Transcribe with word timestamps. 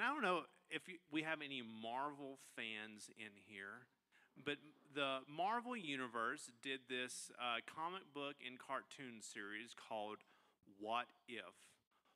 And 0.00 0.08
I 0.08 0.14
don't 0.16 0.24
know 0.24 0.48
if 0.70 0.80
we 1.12 1.20
have 1.28 1.44
any 1.44 1.60
Marvel 1.60 2.40
fans 2.56 3.12
in 3.20 3.36
here, 3.36 3.84
but 4.46 4.56
the 4.94 5.18
Marvel 5.28 5.76
Universe 5.76 6.48
did 6.64 6.80
this 6.88 7.30
uh, 7.36 7.60
comic 7.68 8.08
book 8.14 8.40
and 8.40 8.56
cartoon 8.56 9.20
series 9.20 9.76
called 9.76 10.24
What 10.80 11.12
If? 11.28 11.52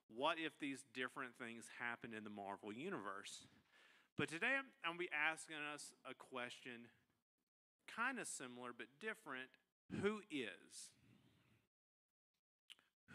What 0.08 0.38
if 0.40 0.56
these 0.58 0.80
different 0.94 1.36
things 1.36 1.68
happened 1.78 2.14
in 2.16 2.24
the 2.24 2.32
Marvel 2.32 2.72
Universe? 2.72 3.44
But 4.16 4.32
today 4.32 4.56
I'm 4.56 4.72
going 4.80 4.96
to 4.96 5.04
be 5.04 5.12
asking 5.12 5.60
us 5.60 5.92
a 6.08 6.16
question 6.16 6.88
kind 7.85 8.19
of 8.19 8.26
similar 8.26 8.72
but 8.72 8.88
different. 8.96 9.53
Who 10.01 10.24
is? 10.32 10.88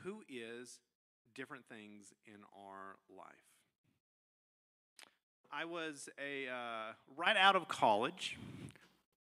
Who 0.06 0.22
is 0.30 0.78
different 1.34 1.66
things 1.66 2.14
in 2.28 2.46
our 2.54 3.02
life? 3.10 3.49
I 5.52 5.66
was 5.66 6.08
a 6.20 6.48
uh, 6.48 6.94
right 7.18 7.36
out 7.36 7.56
of 7.56 7.68
college. 7.68 8.38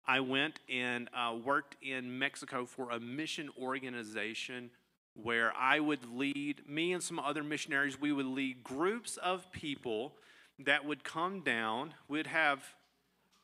I 0.08 0.18
went 0.18 0.58
and 0.68 1.08
uh, 1.14 1.36
worked 1.44 1.76
in 1.80 2.18
Mexico 2.18 2.66
for 2.66 2.90
a 2.90 2.98
mission 2.98 3.48
organization 3.60 4.70
where 5.14 5.52
I 5.56 5.78
would 5.78 6.04
lead, 6.12 6.68
me 6.68 6.92
and 6.92 7.02
some 7.02 7.20
other 7.20 7.44
missionaries, 7.44 8.00
we 8.00 8.12
would 8.12 8.26
lead 8.26 8.64
groups 8.64 9.18
of 9.18 9.50
people 9.52 10.14
that 10.58 10.84
would 10.84 11.04
come 11.04 11.42
down. 11.42 11.94
We'd 12.08 12.26
have 12.26 12.60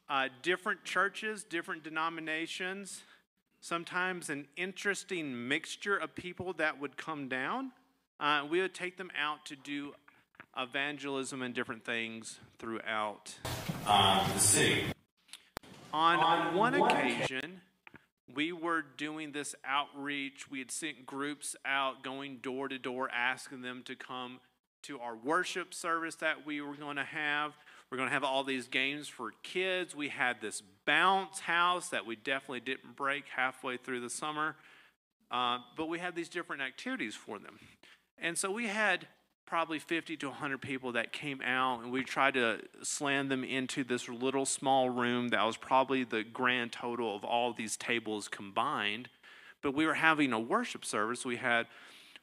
uh, 0.08 0.28
different 0.42 0.82
churches, 0.82 1.44
different 1.44 1.84
denominations, 1.84 3.02
sometimes 3.60 4.28
an 4.28 4.48
interesting 4.56 5.46
mixture 5.46 5.96
of 5.96 6.16
people 6.16 6.52
that 6.54 6.80
would 6.80 6.96
come 6.96 7.28
down. 7.28 7.70
Uh, 8.18 8.44
we 8.50 8.60
would 8.60 8.74
take 8.74 8.96
them 8.96 9.10
out 9.16 9.46
to 9.46 9.56
do 9.56 9.94
evangelism 10.56 11.42
and 11.42 11.54
different 11.54 11.84
things 11.84 12.38
throughout 12.58 13.34
um, 13.86 14.20
the 14.34 14.40
city. 14.40 14.84
On, 15.92 16.18
On 16.18 16.54
one, 16.54 16.78
one 16.78 16.90
occasion, 16.90 17.60
we 18.34 18.52
were 18.52 18.82
doing 18.96 19.32
this 19.32 19.54
outreach. 19.64 20.50
We 20.50 20.58
had 20.58 20.70
sent 20.70 21.06
groups 21.06 21.56
out 21.64 22.02
going 22.02 22.38
door 22.38 22.68
to 22.68 22.78
door 22.78 23.10
asking 23.10 23.62
them 23.62 23.82
to 23.86 23.94
come 23.94 24.40
to 24.82 24.98
our 24.98 25.16
worship 25.16 25.74
service 25.74 26.16
that 26.16 26.44
we 26.46 26.60
were 26.60 26.74
going 26.74 26.96
to 26.96 27.04
have. 27.04 27.52
We're 27.90 27.98
going 27.98 28.08
to 28.08 28.12
have 28.14 28.24
all 28.24 28.42
these 28.42 28.68
games 28.68 29.06
for 29.06 29.32
kids. 29.42 29.94
We 29.94 30.08
had 30.08 30.40
this 30.40 30.62
bounce 30.86 31.40
house 31.40 31.90
that 31.90 32.06
we 32.06 32.16
definitely 32.16 32.60
didn't 32.60 32.96
break 32.96 33.24
halfway 33.34 33.76
through 33.76 34.00
the 34.00 34.10
summer. 34.10 34.56
Uh, 35.30 35.58
but 35.76 35.88
we 35.88 35.98
had 35.98 36.14
these 36.14 36.28
different 36.28 36.62
activities 36.62 37.14
for 37.14 37.38
them. 37.38 37.58
And 38.18 38.36
so 38.36 38.50
we 38.50 38.66
had 38.66 39.06
probably 39.52 39.78
50 39.78 40.16
to 40.16 40.28
100 40.28 40.62
people 40.62 40.92
that 40.92 41.12
came 41.12 41.42
out, 41.42 41.82
and 41.82 41.92
we 41.92 42.02
tried 42.02 42.32
to 42.32 42.58
slam 42.82 43.28
them 43.28 43.44
into 43.44 43.84
this 43.84 44.08
little 44.08 44.46
small 44.46 44.88
room 44.88 45.28
that 45.28 45.44
was 45.44 45.58
probably 45.58 46.04
the 46.04 46.24
grand 46.24 46.72
total 46.72 47.14
of 47.14 47.22
all 47.22 47.52
these 47.52 47.76
tables 47.76 48.28
combined. 48.28 49.10
But 49.60 49.74
we 49.74 49.84
were 49.84 49.92
having 49.92 50.32
a 50.32 50.40
worship 50.40 50.86
service. 50.86 51.26
We 51.26 51.36
had 51.36 51.66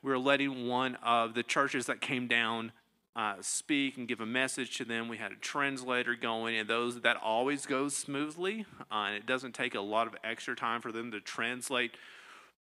we 0.02 0.10
were 0.10 0.18
letting 0.18 0.68
one 0.68 0.96
of 1.04 1.36
the 1.36 1.44
churches 1.44 1.86
that 1.86 2.02
came 2.02 2.28
down 2.28 2.72
uh, 3.16 3.36
speak 3.42 3.96
and 3.98 4.08
give 4.08 4.22
a 4.22 4.26
message 4.26 4.76
to 4.78 4.84
them. 4.84 5.08
We 5.08 5.18
had 5.18 5.32
a 5.32 5.36
translator 5.36 6.16
going, 6.16 6.58
and 6.58 6.68
those 6.68 7.00
that 7.02 7.18
always 7.18 7.68
goes 7.68 7.96
smoothly, 7.96 8.66
uh, 8.92 9.04
and 9.06 9.16
it 9.16 9.28
doesn't 9.28 9.54
take 9.54 9.76
a 9.76 9.82
lot 9.82 10.08
of 10.08 10.16
extra 10.24 10.56
time 10.56 10.82
for 10.82 10.92
them 10.92 11.12
to 11.12 11.22
translate 11.22 11.92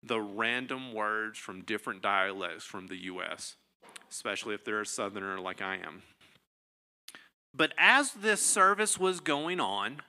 the 0.04 0.22
random 0.22 0.94
words 0.94 1.40
from 1.40 1.64
different 1.64 2.04
dialects 2.04 2.66
from 2.66 2.86
the 2.86 2.98
U.S 3.06 3.56
especially 4.10 4.56
if 4.56 4.64
they're 4.66 4.82
a 4.82 4.86
southerner 4.86 5.40
like 5.40 5.62
I 5.62 5.76
am. 5.76 6.04
But 7.54 7.74
as 7.78 8.12
this 8.12 8.42
service 8.42 9.00
was 9.00 9.20
going 9.20 9.60
on, 9.60 10.02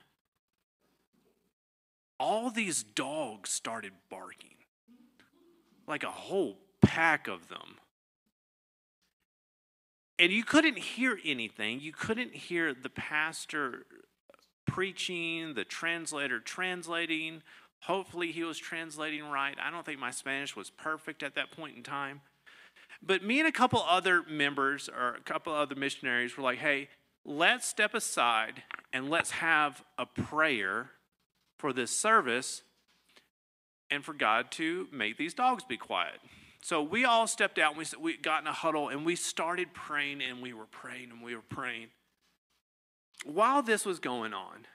all 2.18 2.50
these 2.50 2.82
dogs 2.82 3.50
started 3.50 3.92
barking, 4.10 4.56
like 5.86 6.02
a 6.04 6.10
whole 6.10 6.58
pack 6.82 7.28
of 7.28 7.48
them. 7.48 7.76
And 10.18 10.30
you 10.30 10.44
couldn't 10.44 10.78
hear 10.78 11.18
anything. 11.24 11.80
You 11.80 11.92
couldn't 11.92 12.34
hear 12.34 12.74
the 12.74 12.90
pastor 12.90 13.86
preaching, 14.66 15.54
the 15.54 15.64
translator 15.64 16.40
translating. 16.40 17.42
Hopefully, 17.84 18.30
he 18.30 18.44
was 18.44 18.58
translating 18.58 19.24
right. 19.24 19.56
I 19.58 19.70
don't 19.70 19.86
think 19.86 19.98
my 19.98 20.10
Spanish 20.10 20.54
was 20.54 20.68
perfect 20.68 21.22
at 21.22 21.34
that 21.36 21.50
point 21.52 21.78
in 21.78 21.82
time. 21.82 22.20
But 23.02 23.22
me 23.22 23.38
and 23.38 23.48
a 23.48 23.52
couple 23.52 23.82
other 23.88 24.22
members 24.28 24.88
or 24.88 25.14
a 25.14 25.20
couple 25.20 25.54
other 25.54 25.74
missionaries 25.74 26.36
were 26.36 26.42
like, 26.42 26.58
hey, 26.58 26.88
let's 27.24 27.66
step 27.66 27.94
aside 27.94 28.62
and 28.92 29.08
let's 29.08 29.30
have 29.30 29.82
a 29.98 30.06
prayer 30.06 30.90
for 31.58 31.72
this 31.72 31.90
service 31.90 32.62
and 33.90 34.04
for 34.04 34.12
God 34.12 34.50
to 34.52 34.88
make 34.92 35.16
these 35.16 35.34
dogs 35.34 35.64
be 35.64 35.76
quiet. 35.76 36.20
So 36.62 36.82
we 36.82 37.04
all 37.04 37.26
stepped 37.26 37.58
out 37.58 37.76
and 37.76 37.78
we, 37.78 38.12
we 38.12 38.16
got 38.18 38.42
in 38.42 38.46
a 38.46 38.52
huddle 38.52 38.88
and 38.88 39.04
we 39.04 39.16
started 39.16 39.72
praying 39.72 40.22
and 40.22 40.42
we 40.42 40.52
were 40.52 40.66
praying 40.66 41.10
and 41.10 41.22
we 41.22 41.34
were 41.34 41.42
praying. 41.42 41.88
While 43.24 43.62
this 43.62 43.84
was 43.84 43.98
going 43.98 44.34
on, 44.34 44.66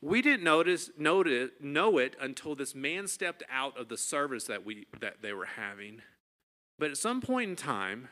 we 0.00 0.22
didn't 0.22 0.44
notice, 0.44 0.90
notice 0.98 1.50
know 1.60 1.98
it 1.98 2.16
until 2.20 2.54
this 2.54 2.74
man 2.74 3.06
stepped 3.06 3.42
out 3.50 3.78
of 3.78 3.88
the 3.88 3.96
service 3.96 4.44
that, 4.44 4.64
we, 4.64 4.86
that 5.00 5.22
they 5.22 5.32
were 5.32 5.46
having 5.46 6.02
but 6.78 6.90
at 6.90 6.96
some 6.96 7.20
point 7.20 7.50
in 7.50 7.56
time, 7.56 8.08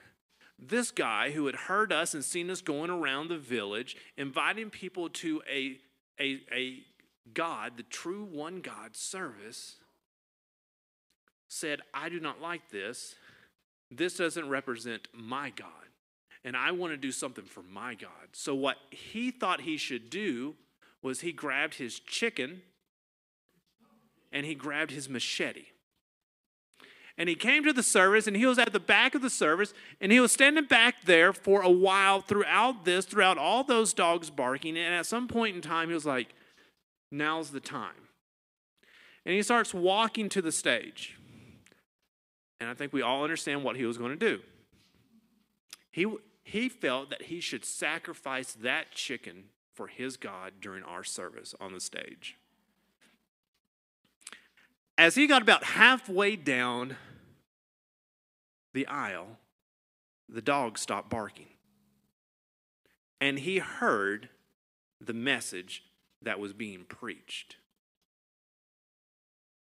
this 0.59 0.91
guy 0.91 1.33
who 1.33 1.47
had 1.47 1.56
heard 1.56 1.93
us 1.93 2.15
and 2.15 2.25
seen 2.25 2.49
us 2.50 2.61
going 2.61 2.91
around 2.91 3.28
the 3.28 3.39
village, 3.39 3.97
inviting 4.17 4.71
people 4.71 5.09
to 5.09 5.43
a, 5.50 5.78
a, 6.21 6.41
a 6.53 6.83
God, 7.34 7.77
the 7.77 7.83
true 7.83 8.25
one 8.25 8.61
God 8.61 8.97
service, 8.97 9.77
said, 11.49 11.81
I 11.93 12.09
do 12.09 12.21
not 12.21 12.41
like 12.41 12.71
this. 12.71 13.17
This 13.91 14.17
doesn't 14.17 14.49
represent 14.49 15.09
my 15.12 15.51
God. 15.51 15.69
And 16.45 16.56
I 16.56 16.71
want 16.72 16.93
to 16.93 16.97
do 16.97 17.12
something 17.12 17.45
for 17.45 17.62
my 17.62 17.95
God. 17.95 18.11
So, 18.33 18.55
what 18.55 18.77
he 18.91 19.31
thought 19.31 19.61
he 19.61 19.77
should 19.77 20.11
do 20.11 20.55
was 21.01 21.21
he 21.21 21.33
grabbed 21.33 21.75
his 21.75 22.01
chicken 22.01 22.62
and 24.33 24.47
he 24.47 24.55
grabbed 24.55 24.91
his 24.91 25.09
machete 25.09 25.67
and 27.19 27.28
he 27.28 27.34
came 27.34 27.65
to 27.65 27.73
the 27.73 27.83
service 27.83 28.27
and 28.27 28.37
he 28.37 28.47
was 28.47 28.59
at 28.59 28.73
the 28.73 28.81
back 28.81 29.15
of 29.15 29.23
the 29.23 29.31
service 29.31 29.75
and 30.00 30.11
he 30.11 30.21
was 30.21 30.33
standing 30.33 30.65
back 30.65 31.05
there 31.05 31.33
for 31.33 31.62
a 31.62 31.71
while 31.71 32.21
throughout 32.21 32.84
this, 32.84 33.05
throughout 33.05 33.39
all 33.39 33.65
those 33.65 33.93
dogs 33.93 34.31
barking. 34.31 34.77
And 34.77 34.95
at 34.95 35.06
some 35.06 35.28
point 35.28 35.55
in 35.55 35.62
time, 35.62 35.89
he 35.89 35.95
was 35.95 36.06
like, 36.06 36.34
Now's 37.11 37.51
the 37.51 37.61
time. 37.61 38.09
And 39.27 39.34
he 39.34 39.43
starts 39.43 39.75
walking 39.75 40.31
to 40.31 40.41
the 40.41 40.51
stage. 40.51 41.19
And 42.59 42.71
I 42.71 42.75
think 42.75 42.93
we 42.93 43.03
all 43.03 43.22
understand 43.22 43.62
what 43.62 43.77
he 43.77 43.84
was 43.84 43.99
going 43.99 44.11
to 44.11 44.17
do. 44.17 44.41
He, 45.91 46.06
he 46.43 46.71
felt 46.71 47.11
that 47.11 47.22
he 47.22 47.41
should 47.41 47.65
sacrifice 47.65 48.53
that 48.55 48.93
chicken 48.93 49.45
for 49.75 49.89
his 49.89 50.17
God 50.17 50.55
during 50.61 50.83
our 50.83 51.05
service 51.05 51.55
on 51.61 51.75
the 51.75 51.81
stage. 51.81 52.39
As 54.98 55.14
he 55.14 55.26
got 55.26 55.42
about 55.42 55.64
halfway 55.64 56.36
down 56.36 56.97
the 58.75 58.86
aisle, 58.86 59.38
the 60.28 60.42
dog 60.42 60.78
stopped 60.78 61.10
barking. 61.10 61.48
And 63.20 63.38
he 63.38 63.58
heard 63.58 64.28
the 65.00 65.12
message 65.12 65.84
that 66.22 66.41
was 66.41 66.53
being 66.53 66.84
preached. 66.84 67.56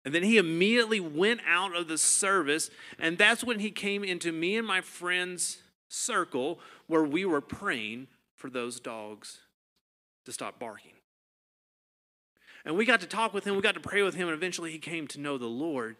And 0.04 0.14
then 0.14 0.22
he 0.22 0.38
immediately 0.38 1.00
went 1.00 1.40
out 1.46 1.76
of 1.76 1.88
the 1.88 1.98
service, 1.98 2.70
and 2.98 3.18
that's 3.18 3.44
when 3.44 3.58
he 3.58 3.70
came 3.70 4.02
into 4.02 4.32
me 4.32 4.56
and 4.56 4.66
my 4.66 4.80
friend's 4.80 5.58
circle 5.88 6.58
where 6.86 7.04
we 7.04 7.24
were 7.24 7.42
praying 7.42 8.06
for 8.34 8.48
those 8.48 8.80
dogs 8.80 9.40
to 10.24 10.32
stop 10.32 10.58
barking. 10.58 10.92
And 12.64 12.76
we 12.76 12.84
got 12.84 13.00
to 13.00 13.06
talk 13.06 13.32
with 13.32 13.44
him, 13.44 13.56
we 13.56 13.62
got 13.62 13.74
to 13.74 13.80
pray 13.80 14.02
with 14.02 14.14
him, 14.14 14.28
and 14.28 14.36
eventually 14.36 14.70
he 14.70 14.78
came 14.78 15.06
to 15.08 15.20
know 15.20 15.38
the 15.38 15.46
Lord. 15.46 15.96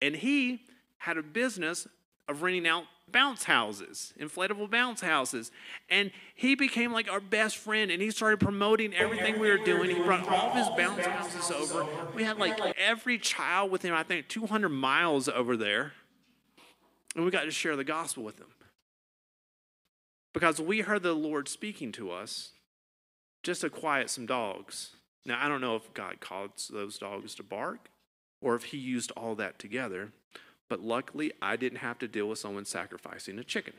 And 0.00 0.14
he 0.14 0.62
had 0.98 1.16
a 1.16 1.22
business 1.22 1.86
of 2.28 2.42
renting 2.42 2.66
out 2.66 2.84
bounce 3.10 3.44
houses, 3.44 4.12
inflatable 4.18 4.70
bounce 4.70 5.00
houses. 5.00 5.50
And 5.90 6.10
he 6.34 6.54
became 6.54 6.92
like 6.92 7.10
our 7.10 7.20
best 7.20 7.56
friend 7.56 7.90
and 7.90 8.00
he 8.00 8.10
started 8.10 8.40
promoting 8.40 8.94
everything 8.94 9.38
we 9.38 9.48
were 9.48 9.58
doing. 9.58 9.90
He 9.90 10.02
brought 10.02 10.26
all 10.28 10.50
of 10.50 10.56
his 10.56 10.68
bounce 10.76 11.04
houses 11.06 11.50
over. 11.50 11.86
We 12.14 12.24
had 12.24 12.38
like 12.38 12.58
every 12.78 13.18
child 13.18 13.70
with 13.70 13.82
him, 13.82 13.94
I 13.94 14.02
think 14.02 14.28
200 14.28 14.68
miles 14.68 15.28
over 15.28 15.56
there. 15.56 15.92
And 17.14 17.24
we 17.24 17.30
got 17.30 17.44
to 17.44 17.50
share 17.50 17.76
the 17.76 17.84
gospel 17.84 18.24
with 18.24 18.38
them. 18.38 18.48
Because 20.32 20.60
we 20.60 20.80
heard 20.80 21.02
the 21.02 21.12
Lord 21.12 21.48
speaking 21.48 21.92
to 21.92 22.10
us 22.10 22.50
just 23.44 23.60
to 23.60 23.70
quiet 23.70 24.10
some 24.10 24.26
dogs. 24.26 24.96
Now, 25.26 25.38
I 25.42 25.48
don't 25.48 25.60
know 25.60 25.76
if 25.76 25.92
God 25.94 26.20
caused 26.20 26.72
those 26.72 26.98
dogs 26.98 27.34
to 27.36 27.42
bark 27.42 27.88
or 28.40 28.54
if 28.54 28.64
he 28.64 28.76
used 28.76 29.10
all 29.12 29.34
that 29.36 29.58
together, 29.58 30.12
but 30.68 30.80
luckily 30.80 31.32
I 31.40 31.56
didn't 31.56 31.78
have 31.78 31.98
to 32.00 32.08
deal 32.08 32.28
with 32.28 32.38
someone 32.38 32.64
sacrificing 32.64 33.38
a 33.38 33.44
chicken. 33.44 33.74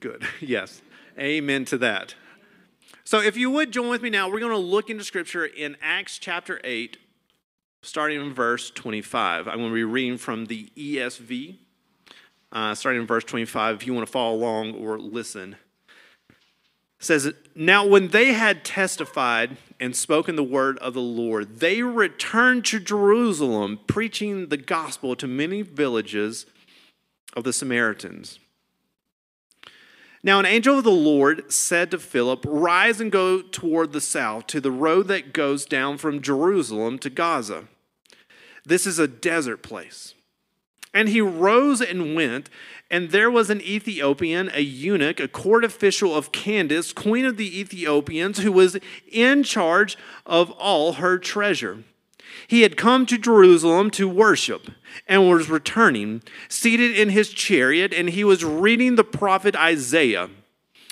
Good. 0.00 0.26
Yes. 0.40 0.80
Amen 1.18 1.66
to 1.66 1.78
that. 1.78 2.14
So, 3.04 3.20
if 3.20 3.36
you 3.36 3.50
would 3.50 3.72
join 3.72 3.90
with 3.90 4.00
me 4.00 4.10
now, 4.10 4.30
we're 4.30 4.40
going 4.40 4.52
to 4.52 4.58
look 4.58 4.88
into 4.88 5.04
Scripture 5.04 5.44
in 5.44 5.76
Acts 5.82 6.18
chapter 6.18 6.60
8, 6.64 6.96
starting 7.82 8.20
in 8.20 8.32
verse 8.32 8.70
25. 8.70 9.48
I'm 9.48 9.58
going 9.58 9.68
to 9.68 9.74
be 9.74 9.84
reading 9.84 10.16
from 10.16 10.46
the 10.46 10.70
ESV, 10.76 11.56
uh, 12.52 12.74
starting 12.74 13.02
in 13.02 13.06
verse 13.06 13.24
25, 13.24 13.76
if 13.76 13.86
you 13.86 13.92
want 13.92 14.06
to 14.06 14.12
follow 14.12 14.34
along 14.34 14.74
or 14.74 14.98
listen. 14.98 15.56
Says, 17.02 17.34
Now 17.56 17.84
when 17.84 18.08
they 18.08 18.32
had 18.32 18.64
testified 18.64 19.56
and 19.80 19.96
spoken 19.96 20.36
the 20.36 20.44
word 20.44 20.78
of 20.78 20.94
the 20.94 21.00
Lord, 21.00 21.58
they 21.58 21.82
returned 21.82 22.64
to 22.66 22.78
Jerusalem, 22.78 23.80
preaching 23.88 24.48
the 24.48 24.56
gospel 24.56 25.16
to 25.16 25.26
many 25.26 25.62
villages 25.62 26.46
of 27.34 27.42
the 27.42 27.52
Samaritans. 27.52 28.38
Now, 30.22 30.38
an 30.38 30.46
angel 30.46 30.78
of 30.78 30.84
the 30.84 30.92
Lord 30.92 31.52
said 31.52 31.90
to 31.90 31.98
Philip, 31.98 32.44
Rise 32.46 33.00
and 33.00 33.10
go 33.10 33.42
toward 33.42 33.90
the 33.90 34.00
south 34.00 34.46
to 34.46 34.60
the 34.60 34.70
road 34.70 35.08
that 35.08 35.32
goes 35.32 35.64
down 35.64 35.98
from 35.98 36.22
Jerusalem 36.22 37.00
to 37.00 37.10
Gaza. 37.10 37.64
This 38.64 38.86
is 38.86 39.00
a 39.00 39.08
desert 39.08 39.64
place. 39.64 40.14
And 40.94 41.08
he 41.08 41.20
rose 41.20 41.80
and 41.80 42.14
went, 42.14 42.48
and 42.92 43.10
there 43.10 43.30
was 43.30 43.48
an 43.48 43.62
Ethiopian, 43.62 44.50
a 44.52 44.60
eunuch, 44.60 45.18
a 45.18 45.26
court 45.26 45.64
official 45.64 46.14
of 46.14 46.30
Candace, 46.30 46.92
queen 46.92 47.24
of 47.24 47.38
the 47.38 47.58
Ethiopians, 47.58 48.40
who 48.40 48.52
was 48.52 48.76
in 49.10 49.42
charge 49.42 49.96
of 50.26 50.50
all 50.52 50.94
her 50.94 51.18
treasure. 51.18 51.84
He 52.46 52.60
had 52.62 52.76
come 52.76 53.06
to 53.06 53.16
Jerusalem 53.16 53.90
to 53.92 54.06
worship 54.06 54.70
and 55.08 55.26
was 55.26 55.48
returning, 55.48 56.22
seated 56.50 56.96
in 56.98 57.08
his 57.08 57.30
chariot, 57.30 57.94
and 57.94 58.10
he 58.10 58.24
was 58.24 58.44
reading 58.44 58.96
the 58.96 59.04
prophet 59.04 59.56
Isaiah. 59.56 60.28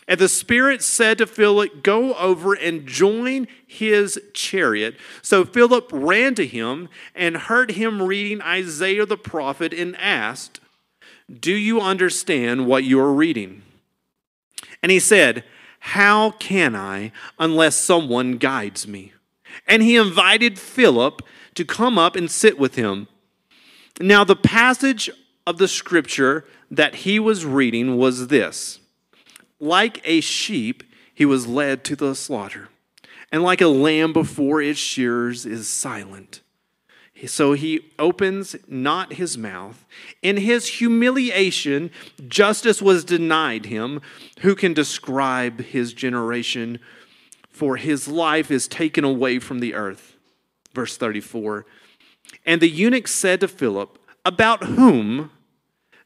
And 0.09 0.19
the 0.19 0.29
Spirit 0.29 0.83
said 0.83 1.19
to 1.19 1.27
Philip, 1.27 1.83
Go 1.83 2.15
over 2.15 2.55
and 2.55 2.87
join 2.87 3.47
his 3.67 4.19
chariot. 4.33 4.97
So 5.21 5.45
Philip 5.45 5.91
ran 5.93 6.35
to 6.37 6.47
him 6.47 6.89
and 7.15 7.37
heard 7.37 7.73
him 7.73 8.01
reading 8.03 8.41
Isaiah 8.41 9.05
the 9.05 9.19
prophet 9.19 9.75
and 9.75 9.95
asked, 9.99 10.60
Do 11.39 11.53
you 11.53 11.81
understand 11.81 12.67
what 12.67 12.85
you 12.85 12.99
are 12.99 13.13
reading? 13.13 13.63
And 14.83 14.91
he 14.91 14.99
said, 14.99 15.45
How 15.81 16.33
can 16.33 16.75
I 16.75 17.13
unless 17.39 17.77
someone 17.77 18.39
guides 18.39 18.89
me? 18.89 19.13
And 19.67 19.83
he 19.83 19.97
invited 19.97 20.59
Philip 20.59 21.23
to 21.55 21.65
come 21.65 21.99
up 21.99 22.17
and 22.17 22.31
sit 22.31 22.59
with 22.59 22.75
him. 22.75 23.07
Now, 24.01 24.25
the 24.25 24.37
passage 24.37 25.11
of 25.47 25.59
the 25.59 25.69
scripture 25.69 26.47
that 26.71 26.97
he 26.97 27.19
was 27.19 27.45
reading 27.45 27.97
was 27.97 28.29
this 28.29 28.81
Like 29.59 30.01
a 30.05 30.21
sheep, 30.21 30.83
he 31.15 31.25
was 31.25 31.47
led 31.47 31.85
to 31.85 31.97
the 31.97 32.15
slaughter, 32.15 32.69
and 33.31 33.43
like 33.43 33.61
a 33.61 33.69
lamb 33.69 34.13
before 34.13 34.63
its 34.63 34.79
shearers 34.79 35.45
is 35.45 35.69
silent. 35.69 36.41
So 37.27 37.53
he 37.53 37.91
opens 37.99 38.57
not 38.67 39.15
his 39.15 39.37
mouth. 39.37 39.85
In 40.23 40.39
his 40.39 40.67
humiliation, 40.67 41.91
justice 42.29 42.81
was 42.81 43.05
denied 43.05 43.67
him. 43.67 44.01
Who 44.41 44.55
can 44.55 44.73
describe 44.73 45.61
his 45.61 45.93
generation? 45.93 46.79
For 47.51 47.77
his 47.77 48.09
life 48.09 48.51
is 48.51 48.69
taken 48.69 49.05
away 49.05 49.39
from 49.39 49.61
the 49.61 49.75
earth. 49.75 50.17
Verse 50.73 50.97
34 50.97 51.67
And 52.47 52.61
the 52.61 52.69
eunuch 52.69 53.09
said 53.09 53.41
to 53.41 53.49
Philip, 53.49 53.99
About 54.25 54.65
whom 54.65 55.31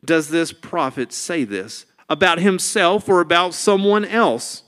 does 0.05 0.29
this 0.29 0.53
prophet 0.53 1.13
say 1.13 1.45
this? 1.45 1.87
About 2.09 2.39
himself 2.39 3.09
or 3.09 3.21
about 3.21 3.55
someone 3.55 4.05
else? 4.05 4.63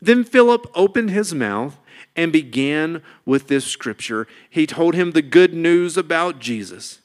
Then 0.00 0.24
Philip 0.24 0.70
opened 0.74 1.10
his 1.10 1.34
mouth 1.34 1.78
and 2.16 2.32
began 2.32 3.02
with 3.24 3.48
this 3.48 3.64
scripture. 3.64 4.26
He 4.48 4.66
told 4.66 4.94
him 4.94 5.10
the 5.10 5.22
good 5.22 5.54
news 5.54 5.96
about 5.96 6.38
Jesus. 6.38 7.00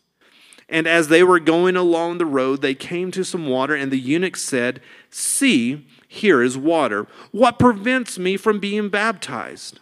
And 0.68 0.88
as 0.88 1.08
they 1.08 1.24
were 1.24 1.40
going 1.40 1.76
along 1.76 2.18
the 2.18 2.26
road, 2.26 2.62
they 2.62 2.76
came 2.76 3.10
to 3.12 3.24
some 3.24 3.48
water, 3.48 3.74
and 3.74 3.92
the 3.92 4.00
eunuch 4.00 4.36
said, 4.36 4.82
See, 5.10 5.88
here 6.08 6.44
is 6.44 6.58
water. 6.58 7.08
What 7.32 7.58
prevents 7.58 8.20
me 8.20 8.38
from 8.38 8.60
being 8.60 8.90
baptized? 8.90 9.80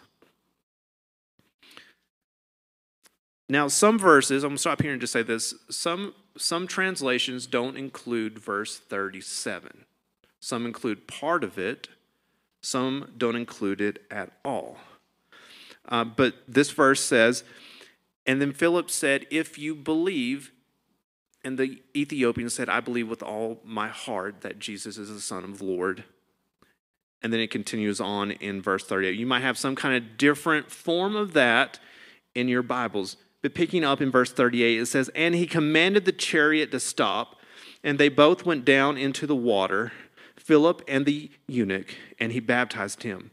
Now, 3.50 3.68
some 3.68 3.98
verses, 3.98 4.44
I'm 4.44 4.50
going 4.50 4.56
to 4.56 4.60
stop 4.60 4.82
here 4.82 4.92
and 4.92 5.00
just 5.00 5.12
say 5.12 5.22
this. 5.22 5.54
Some, 5.70 6.14
some 6.36 6.66
translations 6.66 7.46
don't 7.46 7.76
include 7.76 8.38
verse 8.38 8.78
37. 8.78 9.84
Some 10.40 10.66
include 10.66 11.06
part 11.06 11.42
of 11.42 11.58
it, 11.58 11.88
some 12.62 13.12
don't 13.16 13.36
include 13.36 13.80
it 13.80 14.02
at 14.10 14.32
all. 14.44 14.78
Uh, 15.88 16.04
but 16.04 16.34
this 16.46 16.70
verse 16.70 17.00
says, 17.02 17.44
And 18.26 18.40
then 18.40 18.52
Philip 18.52 18.90
said, 18.90 19.26
If 19.30 19.58
you 19.58 19.74
believe, 19.74 20.52
and 21.42 21.58
the 21.58 21.82
Ethiopian 21.96 22.50
said, 22.50 22.68
I 22.68 22.80
believe 22.80 23.08
with 23.08 23.22
all 23.22 23.60
my 23.64 23.88
heart 23.88 24.42
that 24.42 24.58
Jesus 24.58 24.98
is 24.98 25.08
the 25.08 25.20
Son 25.20 25.44
of 25.44 25.58
the 25.58 25.64
Lord. 25.64 26.04
And 27.22 27.32
then 27.32 27.40
it 27.40 27.50
continues 27.50 28.00
on 28.00 28.32
in 28.32 28.62
verse 28.62 28.84
38. 28.84 29.18
You 29.18 29.26
might 29.26 29.40
have 29.40 29.58
some 29.58 29.74
kind 29.74 29.96
of 29.96 30.16
different 30.16 30.70
form 30.70 31.16
of 31.16 31.32
that 31.32 31.80
in 32.34 32.48
your 32.48 32.62
Bibles. 32.62 33.16
But 33.42 33.54
picking 33.54 33.84
up 33.84 34.00
in 34.00 34.10
verse 34.10 34.32
38, 34.32 34.80
it 34.80 34.86
says, 34.86 35.10
And 35.14 35.34
he 35.34 35.46
commanded 35.46 36.04
the 36.04 36.12
chariot 36.12 36.70
to 36.72 36.80
stop, 36.80 37.36
and 37.82 37.98
they 37.98 38.08
both 38.08 38.44
went 38.44 38.64
down 38.64 38.96
into 38.96 39.26
the 39.26 39.36
water, 39.36 39.92
Philip 40.36 40.82
and 40.88 41.06
the 41.06 41.30
eunuch, 41.46 41.94
and 42.18 42.32
he 42.32 42.40
baptized 42.40 43.02
him. 43.02 43.30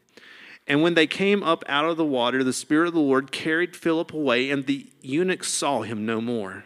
And 0.67 0.81
when 0.81 0.95
they 0.95 1.07
came 1.07 1.43
up 1.43 1.63
out 1.67 1.85
of 1.85 1.97
the 1.97 2.05
water, 2.05 2.43
the 2.43 2.53
Spirit 2.53 2.87
of 2.87 2.93
the 2.93 2.99
Lord 2.99 3.31
carried 3.31 3.75
Philip 3.75 4.13
away, 4.13 4.49
and 4.49 4.65
the 4.65 4.89
eunuch 5.01 5.43
saw 5.43 5.83
him 5.83 6.05
no 6.05 6.19
more, 6.19 6.65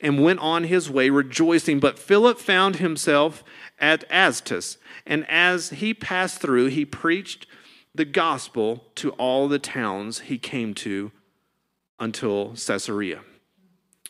and 0.00 0.22
went 0.22 0.40
on 0.40 0.64
his 0.64 0.90
way 0.90 1.08
rejoicing. 1.08 1.80
But 1.80 1.98
Philip 1.98 2.38
found 2.38 2.76
himself 2.76 3.42
at 3.78 4.04
Azotus, 4.10 4.76
and 5.06 5.28
as 5.30 5.70
he 5.70 5.94
passed 5.94 6.40
through, 6.40 6.66
he 6.66 6.84
preached 6.84 7.46
the 7.94 8.04
gospel 8.04 8.84
to 8.96 9.10
all 9.12 9.48
the 9.48 9.58
towns 9.58 10.20
he 10.20 10.36
came 10.38 10.74
to 10.74 11.10
until 11.98 12.50
Caesarea. 12.50 13.20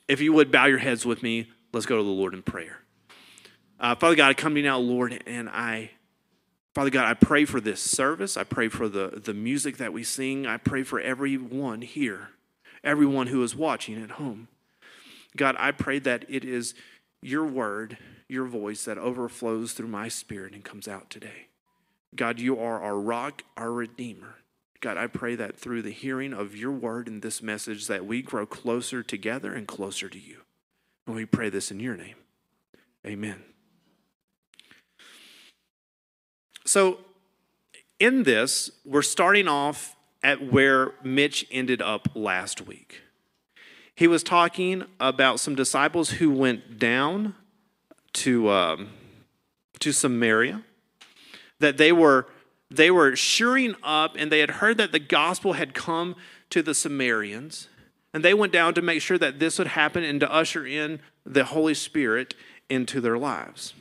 If 0.09 0.21
you 0.21 0.33
would 0.33 0.51
bow 0.51 0.67
your 0.67 0.79
heads 0.79 1.07
with 1.07 1.23
me, 1.23 1.51
let's 1.73 1.87
go 1.87 1.97
to 1.97 2.03
the 2.03 2.09
Lord 2.09 2.35
in 2.35 2.43
prayer. 2.43 2.81
Uh, 3.79 3.95
Father 3.95 4.17
God, 4.17 4.31
I 4.31 4.35
come 4.35 4.55
to 4.55 4.61
you 4.61 4.67
now, 4.67 4.79
Lord, 4.79 5.23
and 5.27 5.49
I, 5.49 5.93
Father 6.79 6.91
God, 6.91 7.07
I 7.07 7.15
pray 7.15 7.45
for 7.45 7.61
this 7.61 7.81
service. 7.81 8.37
I 8.37 8.45
pray 8.45 8.69
for 8.69 8.89
the, 8.89 9.21
the 9.25 9.35
music 9.35 9.79
that 9.79 9.93
we 9.93 10.05
sing. 10.05 10.47
I 10.47 10.59
pray 10.59 10.85
for 10.85 11.01
everyone 11.01 11.83
here, 11.83 12.29
everyone 12.85 13.27
who 13.27 13.43
is 13.43 13.57
watching 13.57 14.01
at 14.01 14.13
home. 14.13 14.47
God, 15.37 15.57
I 15.59 15.73
pray 15.73 15.99
that 15.99 16.25
it 16.29 16.45
is 16.45 16.75
your 17.21 17.45
word, 17.45 17.99
your 18.29 18.45
voice 18.45 18.85
that 18.85 18.97
overflows 18.97 19.73
through 19.73 19.89
my 19.89 20.07
spirit 20.07 20.55
and 20.55 20.63
comes 20.63 20.87
out 20.87 21.11
today. 21.11 21.49
God, 22.15 22.39
you 22.39 22.57
are 22.61 22.81
our 22.81 23.01
rock, 23.01 23.43
our 23.57 23.73
redeemer. 23.73 24.37
God, 24.81 24.97
I 24.97 25.09
pray 25.09 25.35
that 25.35 25.59
through 25.59 25.83
the 25.83 25.91
hearing 25.91 26.33
of 26.33 26.55
your 26.55 26.71
word 26.71 27.09
and 27.09 27.23
this 27.23 27.43
message 27.43 27.89
that 27.89 28.07
we 28.07 28.23
grow 28.23 28.47
closer 28.47 29.03
together 29.03 29.53
and 29.53 29.67
closer 29.67 30.09
to 30.09 30.21
you. 30.21 30.43
And 31.09 31.17
we 31.17 31.27
pray 31.27 31.51
this 31.51 31.73
in 31.73 31.81
your 31.81 31.97
name. 31.97 32.19
Amen. 33.05 33.43
So, 36.69 36.99
in 37.99 38.25
this, 38.25 38.71
we're 38.85 39.01
starting 39.01 39.49
off 39.49 39.97
at 40.23 40.53
where 40.53 40.93
Mitch 41.03 41.47
ended 41.51 41.81
up 41.81 42.09
last 42.15 42.67
week. 42.67 43.01
He 43.95 44.07
was 44.07 44.23
talking 44.23 44.85
about 45.01 45.41
some 45.41 45.55
disciples 45.55 46.11
who 46.11 46.31
went 46.31 46.79
down 46.79 47.35
to, 48.13 48.51
um, 48.51 48.91
to 49.79 49.93
Samaria, 49.93 50.63
that 51.59 51.79
they 51.79 51.91
were 51.91 52.27
they 52.71 52.91
were 52.91 53.17
shoring 53.17 53.75
up 53.83 54.15
and 54.19 54.31
they 54.31 54.41
had 54.41 54.51
heard 54.51 54.77
that 54.77 54.93
the 54.93 54.99
gospel 54.99 55.55
had 55.55 55.73
come 55.73 56.17
to 56.51 56.61
the 56.61 56.75
Samaritans. 56.75 57.69
And 58.13 58.23
they 58.23 58.35
went 58.35 58.53
down 58.53 58.75
to 58.75 58.83
make 58.83 59.01
sure 59.01 59.17
that 59.17 59.39
this 59.39 59.57
would 59.57 59.69
happen 59.69 60.05
and 60.05 60.21
to 60.21 60.31
usher 60.31 60.67
in 60.67 61.01
the 61.25 61.47
Holy 61.47 61.73
Spirit 61.73 62.35
into 62.69 63.01
their 63.01 63.17
lives. 63.17 63.73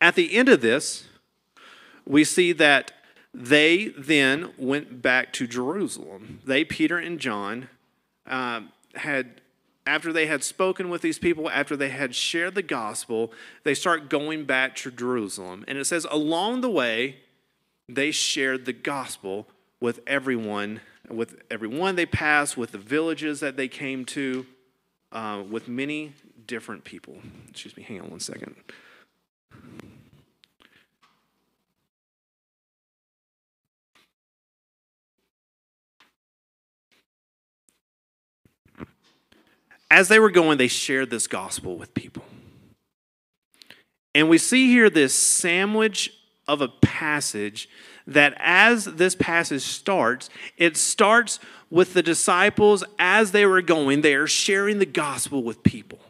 At 0.00 0.14
the 0.14 0.34
end 0.34 0.48
of 0.48 0.60
this, 0.60 1.04
we 2.06 2.24
see 2.24 2.52
that 2.52 2.92
they 3.34 3.88
then 3.98 4.52
went 4.56 5.02
back 5.02 5.32
to 5.34 5.46
Jerusalem. 5.46 6.40
They, 6.44 6.64
Peter 6.64 6.98
and 6.98 7.18
John, 7.18 7.68
uh, 8.26 8.62
had 8.94 9.40
after 9.88 10.12
they 10.12 10.26
had 10.26 10.44
spoken 10.44 10.90
with 10.90 11.00
these 11.00 11.18
people, 11.18 11.48
after 11.48 11.74
they 11.74 11.88
had 11.88 12.14
shared 12.14 12.54
the 12.54 12.62
gospel, 12.62 13.32
they 13.64 13.72
start 13.72 14.10
going 14.10 14.44
back 14.44 14.76
to 14.76 14.90
Jerusalem. 14.90 15.64
And 15.66 15.78
it 15.78 15.86
says, 15.86 16.06
along 16.10 16.60
the 16.60 16.68
way, 16.68 17.16
they 17.88 18.10
shared 18.10 18.66
the 18.66 18.74
gospel 18.74 19.48
with 19.80 20.00
everyone, 20.06 20.82
with 21.08 21.40
everyone 21.50 21.96
they 21.96 22.04
passed, 22.04 22.54
with 22.54 22.72
the 22.72 22.78
villages 22.78 23.40
that 23.40 23.56
they 23.56 23.66
came 23.66 24.04
to, 24.04 24.44
uh, 25.10 25.42
with 25.48 25.68
many 25.68 26.12
different 26.46 26.84
people. 26.84 27.16
Excuse 27.48 27.74
me, 27.74 27.82
hang 27.82 28.02
on 28.02 28.10
one 28.10 28.20
second. 28.20 28.56
As 39.90 40.08
they 40.08 40.18
were 40.18 40.30
going, 40.30 40.58
they 40.58 40.68
shared 40.68 41.10
this 41.10 41.26
gospel 41.26 41.76
with 41.78 41.94
people. 41.94 42.24
And 44.14 44.28
we 44.28 44.38
see 44.38 44.66
here 44.68 44.90
this 44.90 45.14
sandwich 45.14 46.12
of 46.46 46.60
a 46.60 46.68
passage 46.68 47.68
that 48.06 48.34
as 48.38 48.84
this 48.84 49.14
passage 49.14 49.62
starts, 49.62 50.30
it 50.56 50.76
starts 50.76 51.38
with 51.70 51.94
the 51.94 52.02
disciples 52.02 52.82
as 52.98 53.32
they 53.32 53.44
were 53.44 53.62
going, 53.62 54.00
they 54.00 54.14
are 54.14 54.26
sharing 54.26 54.78
the 54.78 54.86
gospel 54.86 55.42
with 55.42 55.62
people. 55.62 56.00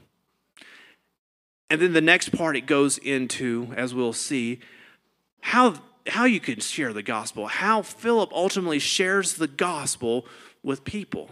And 1.71 1.81
then 1.81 1.93
the 1.93 2.01
next 2.01 2.31
part 2.31 2.57
it 2.57 2.67
goes 2.67 2.99
into, 2.99 3.73
as 3.77 3.95
we'll 3.95 4.13
see, 4.13 4.61
how, 5.41 5.75
how 6.07 6.25
you 6.25 6.41
can 6.41 6.61
share 6.61 6.93
the 6.93 7.03
gospel, 7.03 7.47
how 7.47 7.83
Philip 7.83 8.33
ultimately 8.33 8.79
shares 8.79 9.35
the 9.35 9.47
gospel 9.47 10.27
with 10.63 10.85
people. 10.85 11.31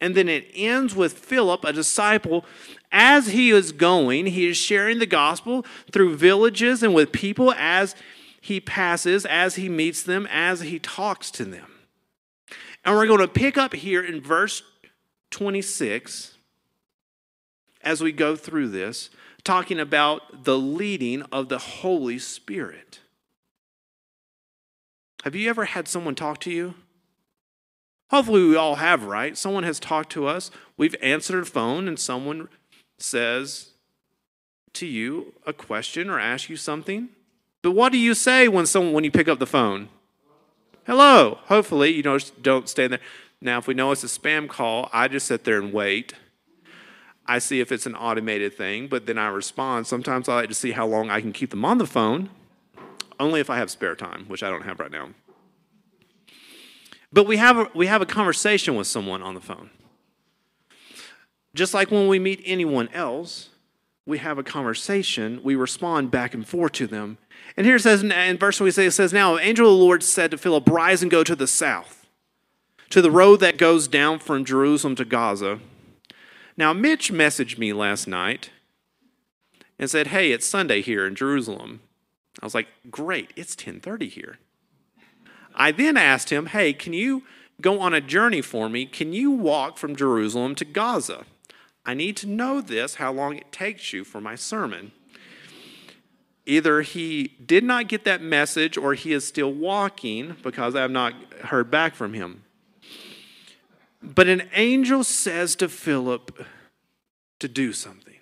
And 0.00 0.14
then 0.14 0.28
it 0.28 0.46
ends 0.54 0.94
with 0.96 1.12
Philip, 1.12 1.64
a 1.64 1.72
disciple, 1.72 2.44
as 2.90 3.28
he 3.28 3.50
is 3.50 3.72
going, 3.72 4.26
he 4.26 4.48
is 4.48 4.56
sharing 4.56 4.98
the 4.98 5.06
gospel 5.06 5.64
through 5.92 6.16
villages 6.16 6.82
and 6.82 6.94
with 6.94 7.12
people 7.12 7.52
as 7.52 7.94
he 8.40 8.60
passes, 8.60 9.24
as 9.24 9.54
he 9.54 9.68
meets 9.68 10.02
them, 10.02 10.26
as 10.30 10.62
he 10.62 10.80
talks 10.80 11.30
to 11.30 11.44
them. 11.44 11.70
And 12.84 12.96
we're 12.96 13.06
going 13.06 13.20
to 13.20 13.28
pick 13.28 13.56
up 13.56 13.74
here 13.74 14.02
in 14.02 14.20
verse 14.20 14.64
26 15.30 16.34
as 17.82 18.00
we 18.00 18.12
go 18.12 18.34
through 18.34 18.68
this, 18.68 19.10
talking 19.44 19.80
about 19.80 20.44
the 20.44 20.58
leading 20.58 21.22
of 21.32 21.48
the 21.48 21.58
Holy 21.58 22.18
Spirit. 22.18 23.00
Have 25.24 25.34
you 25.34 25.48
ever 25.48 25.66
had 25.66 25.88
someone 25.88 26.14
talk 26.14 26.40
to 26.40 26.50
you? 26.50 26.74
Hopefully, 28.10 28.46
we 28.46 28.56
all 28.56 28.76
have, 28.76 29.04
right? 29.04 29.38
Someone 29.38 29.62
has 29.62 29.80
talked 29.80 30.10
to 30.12 30.26
us, 30.26 30.50
we've 30.76 30.96
answered 31.00 31.42
a 31.42 31.46
phone, 31.46 31.88
and 31.88 31.98
someone 31.98 32.48
says 32.98 33.70
to 34.74 34.86
you 34.86 35.34
a 35.46 35.52
question 35.52 36.10
or 36.10 36.20
asks 36.20 36.50
you 36.50 36.56
something. 36.56 37.08
But 37.62 37.72
what 37.72 37.92
do 37.92 37.98
you 37.98 38.14
say 38.14 38.48
when 38.48 38.66
someone 38.66 38.92
when 38.92 39.04
you 39.04 39.10
pick 39.10 39.28
up 39.28 39.38
the 39.38 39.46
phone? 39.46 39.88
Hello. 40.84 41.38
Hopefully, 41.44 41.90
you 41.90 42.02
don't 42.02 42.42
don't 42.42 42.68
stand 42.68 42.92
there. 42.92 43.00
Now, 43.40 43.58
if 43.58 43.66
we 43.66 43.74
know 43.74 43.92
it's 43.92 44.04
a 44.04 44.08
spam 44.08 44.48
call, 44.48 44.90
I 44.92 45.08
just 45.08 45.26
sit 45.26 45.44
there 45.44 45.60
and 45.60 45.72
wait. 45.72 46.14
I 47.26 47.38
see 47.38 47.60
if 47.60 47.70
it's 47.70 47.86
an 47.86 47.94
automated 47.94 48.56
thing, 48.56 48.88
but 48.88 49.06
then 49.06 49.18
I 49.18 49.28
respond. 49.28 49.86
Sometimes 49.86 50.28
I 50.28 50.34
like 50.34 50.48
to 50.48 50.54
see 50.54 50.72
how 50.72 50.86
long 50.86 51.10
I 51.10 51.20
can 51.20 51.32
keep 51.32 51.50
them 51.50 51.64
on 51.64 51.78
the 51.78 51.86
phone, 51.86 52.30
only 53.20 53.40
if 53.40 53.48
I 53.48 53.56
have 53.56 53.70
spare 53.70 53.94
time, 53.94 54.24
which 54.26 54.42
I 54.42 54.50
don't 54.50 54.64
have 54.64 54.80
right 54.80 54.90
now. 54.90 55.10
But 57.12 57.26
we 57.26 57.36
have 57.36 57.58
a, 57.58 57.70
we 57.74 57.86
have 57.86 58.02
a 58.02 58.06
conversation 58.06 58.74
with 58.74 58.86
someone 58.86 59.22
on 59.22 59.34
the 59.34 59.40
phone. 59.40 59.70
Just 61.54 61.74
like 61.74 61.90
when 61.90 62.08
we 62.08 62.18
meet 62.18 62.42
anyone 62.44 62.88
else, 62.88 63.50
we 64.06 64.18
have 64.18 64.38
a 64.38 64.42
conversation, 64.42 65.40
we 65.44 65.54
respond 65.54 66.10
back 66.10 66.34
and 66.34 66.46
forth 66.46 66.72
to 66.72 66.86
them. 66.86 67.18
And 67.56 67.66
here 67.66 67.76
it 67.76 67.82
says 67.82 68.02
in 68.02 68.38
verse 68.38 68.60
we 68.60 68.70
say 68.70 68.86
it 68.86 68.92
says, 68.92 69.12
Now 69.12 69.38
angel 69.38 69.66
of 69.66 69.78
the 69.78 69.84
Lord 69.84 70.02
said 70.02 70.30
to 70.30 70.38
Philip, 70.38 70.68
Rise 70.68 71.02
and 71.02 71.10
go 71.10 71.22
to 71.22 71.36
the 71.36 71.46
south, 71.46 72.06
to 72.90 73.02
the 73.02 73.10
road 73.10 73.40
that 73.40 73.58
goes 73.58 73.86
down 73.86 74.18
from 74.18 74.44
Jerusalem 74.44 74.96
to 74.96 75.04
Gaza. 75.04 75.60
Now 76.56 76.72
Mitch 76.72 77.12
messaged 77.12 77.58
me 77.58 77.72
last 77.72 78.06
night 78.06 78.50
and 79.78 79.90
said, 79.90 80.08
Hey, 80.08 80.32
it's 80.32 80.46
Sunday 80.46 80.82
here 80.82 81.06
in 81.06 81.14
Jerusalem. 81.14 81.80
I 82.40 82.46
was 82.46 82.54
like, 82.54 82.68
Great, 82.90 83.32
it's 83.36 83.54
1030 83.54 84.08
here. 84.08 84.38
I 85.54 85.72
then 85.72 85.96
asked 85.96 86.30
him, 86.30 86.46
Hey, 86.46 86.72
can 86.72 86.92
you 86.92 87.22
go 87.60 87.80
on 87.80 87.94
a 87.94 88.00
journey 88.00 88.42
for 88.42 88.68
me? 88.68 88.86
Can 88.86 89.12
you 89.12 89.30
walk 89.30 89.78
from 89.78 89.96
Jerusalem 89.96 90.54
to 90.56 90.64
Gaza? 90.64 91.24
I 91.84 91.94
need 91.94 92.16
to 92.18 92.28
know 92.28 92.60
this, 92.60 92.96
how 92.96 93.12
long 93.12 93.36
it 93.36 93.50
takes 93.50 93.92
you 93.92 94.04
for 94.04 94.20
my 94.20 94.34
sermon. 94.34 94.92
Either 96.46 96.82
he 96.82 97.34
did 97.44 97.64
not 97.64 97.88
get 97.88 98.04
that 98.04 98.20
message 98.20 98.76
or 98.76 98.94
he 98.94 99.12
is 99.12 99.26
still 99.26 99.52
walking 99.52 100.36
because 100.42 100.74
I 100.74 100.80
have 100.80 100.90
not 100.90 101.14
heard 101.44 101.70
back 101.70 101.94
from 101.94 102.14
him. 102.14 102.44
But 104.02 104.28
an 104.28 104.48
angel 104.54 105.04
says 105.04 105.54
to 105.56 105.68
Philip 105.68 106.44
to 107.38 107.48
do 107.48 107.72
something. 107.72 108.16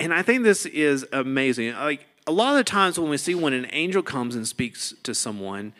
And 0.00 0.14
I 0.14 0.22
think 0.22 0.44
this 0.44 0.66
is 0.66 1.06
amazing. 1.12 1.72
Like 1.74 2.06
a 2.26 2.32
lot 2.32 2.50
of 2.50 2.56
the 2.56 2.64
times 2.64 2.98
when 2.98 3.10
we 3.10 3.16
see 3.16 3.34
when 3.34 3.52
an 3.52 3.66
angel 3.72 4.02
comes 4.02 4.34
and 4.34 4.46
speaks 4.46 4.94
to 5.02 5.14
someone, 5.14 5.72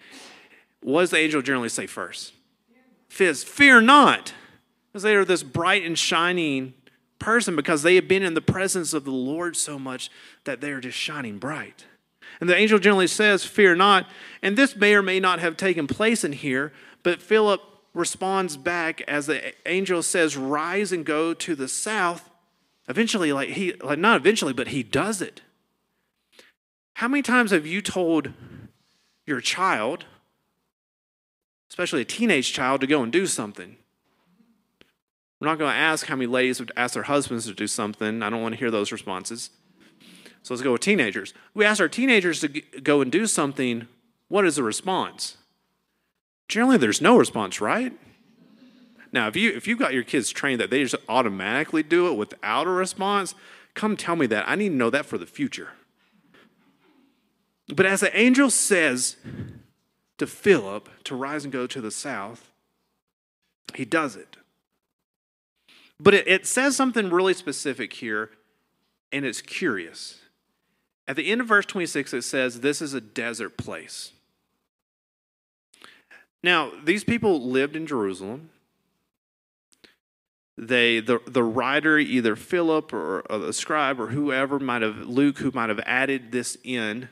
what 0.80 1.02
does 1.02 1.10
the 1.10 1.18
angel 1.18 1.42
generally 1.42 1.68
say 1.68 1.86
first? 1.86 2.32
Fizz, 3.08 3.44
fear 3.44 3.80
not. 3.80 4.32
Because 4.92 5.02
they 5.02 5.14
are 5.14 5.24
this 5.24 5.42
bright 5.42 5.84
and 5.84 5.98
shining 5.98 6.74
person 7.18 7.56
because 7.56 7.82
they 7.82 7.96
have 7.96 8.08
been 8.08 8.22
in 8.22 8.34
the 8.34 8.40
presence 8.40 8.92
of 8.94 9.04
the 9.04 9.10
Lord 9.10 9.56
so 9.56 9.78
much 9.78 10.10
that 10.44 10.60
they 10.60 10.70
are 10.70 10.80
just 10.80 10.96
shining 10.96 11.38
bright. 11.38 11.84
And 12.40 12.49
the 12.49 12.57
angel 12.57 12.78
generally 12.78 13.07
says, 13.07 13.45
Fear 13.45 13.76
not. 13.76 14.07
And 14.42 14.57
this 14.57 14.76
may 14.76 14.95
or 14.95 15.02
may 15.02 15.21
not 15.21 15.40
have 15.40 15.57
taken 15.57 15.87
place 15.87 16.25
in 16.25 16.33
here, 16.33 16.73
but 17.02 17.23
Philip 17.23 17.61
responds 17.95 18.57
back 18.57 19.00
as 19.02 19.26
the 19.26 19.54
angel 19.68 20.02
says, 20.02 20.37
Rise 20.37 20.92
and 20.92 21.04
go 21.04 21.35
to 21.35 21.54
the 21.54 21.68
south. 21.68 22.30
Eventually, 22.88 23.33
like 23.33 23.50
he, 23.50 23.75
like 23.75 23.99
not 23.99 24.16
eventually, 24.16 24.52
but 24.52 24.68
he 24.68 24.83
does 24.83 25.21
it. 25.21 25.42
How 26.95 27.09
many 27.09 27.23
times 27.23 27.50
have 27.50 27.66
you 27.66 27.83
told 27.83 28.33
your 29.26 29.40
child, 29.40 30.07
especially 31.71 32.00
a 32.00 32.07
teenage 32.07 32.52
child, 32.52 32.80
to 32.80 32.87
go 32.87 33.02
and 33.02 33.12
do 33.12 33.26
something? 33.26 33.76
We're 35.38 35.49
not 35.49 35.59
going 35.59 35.71
to 35.71 35.76
ask 35.76 36.07
how 36.07 36.16
many 36.16 36.26
ladies 36.26 36.59
would 36.59 36.73
ask 36.76 36.95
their 36.95 37.04
husbands 37.04 37.47
to 37.47 37.54
do 37.54 37.66
something. 37.66 38.23
I 38.23 38.30
don't 38.30 38.42
want 38.42 38.54
to 38.54 38.59
hear 38.59 38.71
those 38.71 38.90
responses. 38.90 39.50
So 40.48 40.54
let's 40.54 40.62
go 40.62 40.72
with 40.72 40.80
teenagers. 40.80 41.34
We 41.52 41.66
ask 41.66 41.78
our 41.78 41.90
teenagers 41.90 42.40
to 42.40 42.48
go 42.48 43.02
and 43.02 43.12
do 43.12 43.26
something. 43.26 43.86
What 44.28 44.46
is 44.46 44.56
the 44.56 44.62
response? 44.62 45.36
Generally, 46.48 46.78
there's 46.78 47.02
no 47.02 47.18
response, 47.18 47.60
right? 47.60 47.92
Now, 49.12 49.28
if 49.28 49.36
you 49.36 49.54
if 49.54 49.68
you've 49.68 49.78
got 49.78 49.92
your 49.92 50.04
kids 50.04 50.30
trained 50.30 50.58
that 50.62 50.70
they 50.70 50.82
just 50.82 50.94
automatically 51.06 51.82
do 51.82 52.08
it 52.08 52.14
without 52.14 52.66
a 52.66 52.70
response, 52.70 53.34
come 53.74 53.94
tell 53.94 54.16
me 54.16 54.24
that. 54.28 54.48
I 54.48 54.54
need 54.54 54.70
to 54.70 54.74
know 54.74 54.88
that 54.88 55.04
for 55.04 55.18
the 55.18 55.26
future. 55.26 55.72
But 57.66 57.84
as 57.84 58.00
the 58.00 58.18
angel 58.18 58.48
says 58.48 59.16
to 60.16 60.26
Philip 60.26 60.88
to 61.04 61.14
rise 61.14 61.44
and 61.44 61.52
go 61.52 61.66
to 61.66 61.80
the 61.82 61.90
south, 61.90 62.50
he 63.74 63.84
does 63.84 64.16
it. 64.16 64.38
But 66.00 66.14
it, 66.14 66.26
it 66.26 66.46
says 66.46 66.74
something 66.74 67.10
really 67.10 67.34
specific 67.34 67.92
here, 67.92 68.30
and 69.12 69.26
it's 69.26 69.42
curious. 69.42 70.17
At 71.08 71.16
the 71.16 71.32
end 71.32 71.40
of 71.40 71.48
verse 71.48 71.64
26, 71.64 72.12
it 72.12 72.22
says, 72.22 72.60
This 72.60 72.82
is 72.82 72.92
a 72.92 73.00
desert 73.00 73.56
place. 73.56 74.12
Now, 76.42 76.70
these 76.84 77.02
people 77.02 77.48
lived 77.48 77.74
in 77.74 77.86
Jerusalem. 77.86 78.50
They, 80.58 81.00
the, 81.00 81.20
the 81.26 81.42
writer, 81.42 81.98
either 81.98 82.36
Philip 82.36 82.92
or, 82.92 83.20
or 83.20 83.38
the 83.38 83.52
scribe 83.52 83.98
or 83.98 84.08
whoever 84.08 84.58
might 84.58 84.82
have, 84.82 85.08
Luke, 85.08 85.38
who 85.38 85.50
might 85.52 85.70
have 85.70 85.80
added 85.86 86.30
this 86.30 86.58
in, 86.62 87.08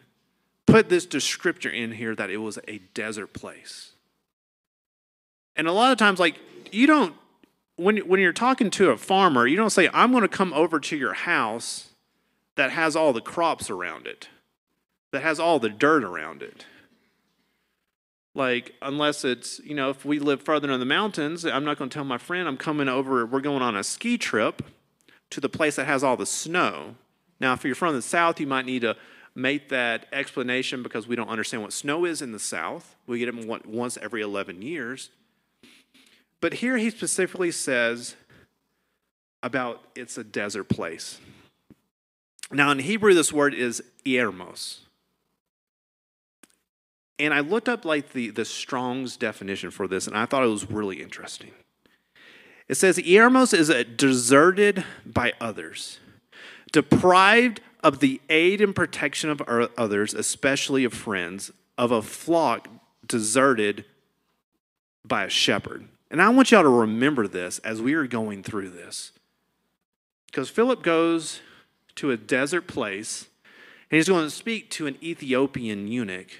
put 0.67 0.89
this 0.89 1.07
descriptor 1.07 1.73
in 1.73 1.93
here 1.93 2.15
that 2.15 2.29
it 2.29 2.39
was 2.39 2.59
a 2.69 2.79
desert 2.93 3.33
place. 3.33 3.93
And 5.55 5.67
a 5.67 5.73
lot 5.73 5.93
of 5.93 5.99
times, 5.99 6.21
like, 6.21 6.39
you 6.71 6.87
don't 6.87 7.15
when, 7.77 7.99
when 7.99 8.21
you're 8.21 8.33
talking 8.33 8.71
to 8.71 8.91
a 8.91 8.97
farmer, 8.97 9.47
you 9.47 9.57
don't 9.57 9.71
say, 9.71 9.89
I'm 9.93 10.11
going 10.11 10.23
to 10.23 10.29
come 10.29 10.53
over 10.53 10.81
to 10.81 10.97
your 10.97 11.13
house 11.13 11.86
that 12.57 12.71
has 12.73 12.97
all 12.97 13.13
the 13.13 13.21
crops 13.21 13.71
around 13.71 14.07
it, 14.07 14.29
that 15.13 15.23
has 15.23 15.39
all 15.39 15.59
the 15.59 15.69
dirt 15.69 16.03
around 16.03 16.43
it. 16.43 16.67
Like, 18.35 18.75
unless 18.83 19.25
it's, 19.25 19.61
you 19.61 19.75
know, 19.75 19.89
if 19.89 20.05
we 20.05 20.19
live 20.19 20.43
further 20.43 20.71
in 20.71 20.79
the 20.81 20.87
mountains, 20.87 21.47
I'm 21.47 21.65
not 21.65 21.79
going 21.79 21.89
to 21.89 21.95
tell 21.95 22.05
my 22.05 22.19
friend 22.19 22.47
I'm 22.47 22.59
coming 22.59 22.89
over, 22.89 23.25
we're 23.25 23.41
going 23.41 23.63
on 23.63 23.77
a 23.77 23.85
ski 23.85 24.19
trip 24.19 24.63
to 25.31 25.41
the 25.41 25.49
place 25.49 25.77
that 25.77 25.87
has 25.87 26.05
all 26.05 26.17
the 26.17 26.27
snow. 26.27 26.97
Now, 27.41 27.55
if 27.55 27.65
you're 27.65 27.75
from 27.75 27.95
the 27.95 28.03
south, 28.03 28.39
you 28.39 28.47
might 28.47 28.67
need 28.67 28.83
to 28.83 28.97
make 29.35 29.69
that 29.69 30.07
explanation 30.13 30.83
because 30.83 31.07
we 31.07 31.17
don't 31.17 31.29
understand 31.29 31.63
what 31.63 31.73
snow 31.73 32.05
is 32.05 32.23
in 32.23 32.33
the 32.33 32.39
south. 32.39 32.97
We 33.07 33.19
get 33.19 33.29
it 33.29 33.67
once 33.67 33.99
every 34.01 34.23
11 34.23 34.63
years. 34.63 35.11
But 36.41 36.55
here 36.55 36.77
he 36.77 36.91
specifically 36.91 37.51
says 37.51 38.17
about 39.43 39.83
it's 39.95 40.19
a 40.19 40.25
desert 40.25 40.65
place. 40.65 41.21
Now, 42.51 42.71
in 42.71 42.79
Hebrew, 42.79 43.15
this 43.15 43.33
word 43.33 43.55
is 43.55 43.83
eremos. 44.05 44.79
And 47.19 47.33
I 47.33 47.41
looked 47.41 47.69
up 47.69 47.85
like 47.85 48.13
the, 48.13 48.31
the 48.31 48.45
Strong's 48.45 49.17
definition 49.17 49.71
for 49.71 49.89
this, 49.89 50.07
and 50.07 50.17
I 50.17 50.27
thought 50.27 50.45
it 50.45 50.49
was 50.49 50.71
really 50.71 51.03
interesting. 51.03 51.51
It 52.69 52.75
says, 52.75 52.99
Eremos 52.99 53.55
is 53.55 53.69
a 53.69 53.85
deserted 53.85 54.85
by 55.05 55.33
others, 55.41 55.99
deprived 56.73 57.61
of 57.83 58.01
the 58.01 58.21
aid 58.29 58.61
and 58.61 58.75
protection 58.75 59.31
of 59.31 59.41
others, 59.79 60.13
especially 60.13 60.85
of 60.85 60.93
friends, 60.93 61.53
of 61.79 61.93
a 61.93 62.03
flock 62.03 62.69
deserted 63.07 63.85
by 65.05 65.25
a 65.25 65.31
shepherd. 65.31 65.87
And 66.11 66.21
I 66.21 66.29
want 66.31 66.51
y'all 66.51 66.63
to 66.63 66.69
remember 66.69 67.29
this 67.29 67.59
as 67.61 67.81
we 67.81 67.95
are 67.95 68.07
going 68.07 68.43
through 68.43 68.71
this. 68.71 69.13
Because 70.27 70.51
Philip 70.51 70.83
goes 70.83 71.41
to 71.97 72.11
a 72.11 72.17
desert 72.17 72.67
place 72.67 73.27
and 73.91 73.97
he's 73.97 74.09
going 74.09 74.25
to 74.25 74.31
speak 74.31 74.71
to 74.71 74.87
an 74.87 74.97
Ethiopian 75.03 75.89
eunuch 75.89 76.31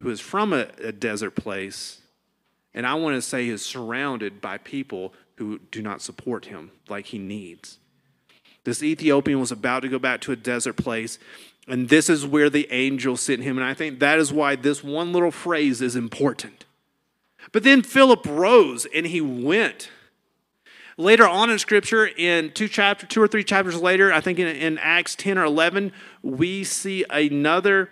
who 0.00 0.10
is 0.10 0.20
from 0.20 0.52
a, 0.52 0.68
a 0.82 0.92
desert 0.92 1.34
place. 1.34 2.00
And 2.74 2.86
I 2.86 2.94
want 2.94 3.14
to 3.16 3.22
say 3.22 3.48
is 3.48 3.64
surrounded 3.64 4.40
by 4.40 4.58
people 4.58 5.14
who 5.36 5.60
do 5.70 5.80
not 5.80 6.02
support 6.02 6.46
him 6.46 6.70
like 6.88 7.06
he 7.06 7.18
needs. 7.18 7.78
This 8.64 8.82
Ethiopian 8.82 9.40
was 9.40 9.52
about 9.52 9.80
to 9.80 9.88
go 9.88 9.98
back 9.98 10.20
to 10.22 10.32
a 10.32 10.36
desert 10.36 10.76
place, 10.76 11.18
and 11.66 11.88
this 11.88 12.08
is 12.08 12.26
where 12.26 12.50
the 12.50 12.70
angel 12.70 13.16
sent 13.16 13.42
him. 13.42 13.58
And 13.58 13.66
I 13.66 13.74
think 13.74 13.98
that 13.98 14.18
is 14.18 14.32
why 14.32 14.56
this 14.56 14.84
one 14.84 15.12
little 15.12 15.30
phrase 15.30 15.80
is 15.80 15.96
important. 15.96 16.64
But 17.50 17.64
then 17.64 17.82
Philip 17.82 18.24
rose 18.26 18.86
and 18.94 19.06
he 19.06 19.20
went. 19.20 19.90
Later 20.98 21.26
on 21.26 21.50
in 21.50 21.58
Scripture, 21.58 22.06
in 22.06 22.52
two 22.52 22.68
chapter, 22.68 23.06
two 23.06 23.22
or 23.22 23.28
three 23.28 23.44
chapters 23.44 23.80
later, 23.80 24.12
I 24.12 24.20
think 24.20 24.38
in, 24.38 24.46
in 24.46 24.78
Acts 24.78 25.14
10 25.16 25.38
or 25.38 25.44
11, 25.44 25.92
we 26.22 26.64
see 26.64 27.04
another 27.08 27.90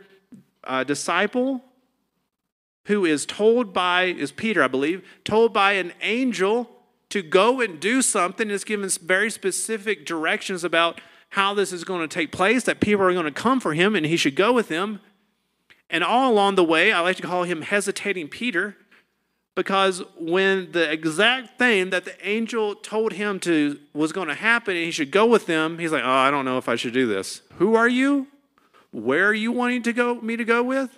uh, 0.64 0.84
disciple 0.84 1.64
who 2.84 3.04
is 3.04 3.24
told 3.24 3.72
by, 3.72 4.04
is 4.04 4.32
Peter, 4.32 4.62
I 4.62 4.68
believe, 4.68 5.06
told 5.24 5.52
by 5.52 5.72
an 5.72 5.92
angel 6.02 6.68
to 7.10 7.22
go 7.22 7.60
and 7.60 7.80
do 7.80 8.02
something. 8.02 8.50
Is 8.50 8.64
given 8.64 8.88
very 8.88 9.30
specific 9.30 10.04
directions 10.04 10.64
about 10.64 11.00
how 11.30 11.54
this 11.54 11.72
is 11.72 11.84
going 11.84 12.00
to 12.00 12.08
take 12.08 12.32
place, 12.32 12.64
that 12.64 12.80
people 12.80 13.04
are 13.04 13.12
going 13.12 13.24
to 13.24 13.30
come 13.30 13.60
for 13.60 13.74
him 13.74 13.94
and 13.94 14.04
he 14.04 14.16
should 14.16 14.34
go 14.34 14.52
with 14.52 14.68
them. 14.68 15.00
And 15.88 16.04
all 16.04 16.30
along 16.30 16.56
the 16.56 16.64
way, 16.64 16.92
I 16.92 17.00
like 17.00 17.16
to 17.16 17.22
call 17.22 17.44
him 17.44 17.62
hesitating 17.62 18.28
Peter 18.28 18.76
because 19.54 20.02
when 20.16 20.72
the 20.72 20.90
exact 20.90 21.58
thing 21.58 21.90
that 21.90 22.04
the 22.04 22.28
angel 22.28 22.74
told 22.74 23.12
him 23.12 23.40
to 23.40 23.78
was 23.92 24.12
going 24.12 24.28
to 24.28 24.34
happen 24.34 24.76
and 24.76 24.84
he 24.84 24.90
should 24.90 25.10
go 25.10 25.26
with 25.26 25.46
them, 25.46 25.78
he's 25.78 25.92
like, 25.92 26.04
"Oh, 26.04 26.10
I 26.10 26.30
don't 26.30 26.44
know 26.44 26.58
if 26.58 26.68
I 26.68 26.76
should 26.76 26.94
do 26.94 27.06
this. 27.06 27.42
Who 27.54 27.74
are 27.74 27.88
you? 27.88 28.28
Where 28.92 29.26
are 29.28 29.34
you 29.34 29.52
wanting 29.52 29.82
to 29.84 29.92
go 29.92 30.14
me 30.16 30.36
to 30.36 30.44
go 30.44 30.62
with?" 30.62 30.96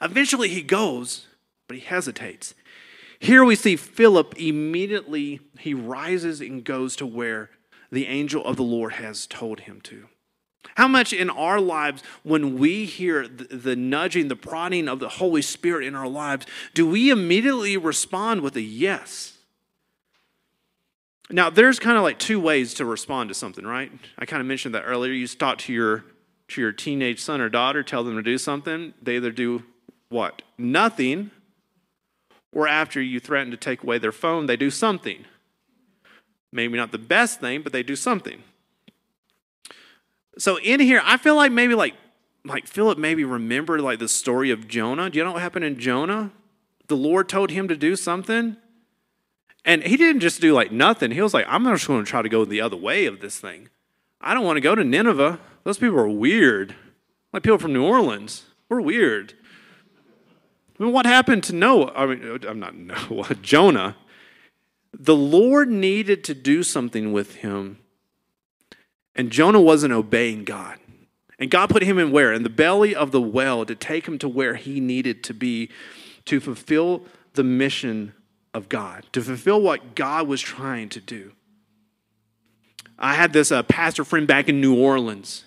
Eventually 0.00 0.48
he 0.48 0.62
goes, 0.62 1.28
but 1.68 1.76
he 1.76 1.82
hesitates. 1.82 2.54
Here 3.20 3.44
we 3.44 3.54
see 3.54 3.76
Philip 3.76 4.34
immediately 4.36 5.40
he 5.58 5.74
rises 5.74 6.40
and 6.40 6.64
goes 6.64 6.96
to 6.96 7.06
where 7.06 7.50
the 7.92 8.06
angel 8.06 8.44
of 8.44 8.56
the 8.56 8.64
Lord 8.64 8.94
has 8.94 9.26
told 9.26 9.60
him 9.60 9.80
to. 9.82 10.08
How 10.76 10.88
much 10.88 11.12
in 11.12 11.28
our 11.28 11.60
lives, 11.60 12.02
when 12.22 12.58
we 12.58 12.86
hear 12.86 13.28
the, 13.28 13.44
the, 13.44 13.76
nudging, 13.76 14.28
the 14.28 14.36
prodding 14.36 14.88
of 14.88 15.00
the 15.00 15.08
Holy 15.08 15.42
Spirit 15.42 15.86
in 15.86 15.94
our 15.94 16.08
lives, 16.08 16.46
do 16.72 16.86
we 16.86 17.10
immediately 17.10 17.76
respond 17.76 18.40
with 18.40 18.56
a 18.56 18.62
yes? 18.62 19.36
Now, 21.30 21.50
there's 21.50 21.78
kind 21.78 21.96
of 21.96 22.02
like 22.02 22.18
two 22.18 22.40
ways 22.40 22.74
to 22.74 22.84
respond 22.84 23.28
to 23.28 23.34
something, 23.34 23.66
right? 23.66 23.92
I 24.18 24.24
kind 24.24 24.40
of 24.40 24.46
mentioned 24.46 24.74
that 24.74 24.82
earlier. 24.82 25.12
You 25.12 25.26
talk 25.26 25.58
to 25.58 25.72
your, 25.72 26.04
to 26.48 26.60
your 26.60 26.72
teenage 26.72 27.20
son 27.20 27.40
or 27.40 27.48
daughter, 27.48 27.82
tell 27.82 28.04
them 28.04 28.16
to 28.16 28.22
do 28.22 28.38
something. 28.38 28.94
They 29.02 29.16
either 29.16 29.30
do 29.30 29.64
what? 30.08 30.42
Nothing. 30.58 31.30
Or 32.52 32.68
after 32.68 33.00
you 33.00 33.18
threaten 33.18 33.50
to 33.50 33.56
take 33.56 33.82
away 33.82 33.98
their 33.98 34.12
phone, 34.12 34.46
they 34.46 34.56
do 34.56 34.70
something. 34.70 35.24
Maybe 36.52 36.76
not 36.76 36.92
the 36.92 36.98
best 36.98 37.40
thing, 37.40 37.62
but 37.62 37.72
they 37.72 37.82
do 37.82 37.96
something. 37.96 38.42
So 40.38 40.58
in 40.58 40.80
here, 40.80 41.02
I 41.04 41.16
feel 41.16 41.36
like 41.36 41.52
maybe 41.52 41.74
like 41.74 41.94
like 42.44 42.66
Philip 42.66 42.98
maybe 42.98 43.24
remembered 43.24 43.80
like 43.80 43.98
the 43.98 44.08
story 44.08 44.50
of 44.50 44.66
Jonah. 44.66 45.10
Do 45.10 45.18
you 45.18 45.24
know 45.24 45.32
what 45.32 45.42
happened 45.42 45.64
in 45.64 45.78
Jonah? 45.78 46.32
The 46.88 46.96
Lord 46.96 47.28
told 47.28 47.50
him 47.50 47.68
to 47.68 47.76
do 47.76 47.96
something. 47.96 48.56
And 49.64 49.84
he 49.84 49.96
didn't 49.96 50.20
just 50.20 50.40
do 50.40 50.52
like 50.52 50.72
nothing. 50.72 51.12
He 51.12 51.20
was 51.22 51.32
like, 51.32 51.46
I'm 51.48 51.64
just 51.64 51.86
going 51.86 52.04
to 52.04 52.10
try 52.10 52.20
to 52.20 52.28
go 52.28 52.44
the 52.44 52.60
other 52.60 52.76
way 52.76 53.06
of 53.06 53.20
this 53.20 53.38
thing. 53.38 53.68
I 54.20 54.34
don't 54.34 54.44
want 54.44 54.56
to 54.56 54.60
go 54.60 54.74
to 54.74 54.82
Nineveh. 54.82 55.38
Those 55.64 55.78
people 55.78 55.98
are 55.98 56.08
weird. 56.08 56.74
Like 57.32 57.44
people 57.44 57.58
from 57.58 57.72
New 57.72 57.84
Orleans. 57.84 58.44
We're 58.68 58.80
weird. 58.80 59.34
I 60.78 60.84
mean, 60.84 60.92
what 60.92 61.06
happened 61.06 61.44
to 61.44 61.52
Noah? 61.52 61.92
I 61.94 62.06
mean, 62.06 62.28
uh, 62.28 62.48
I'm 62.48 62.58
not 62.58 62.74
Noah, 63.10 63.36
Jonah. 63.40 63.96
The 64.92 65.14
Lord 65.14 65.70
needed 65.70 66.24
to 66.24 66.34
do 66.34 66.62
something 66.64 67.12
with 67.12 67.36
him 67.36 67.78
and 69.14 69.30
Jonah 69.30 69.60
wasn't 69.60 69.92
obeying 69.92 70.44
God. 70.44 70.78
And 71.38 71.50
God 71.50 71.70
put 71.70 71.82
him 71.82 71.98
in 71.98 72.12
where? 72.12 72.32
In 72.32 72.44
the 72.44 72.50
belly 72.50 72.94
of 72.94 73.10
the 73.10 73.20
well 73.20 73.64
to 73.66 73.74
take 73.74 74.06
him 74.06 74.18
to 74.18 74.28
where 74.28 74.54
he 74.54 74.80
needed 74.80 75.24
to 75.24 75.34
be 75.34 75.70
to 76.26 76.40
fulfill 76.40 77.02
the 77.34 77.42
mission 77.42 78.14
of 78.54 78.68
God, 78.68 79.06
to 79.12 79.20
fulfill 79.20 79.60
what 79.60 79.94
God 79.94 80.28
was 80.28 80.40
trying 80.40 80.88
to 80.90 81.00
do. 81.00 81.32
I 82.98 83.14
had 83.14 83.32
this 83.32 83.50
uh, 83.50 83.62
pastor 83.64 84.04
friend 84.04 84.26
back 84.26 84.48
in 84.48 84.60
New 84.60 84.78
Orleans 84.78 85.44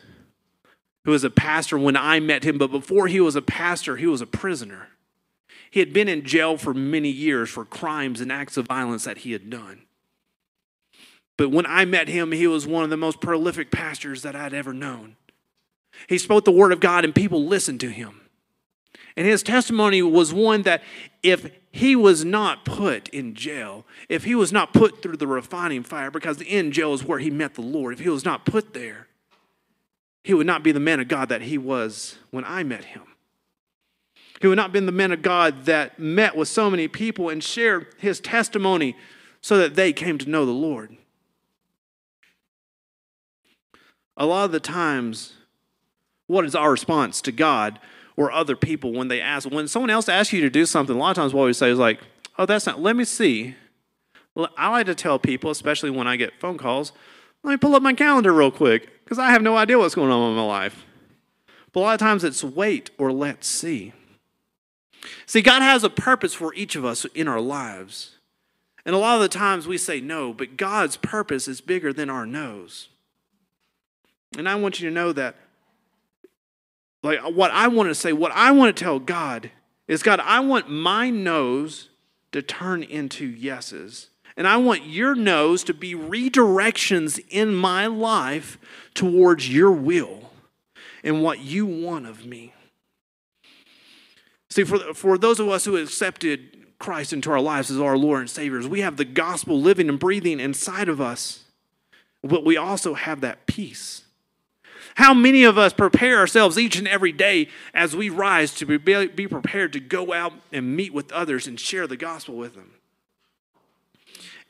who 1.06 1.12
was 1.12 1.24
a 1.24 1.30
pastor 1.30 1.78
when 1.78 1.96
I 1.96 2.20
met 2.20 2.44
him, 2.44 2.58
but 2.58 2.72
before 2.72 3.08
he 3.08 3.22
was 3.22 3.36
a 3.36 3.42
pastor, 3.42 3.96
he 3.96 4.08
was 4.08 4.22
a 4.22 4.28
prisoner. 4.28 4.90
He 5.70 5.80
had 5.80 5.94
been 5.94 6.08
in 6.08 6.26
jail 6.26 6.58
for 6.58 6.74
many 6.74 7.10
years 7.10 7.50
for 7.50 7.64
crimes 7.64 8.22
and 8.22 8.32
acts 8.32 8.58
of 8.58 8.66
violence 8.66 9.04
that 9.06 9.20
he 9.20 9.32
had 9.32 9.50
done. 9.50 9.84
But 11.38 11.52
when 11.52 11.66
I 11.66 11.86
met 11.86 12.08
him, 12.08 12.32
he 12.32 12.48
was 12.48 12.66
one 12.66 12.84
of 12.84 12.90
the 12.90 12.98
most 12.98 13.20
prolific 13.20 13.72
pastors 13.72 14.22
that 14.22 14.36
I'd 14.36 14.54
ever 14.54 14.74
known. 14.74 15.18
He 16.08 16.18
spoke 16.18 16.46
the 16.46 16.52
word 16.52 16.72
of 16.72 16.80
God 16.80 17.04
and 17.04 17.14
people 17.14 17.46
listened 17.46 17.80
to 17.82 17.90
him. 17.90 18.22
And 19.18 19.26
his 19.26 19.44
testimony 19.44 20.02
was 20.02 20.34
one 20.34 20.64
that 20.64 20.84
if 21.24 21.50
he 21.72 21.96
was 21.96 22.26
not 22.26 22.66
put 22.66 23.08
in 23.10 23.34
jail, 23.34 23.86
if 24.10 24.26
he 24.26 24.36
was 24.36 24.52
not 24.52 24.74
put 24.74 25.02
through 25.02 25.18
the 25.18 25.28
refining 25.28 25.84
fire, 25.84 26.12
because 26.12 26.42
in 26.42 26.72
jail 26.72 26.94
is 26.94 27.04
where 27.04 27.20
he 27.20 27.30
met 27.30 27.56
the 27.56 27.62
Lord, 27.62 27.94
if 27.94 28.00
he 28.00 28.10
was 28.10 28.26
not 28.26 28.46
put 28.46 28.74
there, 28.74 29.08
he 30.24 30.34
would 30.34 30.48
not 30.48 30.64
be 30.64 30.72
the 30.72 30.80
man 30.80 31.00
of 31.00 31.08
God 31.08 31.30
that 31.30 31.44
he 31.44 31.58
was 31.58 32.18
when 32.32 32.44
I 32.44 32.64
met 32.64 32.84
him. 32.86 33.04
He 34.42 34.48
would 34.48 34.58
not 34.58 34.74
been 34.74 34.86
the 34.86 34.92
man 34.92 35.12
of 35.12 35.22
God 35.22 35.66
that 35.66 35.98
met 35.98 36.36
with 36.36 36.48
so 36.50 36.70
many 36.70 36.88
people 36.88 37.30
and 37.30 37.44
shared 37.44 37.88
his 37.98 38.20
testimony 38.20 38.98
so 39.40 39.58
that 39.58 39.76
they 39.76 39.94
came 39.94 40.18
to 40.18 40.30
know 40.30 40.46
the 40.46 40.52
Lord. 40.52 40.98
A 44.18 44.26
lot 44.26 44.46
of 44.46 44.52
the 44.52 44.60
times, 44.60 45.34
what 46.28 46.46
is 46.46 46.56
our 46.56 46.72
response 46.72 47.22
to 47.22 47.32
God 47.32 47.80
or 48.16 48.32
other 48.32 48.56
people 48.56 48.94
when 48.94 49.10
they 49.10 49.22
ask? 49.22 49.50
When 49.50 49.68
someone 49.68 49.90
else 49.90 50.08
asks 50.08 50.34
you 50.34 50.42
to 50.42 50.50
do 50.50 50.66
something, 50.66 50.96
a 50.96 51.00
lot 51.00 51.12
of 51.12 51.16
times 51.16 51.34
what 51.34 51.46
we 51.46 51.54
say 51.54 51.70
is 51.70 51.80
like, 51.80 52.00
oh, 52.38 52.46
that's 52.46 52.66
not, 52.66 52.82
let 52.82 52.96
me 52.96 53.04
see. 53.04 53.56
I 54.58 54.70
like 54.70 54.86
to 54.88 54.96
tell 54.96 55.20
people, 55.20 55.52
especially 55.52 55.90
when 55.90 56.08
I 56.08 56.16
get 56.16 56.40
phone 56.40 56.58
calls, 56.58 56.92
let 57.44 57.52
me 57.52 57.58
pull 57.58 57.76
up 57.76 57.84
my 57.84 57.94
calendar 57.94 58.34
real 58.34 58.52
quick 58.52 59.04
because 59.04 59.20
I 59.20 59.32
have 59.32 59.42
no 59.42 59.56
idea 59.56 59.78
what's 59.78 59.96
going 59.96 60.12
on 60.12 60.32
in 60.32 60.36
my 60.36 60.44
life. 60.44 60.86
But 61.72 61.80
a 61.80 61.84
lot 61.84 61.94
of 61.94 62.00
times 62.00 62.24
it's 62.24 62.44
wait 62.44 62.90
or 62.98 63.12
let's 63.12 63.48
see. 63.48 63.94
See, 65.26 65.42
God 65.42 65.62
has 65.62 65.84
a 65.84 65.90
purpose 65.90 66.34
for 66.34 66.54
each 66.56 66.76
of 66.76 66.86
us 66.86 67.06
in 67.06 67.28
our 67.28 67.42
lives. 67.42 68.18
And 68.86 68.96
a 68.96 68.98
lot 68.98 69.16
of 69.16 69.22
the 69.22 69.30
times 69.30 69.68
we 69.68 69.78
say 69.78 70.00
no, 70.00 70.34
but 70.34 70.58
God's 70.58 70.98
purpose 70.98 71.48
is 71.48 71.62
bigger 71.62 71.92
than 71.92 72.10
our 72.10 72.26
no's. 72.26 72.90
And 74.38 74.50
I 74.50 74.56
want 74.56 74.80
you 74.80 74.90
to 74.90 74.94
know 74.94 75.12
that, 75.14 75.36
like, 77.04 77.20
what 77.22 77.52
I 77.52 77.68
want 77.68 77.90
to 77.90 77.96
say, 77.96 78.14
what 78.14 78.32
I 78.32 78.52
want 78.52 78.76
to 78.76 78.84
tell 78.84 79.00
God 79.00 79.52
is 79.88 80.04
God, 80.04 80.20
I 80.20 80.40
want 80.40 80.70
my 80.70 81.10
no's 81.10 81.90
to 82.32 82.42
turn 82.42 82.84
into 82.84 83.26
yeses. 83.26 84.10
And 84.38 84.48
I 84.48 84.58
want 84.58 84.86
your 84.86 85.16
no's 85.16 85.64
to 85.66 85.74
be 85.74 85.94
redirections 85.94 87.20
in 87.30 87.56
my 87.56 87.88
life 87.88 88.58
towards 88.94 89.54
your 89.54 89.72
will 89.72 90.32
and 91.04 91.24
what 91.24 91.40
you 91.40 91.66
want 91.66 92.06
of 92.06 92.26
me. 92.26 92.54
See, 94.50 94.64
for, 94.64 94.94
for 94.94 95.18
those 95.18 95.40
of 95.40 95.48
us 95.50 95.66
who 95.66 95.78
accepted 95.78 96.66
Christ 96.80 97.14
into 97.14 97.32
our 97.32 97.40
lives 97.40 97.72
as 97.72 97.80
our 97.80 97.98
Lord 97.98 98.22
and 98.22 98.30
Savior, 98.30 98.68
we 98.68 98.82
have 98.82 98.98
the 98.98 99.06
gospel 99.06 99.60
living 99.60 99.88
and 99.88 100.00
breathing 100.00 100.40
inside 100.40 100.90
of 100.90 101.00
us, 101.00 101.46
but 102.22 102.44
we 102.44 102.58
also 102.58 102.94
have 102.94 103.22
that 103.22 103.46
peace 103.46 104.05
how 104.96 105.14
many 105.14 105.44
of 105.44 105.58
us 105.58 105.74
prepare 105.74 106.18
ourselves 106.18 106.58
each 106.58 106.78
and 106.78 106.88
every 106.88 107.12
day 107.12 107.50
as 107.74 107.96
we 107.96 108.10
rise 108.10 108.54
to 108.56 108.66
be, 108.66 109.08
be 109.08 109.28
prepared 109.28 109.74
to 109.74 109.80
go 109.80 110.14
out 110.14 110.34
and 110.52 110.76
meet 110.76 110.94
with 110.94 111.12
others 111.12 111.48
and 111.48 111.60
share 111.60 111.86
the 111.86 111.98
gospel 111.98 112.36
with 112.36 112.56
them? 112.56 112.72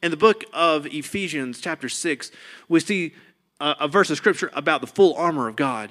In 0.03 0.12
the 0.12 0.17
book 0.17 0.45
of 0.53 0.86
Ephesians, 0.86 1.60
chapter 1.60 1.89
6, 1.89 2.31
we 2.69 2.79
see 2.79 3.13
a, 3.60 3.75
a 3.81 3.88
verse 3.88 4.12
of 4.12 4.17
scripture 4.17 4.51
about 4.53 4.81
the 4.81 4.88
full 4.88 5.15
armor 5.15 5.47
of 5.47 5.55
God. 5.55 5.89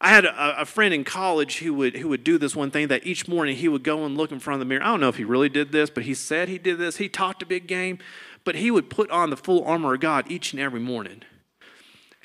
I 0.00 0.08
had 0.08 0.24
a, 0.24 0.62
a, 0.62 0.64
friend 0.64 0.92
in 0.92 1.04
college 1.04 1.58
who 1.58 1.72
would, 1.74 1.96
who 1.96 2.08
would 2.08 2.24
do 2.24 2.38
this 2.38 2.56
one 2.56 2.72
thing 2.72 2.88
that 2.88 3.06
each 3.06 3.28
morning 3.28 3.56
he 3.56 3.68
would 3.68 3.84
go 3.84 4.04
and 4.04 4.16
look 4.16 4.32
in 4.32 4.40
front 4.40 4.56
of 4.56 4.58
the 4.60 4.68
mirror. 4.68 4.82
I 4.82 4.88
don't 4.88 5.00
know 5.00 5.08
if 5.08 5.16
he 5.16 5.24
really 5.24 5.48
did 5.48 5.70
this, 5.70 5.88
but 5.88 6.02
he 6.02 6.14
said 6.14 6.48
he 6.48 6.58
did 6.58 6.78
this. 6.78 6.96
He 6.96 7.08
talked 7.08 7.42
a 7.42 7.46
big 7.46 7.68
game, 7.68 8.00
but 8.42 8.56
he 8.56 8.72
would 8.72 8.90
put 8.90 9.08
on 9.10 9.30
the 9.30 9.36
full 9.36 9.64
armor 9.64 9.94
of 9.94 10.00
God 10.00 10.28
each 10.28 10.52
and 10.52 10.60
every 10.60 10.80
morning. 10.80 11.22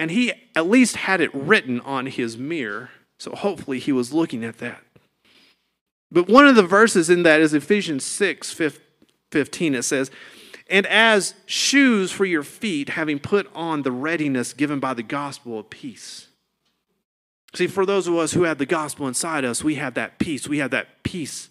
And 0.02 0.10
he 0.10 0.34
at 0.56 0.68
least 0.68 0.96
had 0.96 1.22
it 1.22 1.30
written 1.32 1.80
on 1.82 2.08
his 2.08 2.36
mirror. 2.36 2.90
So 3.20 3.36
hopefully 3.36 3.78
he 3.78 3.92
was 3.92 4.12
looking 4.12 4.44
at 4.44 4.58
that. 4.58 4.82
But 6.12 6.28
one 6.28 6.48
of 6.48 6.56
the 6.56 6.64
verses 6.64 7.08
in 7.08 7.22
that 7.22 7.40
is 7.40 7.54
Ephesians 7.54 8.04
6 8.04 8.52
15. 9.30 9.76
It 9.76 9.84
says, 9.84 10.10
And 10.72 10.88
as 10.88 11.36
shoes 11.46 12.12
for 12.12 12.26
your 12.26 12.42
feet, 12.42 12.90
having 12.90 13.20
put 13.20 13.48
on 13.54 13.84
the 13.84 13.92
readiness 13.92 14.54
given 14.54 14.80
by 14.80 14.96
the 14.96 15.04
gospel 15.04 15.60
of 15.60 15.70
peace. 15.70 16.30
See, 17.54 17.68
for 17.68 17.86
those 17.86 18.08
of 18.08 18.16
us 18.16 18.34
who 18.34 18.42
have 18.42 18.58
the 18.58 18.66
gospel 18.66 19.08
inside 19.08 19.46
us, 19.46 19.64
we 19.64 19.76
have 19.76 19.94
that 19.94 20.18
peace. 20.18 20.48
We 20.48 20.58
have 20.58 20.72
that 20.72 21.04
peace, 21.04 21.48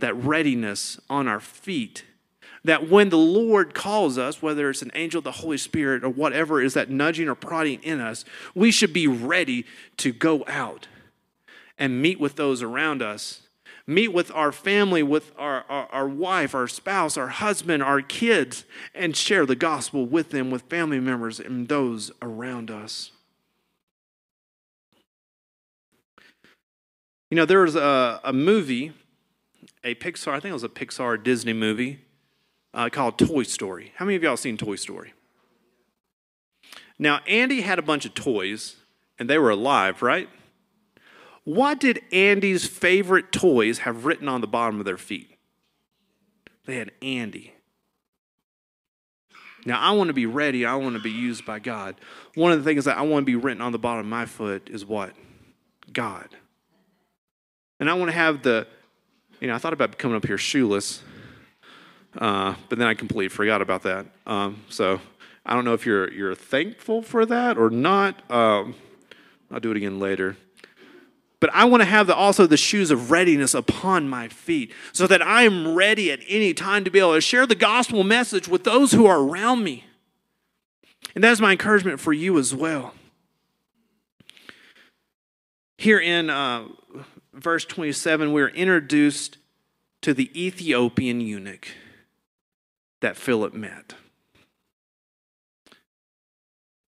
that 0.00 0.16
readiness 0.16 0.98
on 1.08 1.28
our 1.28 1.38
feet. 1.38 2.02
That 2.64 2.88
when 2.88 3.08
the 3.08 3.18
Lord 3.18 3.74
calls 3.74 4.18
us, 4.18 4.40
whether 4.40 4.70
it's 4.70 4.82
an 4.82 4.92
angel, 4.94 5.20
the 5.20 5.32
Holy 5.32 5.58
Spirit, 5.58 6.04
or 6.04 6.08
whatever 6.08 6.60
is 6.60 6.74
that 6.74 6.90
nudging 6.90 7.28
or 7.28 7.34
prodding 7.34 7.82
in 7.82 8.00
us, 8.00 8.24
we 8.54 8.70
should 8.70 8.92
be 8.92 9.08
ready 9.08 9.66
to 9.96 10.12
go 10.12 10.44
out 10.46 10.86
and 11.76 12.00
meet 12.00 12.20
with 12.20 12.36
those 12.36 12.62
around 12.62 13.02
us 13.02 13.42
meet 13.86 14.08
with 14.08 14.30
our 14.32 14.52
family, 14.52 15.02
with 15.02 15.32
our, 15.36 15.64
our, 15.68 15.86
our, 15.90 16.08
wife, 16.08 16.54
our 16.54 16.68
spouse, 16.68 17.16
our 17.16 17.28
husband, 17.28 17.82
our 17.82 18.00
kids, 18.00 18.64
and 18.94 19.16
share 19.16 19.46
the 19.46 19.56
gospel 19.56 20.06
with 20.06 20.30
them, 20.30 20.50
with 20.50 20.62
family 20.62 21.00
members 21.00 21.40
and 21.40 21.68
those 21.68 22.10
around 22.20 22.70
us. 22.70 23.10
You 27.30 27.36
know, 27.36 27.46
there 27.46 27.62
was 27.62 27.76
a, 27.76 28.20
a 28.22 28.32
movie, 28.32 28.92
a 29.82 29.94
Pixar, 29.94 30.32
I 30.32 30.40
think 30.40 30.50
it 30.50 30.54
was 30.54 30.64
a 30.64 30.68
Pixar 30.68 31.22
Disney 31.22 31.54
movie 31.54 32.00
uh, 32.74 32.88
called 32.90 33.18
Toy 33.18 33.42
Story. 33.42 33.92
How 33.96 34.04
many 34.04 34.16
of 34.16 34.22
y'all 34.22 34.36
seen 34.36 34.56
Toy 34.56 34.76
Story? 34.76 35.12
Now, 36.98 37.20
Andy 37.26 37.62
had 37.62 37.78
a 37.78 37.82
bunch 37.82 38.04
of 38.04 38.14
toys, 38.14 38.76
and 39.18 39.28
they 39.28 39.38
were 39.38 39.50
alive, 39.50 40.02
right? 40.02 40.28
What 41.44 41.80
did 41.80 42.02
Andy's 42.12 42.66
favorite 42.66 43.32
toys 43.32 43.80
have 43.80 44.04
written 44.04 44.28
on 44.28 44.40
the 44.40 44.46
bottom 44.46 44.78
of 44.78 44.84
their 44.84 44.98
feet? 44.98 45.36
They 46.66 46.76
had 46.76 46.92
Andy. 47.02 47.54
Now, 49.64 49.80
I 49.80 49.92
want 49.92 50.08
to 50.08 50.14
be 50.14 50.26
ready. 50.26 50.64
I 50.64 50.74
want 50.76 50.96
to 50.96 51.02
be 51.02 51.10
used 51.10 51.44
by 51.44 51.58
God. 51.58 51.96
One 52.34 52.52
of 52.52 52.58
the 52.58 52.64
things 52.64 52.84
that 52.84 52.98
I 52.98 53.02
want 53.02 53.22
to 53.22 53.26
be 53.26 53.36
written 53.36 53.60
on 53.60 53.72
the 53.72 53.78
bottom 53.78 54.00
of 54.00 54.06
my 54.06 54.26
foot 54.26 54.68
is 54.70 54.84
what? 54.84 55.12
God. 55.92 56.28
And 57.80 57.90
I 57.90 57.94
want 57.94 58.10
to 58.10 58.16
have 58.16 58.42
the, 58.42 58.66
you 59.40 59.48
know, 59.48 59.54
I 59.54 59.58
thought 59.58 59.72
about 59.72 59.98
coming 59.98 60.16
up 60.16 60.26
here 60.26 60.38
shoeless, 60.38 61.02
uh, 62.18 62.54
but 62.68 62.78
then 62.78 62.88
I 62.88 62.94
completely 62.94 63.28
forgot 63.28 63.62
about 63.62 63.82
that. 63.82 64.06
Um, 64.26 64.62
so 64.68 65.00
I 65.44 65.54
don't 65.54 65.64
know 65.64 65.74
if 65.74 65.86
you're, 65.86 66.12
you're 66.12 66.34
thankful 66.34 67.02
for 67.02 67.26
that 67.26 67.58
or 67.58 67.70
not. 67.70 68.30
Um, 68.30 68.74
I'll 69.50 69.60
do 69.60 69.70
it 69.70 69.76
again 69.76 69.98
later 69.98 70.36
but 71.42 71.50
I 71.52 71.64
want 71.64 71.80
to 71.80 71.86
have 71.86 72.06
the, 72.06 72.14
also 72.14 72.46
the 72.46 72.56
shoes 72.56 72.92
of 72.92 73.10
readiness 73.10 73.52
upon 73.52 74.08
my 74.08 74.28
feet 74.28 74.72
so 74.92 75.08
that 75.08 75.20
I 75.20 75.42
am 75.42 75.74
ready 75.74 76.12
at 76.12 76.20
any 76.28 76.54
time 76.54 76.84
to 76.84 76.90
be 76.90 77.00
able 77.00 77.14
to 77.14 77.20
share 77.20 77.48
the 77.48 77.56
gospel 77.56 78.04
message 78.04 78.46
with 78.46 78.62
those 78.62 78.92
who 78.92 79.06
are 79.06 79.18
around 79.18 79.64
me. 79.64 79.82
And 81.16 81.24
that 81.24 81.32
is 81.32 81.40
my 81.40 81.50
encouragement 81.50 81.98
for 81.98 82.12
you 82.12 82.38
as 82.38 82.54
well. 82.54 82.94
Here 85.78 85.98
in 85.98 86.30
uh, 86.30 86.68
verse 87.34 87.64
27, 87.64 88.32
we're 88.32 88.46
introduced 88.46 89.38
to 90.02 90.14
the 90.14 90.30
Ethiopian 90.40 91.20
eunuch 91.20 91.66
that 93.02 93.16
Philip 93.16 93.54
met. 93.54 93.94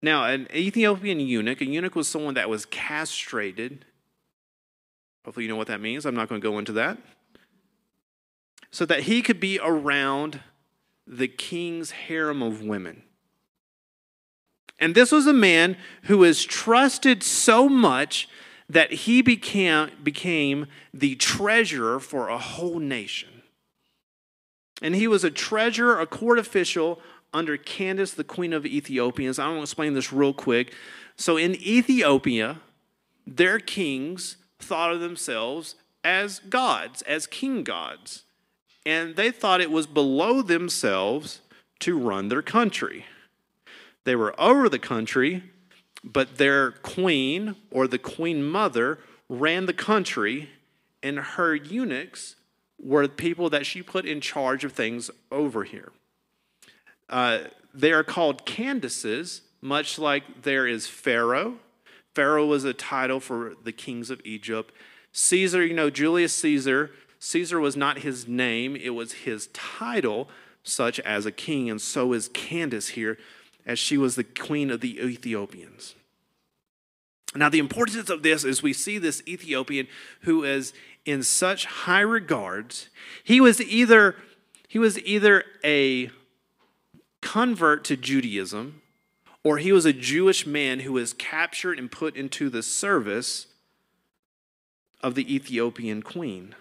Now, 0.02 0.26
an 0.26 0.48
Ethiopian 0.54 1.20
eunuch, 1.20 1.62
a 1.62 1.66
eunuch 1.66 1.96
was 1.96 2.08
someone 2.08 2.36
that 2.36 2.50
was 2.50 2.66
castrated 2.66 3.86
Hopefully, 5.26 5.46
you 5.46 5.50
know 5.50 5.56
what 5.56 5.68
that 5.68 5.82
means. 5.82 6.06
I'm 6.06 6.16
not 6.16 6.30
going 6.30 6.42
to 6.42 6.48
go 6.48 6.58
into 6.58 6.74
that. 6.74 6.98
So 8.72 8.86
that 8.86 9.02
he 9.02 9.22
could 9.22 9.40
be 9.40 9.60
around 9.62 10.42
the 11.06 11.28
king's 11.28 11.92
harem 11.92 12.42
of 12.42 12.64
women. 12.64 13.04
And 14.80 14.96
this 14.96 15.12
was 15.12 15.28
a 15.28 15.34
man 15.34 15.78
who 16.04 16.20
was 16.20 16.44
trusted 16.44 17.22
so 17.22 17.70
much 17.70 18.28
that 18.68 18.92
he 18.92 19.22
became, 19.22 19.92
became 20.02 20.66
the 20.94 21.16
treasurer 21.16 22.00
for 22.00 22.30
a 22.30 22.38
whole 22.38 22.80
nation. 22.80 23.30
And 24.82 24.96
he 24.96 25.08
was 25.08 25.24
a 25.24 25.32
treasurer, 25.32 26.00
a 26.00 26.08
court 26.08 26.40
official 26.40 27.00
under 27.34 27.56
Candace, 27.58 28.14
the 28.14 28.24
queen 28.24 28.52
of 28.52 28.66
Ethiopians. 28.66 29.40
I 29.40 29.48
want 29.48 29.60
to 29.60 29.64
explain 29.64 29.94
this 29.94 30.12
real 30.12 30.34
quick. 30.34 30.74
So 31.16 31.38
in 31.38 31.56
Ethiopia, 31.56 32.60
their 33.26 33.60
kings 33.60 34.38
thought 34.60 34.92
of 34.92 35.00
themselves 35.00 35.76
as 36.04 36.40
gods, 36.40 37.02
as 37.04 37.28
king 37.28 37.64
gods. 37.64 38.24
And 38.86 39.16
they 39.16 39.32
thought 39.32 39.62
it 39.62 39.72
was 39.72 39.86
below 39.86 40.42
themselves 40.42 41.42
to 41.80 41.98
run 41.98 42.30
their 42.30 42.42
country. 42.42 43.06
They 44.04 44.16
were 44.16 44.40
over 44.42 44.68
the 44.68 44.80
country, 44.80 45.44
but 46.04 46.38
their 46.38 46.72
queen 46.72 47.56
or 47.70 47.88
the 47.88 48.00
queen 48.00 48.44
mother 48.44 49.00
ran 49.30 49.68
the 49.68 49.74
country, 49.74 50.50
and 51.04 51.20
her 51.20 51.56
eunuchs 51.56 52.36
were 52.82 53.08
people 53.08 53.50
that 53.50 53.66
she 53.66 53.82
put 53.82 54.06
in 54.06 54.22
charge 54.22 54.64
of 54.64 54.74
things 54.74 55.12
over 55.32 55.64
here. 55.64 55.92
Uh, 57.10 57.40
they 57.74 57.92
are 57.92 58.04
called 58.04 58.46
Candaces, 58.46 59.42
much 59.62 60.00
like 60.00 60.42
there 60.42 60.66
is 60.66 60.88
Pharaoh 60.88 61.58
Pharaoh 62.14 62.46
was 62.46 62.64
a 62.64 62.74
title 62.74 63.20
for 63.20 63.54
the 63.64 63.72
kings 63.72 64.10
of 64.10 64.22
Egypt. 64.26 64.74
Caesar, 65.14 65.66
you 65.66 65.74
know, 65.74 65.90
Julius 65.90 66.34
Caesar, 66.36 66.92
Caesar 67.20 67.60
was 67.60 67.78
not 67.78 68.00
his 68.00 68.28
name, 68.28 68.76
it 68.76 68.92
was 68.92 69.14
his 69.14 69.48
title, 69.48 70.30
such 70.64 71.00
as 71.02 71.26
a 71.26 71.32
king. 71.32 71.70
And 71.70 71.82
so 71.82 72.14
is 72.14 72.30
Candace 72.30 72.90
here, 72.90 73.18
as 73.66 73.80
she 73.80 73.98
was 73.98 74.16
the 74.16 74.24
queen 74.24 74.70
of 74.70 74.82
the 74.82 75.00
Ethiopians. 75.00 75.96
Now, 77.34 77.48
the 77.48 77.60
importance 77.60 78.10
of 78.10 78.24
this 78.24 78.44
is 78.44 78.62
we 78.62 78.74
see 78.74 78.98
this 78.98 79.24
Ethiopian 79.26 79.88
who 80.22 80.44
is 80.44 80.74
in 81.06 81.24
such 81.24 81.66
high 81.66 82.02
regards. 82.02 82.90
He 83.24 83.42
was 83.42 83.62
either, 83.62 84.16
he 84.68 84.80
was 84.80 85.00
either 85.00 85.44
a 85.64 86.10
convert 87.22 87.84
to 87.86 87.98
Judaism 87.98 88.82
or 89.44 89.58
he 89.58 89.72
was 89.72 89.86
a 89.86 89.94
Jewish 89.94 90.46
man 90.46 90.82
who 90.82 90.94
was 90.94 91.14
captured 91.14 91.80
and 91.80 91.92
put 91.92 92.16
into 92.16 92.50
the 92.50 92.62
service 92.62 93.48
of 95.02 95.16
the 95.16 95.34
Ethiopian 95.34 96.04
queen. 96.04 96.56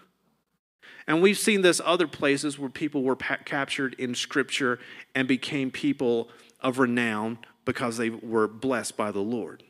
And 1.06 1.20
we've 1.20 1.38
seen 1.38 1.62
this 1.62 1.80
other 1.84 2.06
places 2.06 2.58
where 2.58 2.70
people 2.70 3.02
were 3.02 3.16
pa- 3.16 3.38
captured 3.44 3.94
in 3.98 4.14
scripture 4.14 4.78
and 5.14 5.28
became 5.28 5.70
people 5.70 6.28
of 6.60 6.78
renown 6.78 7.38
because 7.64 7.96
they 7.96 8.10
were 8.10 8.48
blessed 8.48 8.96
by 8.96 9.10
the 9.10 9.20
Lord. 9.20 9.62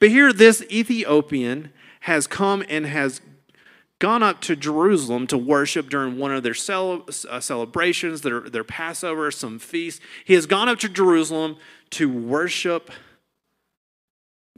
But 0.00 0.08
here, 0.08 0.32
this 0.32 0.62
Ethiopian 0.70 1.72
has 2.00 2.26
come 2.26 2.64
and 2.68 2.86
has 2.86 3.20
gone 3.98 4.22
up 4.22 4.40
to 4.42 4.54
Jerusalem 4.54 5.26
to 5.26 5.38
worship 5.38 5.90
during 5.90 6.18
one 6.18 6.32
of 6.32 6.42
their 6.42 6.54
cel- 6.54 7.06
uh, 7.28 7.40
celebrations, 7.40 8.20
their, 8.20 8.40
their 8.40 8.64
Passover, 8.64 9.30
some 9.30 9.58
feast. 9.58 10.00
He 10.24 10.34
has 10.34 10.46
gone 10.46 10.68
up 10.68 10.78
to 10.80 10.88
Jerusalem 10.88 11.56
to 11.90 12.10
worship 12.10 12.90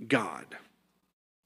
God, 0.06 0.46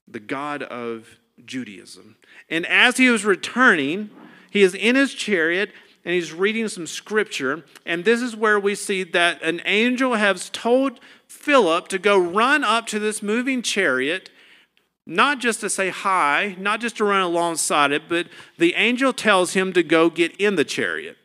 the 0.07 0.19
God 0.19 0.63
of 0.63 1.19
Judaism. 1.45 2.17
And 2.49 2.65
as 2.65 2.97
he 2.97 3.09
was 3.09 3.25
returning, 3.25 4.09
he 4.49 4.61
is 4.61 4.73
in 4.73 4.95
his 4.95 5.13
chariot 5.13 5.71
and 6.03 6.13
he's 6.13 6.33
reading 6.33 6.67
some 6.67 6.87
scripture. 6.87 7.63
And 7.85 8.05
this 8.05 8.21
is 8.21 8.35
where 8.35 8.59
we 8.59 8.75
see 8.75 9.03
that 9.03 9.41
an 9.41 9.61
angel 9.65 10.13
has 10.13 10.49
told 10.49 10.99
Philip 11.27 11.87
to 11.89 11.97
go 11.97 12.17
run 12.17 12.63
up 12.63 12.85
to 12.87 12.99
this 12.99 13.23
moving 13.23 13.61
chariot, 13.61 14.29
not 15.05 15.39
just 15.39 15.59
to 15.61 15.69
say 15.69 15.89
hi, 15.89 16.55
not 16.59 16.81
just 16.81 16.97
to 16.97 17.03
run 17.03 17.21
alongside 17.21 17.91
it, 17.91 18.09
but 18.09 18.27
the 18.57 18.73
angel 18.73 19.13
tells 19.13 19.53
him 19.53 19.71
to 19.73 19.83
go 19.83 20.09
get 20.09 20.35
in 20.37 20.55
the 20.55 20.65
chariot. 20.65 21.17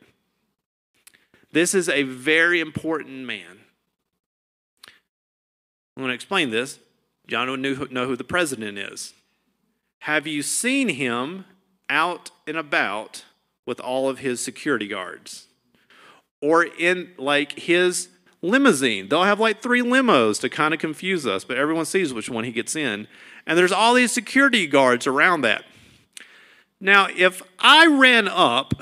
This 1.53 1.75
is 1.75 1.89
a 1.89 2.03
very 2.03 2.61
important 2.61 3.27
man. 3.27 3.59
I'm 5.97 6.03
going 6.03 6.09
to 6.09 6.15
explain 6.15 6.51
this. 6.51 6.79
John 7.27 7.51
would 7.51 7.61
know 7.93 8.07
who 8.07 8.17
the 8.17 8.25
president 8.25 8.79
is. 8.79 9.13
Have 10.01 10.27
you 10.27 10.43
seen 10.43 10.89
him 10.89 11.45
out 11.89 12.31
and 12.47 12.57
about 12.57 13.25
with 13.67 13.81
all 13.81 14.09
of 14.09 14.19
his 14.19 14.41
security 14.41 14.89
guards? 14.89 15.47
Or 16.41 16.65
in 16.65 17.13
like 17.19 17.59
his 17.59 18.09
limousine. 18.43 19.09
They'll 19.09 19.25
have 19.25 19.41
like 19.41 19.63
three 19.63 19.83
limos 19.83 20.41
to 20.41 20.49
kind 20.49 20.73
of 20.73 20.81
confuse 20.81 21.27
us, 21.27 21.45
but 21.45 21.57
everyone 21.59 21.85
sees 21.85 22.13
which 22.13 22.31
one 22.31 22.45
he 22.45 22.53
gets 22.53 22.75
in. 22.77 23.07
And 23.47 23.59
there's 23.59 23.73
all 23.73 23.95
these 23.95 24.13
security 24.13 24.67
guards 24.67 25.07
around 25.07 25.43
that. 25.43 25.65
Now, 26.81 27.09
if 27.15 27.43
I 27.59 27.87
ran 27.87 28.29
up 28.29 28.75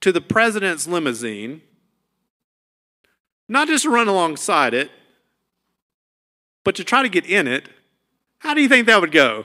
to 0.00 0.12
the 0.12 0.20
president's 0.20 0.86
limousine, 0.86 1.62
not 3.48 3.68
just 3.68 3.86
run 3.86 4.08
alongside 4.08 4.74
it, 4.74 4.90
But 6.64 6.74
to 6.76 6.84
try 6.84 7.02
to 7.02 7.08
get 7.08 7.26
in 7.26 7.46
it, 7.46 7.68
how 8.38 8.54
do 8.54 8.62
you 8.62 8.68
think 8.68 8.86
that 8.86 9.00
would 9.00 9.12
go? 9.12 9.44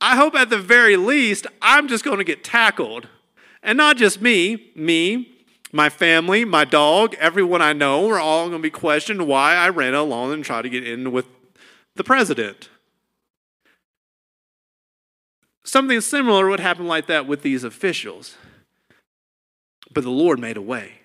I 0.00 0.14
hope 0.16 0.36
at 0.36 0.48
the 0.48 0.58
very 0.58 0.96
least 0.96 1.48
I'm 1.60 1.88
just 1.88 2.04
going 2.04 2.18
to 2.18 2.24
get 2.24 2.44
tackled. 2.44 3.08
And 3.64 3.76
not 3.76 3.96
just 3.96 4.22
me, 4.22 4.70
me, 4.76 5.37
my 5.72 5.88
family, 5.88 6.44
my 6.44 6.64
dog, 6.64 7.14
everyone 7.18 7.62
I 7.62 7.72
know, 7.72 8.06
we're 8.06 8.20
all 8.20 8.48
going 8.48 8.60
to 8.60 8.62
be 8.62 8.70
questioned 8.70 9.26
why 9.26 9.54
I 9.54 9.68
ran 9.68 9.94
along 9.94 10.32
and 10.32 10.44
tried 10.44 10.62
to 10.62 10.68
get 10.68 10.86
in 10.86 11.12
with 11.12 11.26
the 11.94 12.04
president. 12.04 12.70
Something 15.64 16.00
similar 16.00 16.48
would 16.48 16.60
happen 16.60 16.86
like 16.86 17.06
that 17.06 17.26
with 17.26 17.42
these 17.42 17.64
officials. 17.64 18.36
But 19.92 20.04
the 20.04 20.10
Lord 20.10 20.38
made 20.38 20.56
a 20.56 20.62
way. 20.62 21.00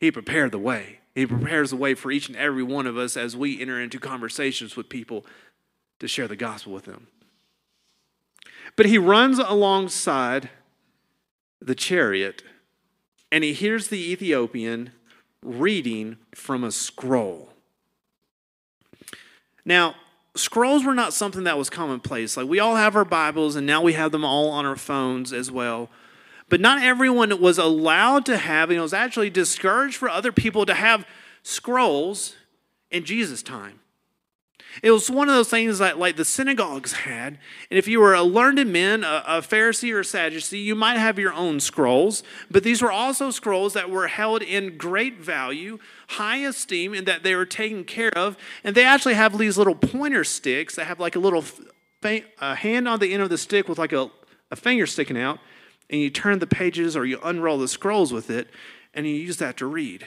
He 0.00 0.10
prepared 0.10 0.52
the 0.52 0.58
way. 0.58 1.00
He 1.14 1.26
prepares 1.26 1.70
the 1.70 1.76
way 1.76 1.94
for 1.94 2.10
each 2.10 2.28
and 2.28 2.36
every 2.36 2.62
one 2.62 2.86
of 2.86 2.96
us 2.96 3.16
as 3.16 3.36
we 3.36 3.60
enter 3.60 3.80
into 3.80 3.98
conversations 3.98 4.76
with 4.76 4.88
people 4.88 5.24
to 6.00 6.08
share 6.08 6.28
the 6.28 6.36
gospel 6.36 6.72
with 6.72 6.84
them. 6.84 7.08
But 8.76 8.86
he 8.86 8.98
runs 8.98 9.38
alongside 9.38 10.50
the 11.60 11.74
chariot 11.74 12.42
and 13.36 13.44
he 13.44 13.52
hears 13.52 13.88
the 13.88 14.12
Ethiopian 14.12 14.92
reading 15.42 16.16
from 16.34 16.64
a 16.64 16.72
scroll. 16.72 17.50
Now, 19.62 19.94
scrolls 20.34 20.86
were 20.86 20.94
not 20.94 21.12
something 21.12 21.44
that 21.44 21.58
was 21.58 21.68
commonplace. 21.68 22.38
Like 22.38 22.48
we 22.48 22.60
all 22.60 22.76
have 22.76 22.96
our 22.96 23.04
Bibles 23.04 23.54
and 23.54 23.66
now 23.66 23.82
we 23.82 23.92
have 23.92 24.10
them 24.10 24.24
all 24.24 24.48
on 24.48 24.64
our 24.64 24.74
phones 24.74 25.34
as 25.34 25.50
well. 25.50 25.90
But 26.48 26.62
not 26.62 26.82
everyone 26.82 27.38
was 27.38 27.58
allowed 27.58 28.24
to 28.24 28.38
have, 28.38 28.70
and 28.70 28.78
it 28.78 28.82
was 28.82 28.94
actually 28.94 29.28
discouraged 29.28 29.96
for 29.96 30.08
other 30.08 30.32
people 30.32 30.64
to 30.64 30.72
have 30.72 31.06
scrolls 31.42 32.36
in 32.90 33.04
Jesus' 33.04 33.42
time. 33.42 33.80
It 34.82 34.90
was 34.90 35.10
one 35.10 35.28
of 35.28 35.34
those 35.34 35.48
things 35.48 35.78
that, 35.78 35.98
like 35.98 36.16
the 36.16 36.24
synagogues 36.24 36.92
had. 36.92 37.38
And 37.70 37.78
if 37.78 37.88
you 37.88 38.00
were 38.00 38.14
a 38.14 38.22
learned 38.22 38.70
man, 38.70 39.04
a, 39.04 39.24
a, 39.26 39.40
Pharisee 39.40 39.92
or 39.92 40.00
a 40.00 40.04
Sadducee, 40.04 40.58
you 40.58 40.74
might 40.74 40.98
have 40.98 41.18
your 41.18 41.32
own 41.32 41.60
scrolls. 41.60 42.22
But 42.50 42.62
these 42.62 42.82
were 42.82 42.92
also 42.92 43.30
scrolls 43.30 43.72
that 43.72 43.90
were 43.90 44.08
held 44.08 44.42
in 44.42 44.76
great 44.76 45.18
value, 45.18 45.78
high 46.08 46.38
esteem, 46.38 46.94
and 46.94 47.06
that 47.06 47.22
they 47.22 47.34
were 47.34 47.46
taken 47.46 47.84
care 47.84 48.16
of. 48.16 48.36
And 48.64 48.74
they 48.74 48.84
actually 48.84 49.14
have 49.14 49.38
these 49.38 49.56
little 49.58 49.74
pointer 49.74 50.24
sticks 50.24 50.76
that 50.76 50.86
have 50.86 51.00
like 51.00 51.16
a 51.16 51.20
little 51.20 51.44
a 52.40 52.54
hand 52.54 52.86
on 52.86 53.00
the 53.00 53.12
end 53.12 53.22
of 53.22 53.30
the 53.30 53.38
stick 53.38 53.68
with 53.68 53.78
like 53.78 53.92
a, 53.92 54.10
a 54.50 54.56
finger 54.56 54.86
sticking 54.86 55.18
out. 55.18 55.38
And 55.88 56.00
you 56.00 56.10
turn 56.10 56.38
the 56.38 56.46
pages 56.46 56.96
or 56.96 57.04
you 57.04 57.18
unroll 57.22 57.58
the 57.58 57.68
scrolls 57.68 58.12
with 58.12 58.30
it, 58.30 58.48
and 58.92 59.06
you 59.06 59.14
use 59.14 59.36
that 59.38 59.56
to 59.58 59.66
read. 59.66 60.06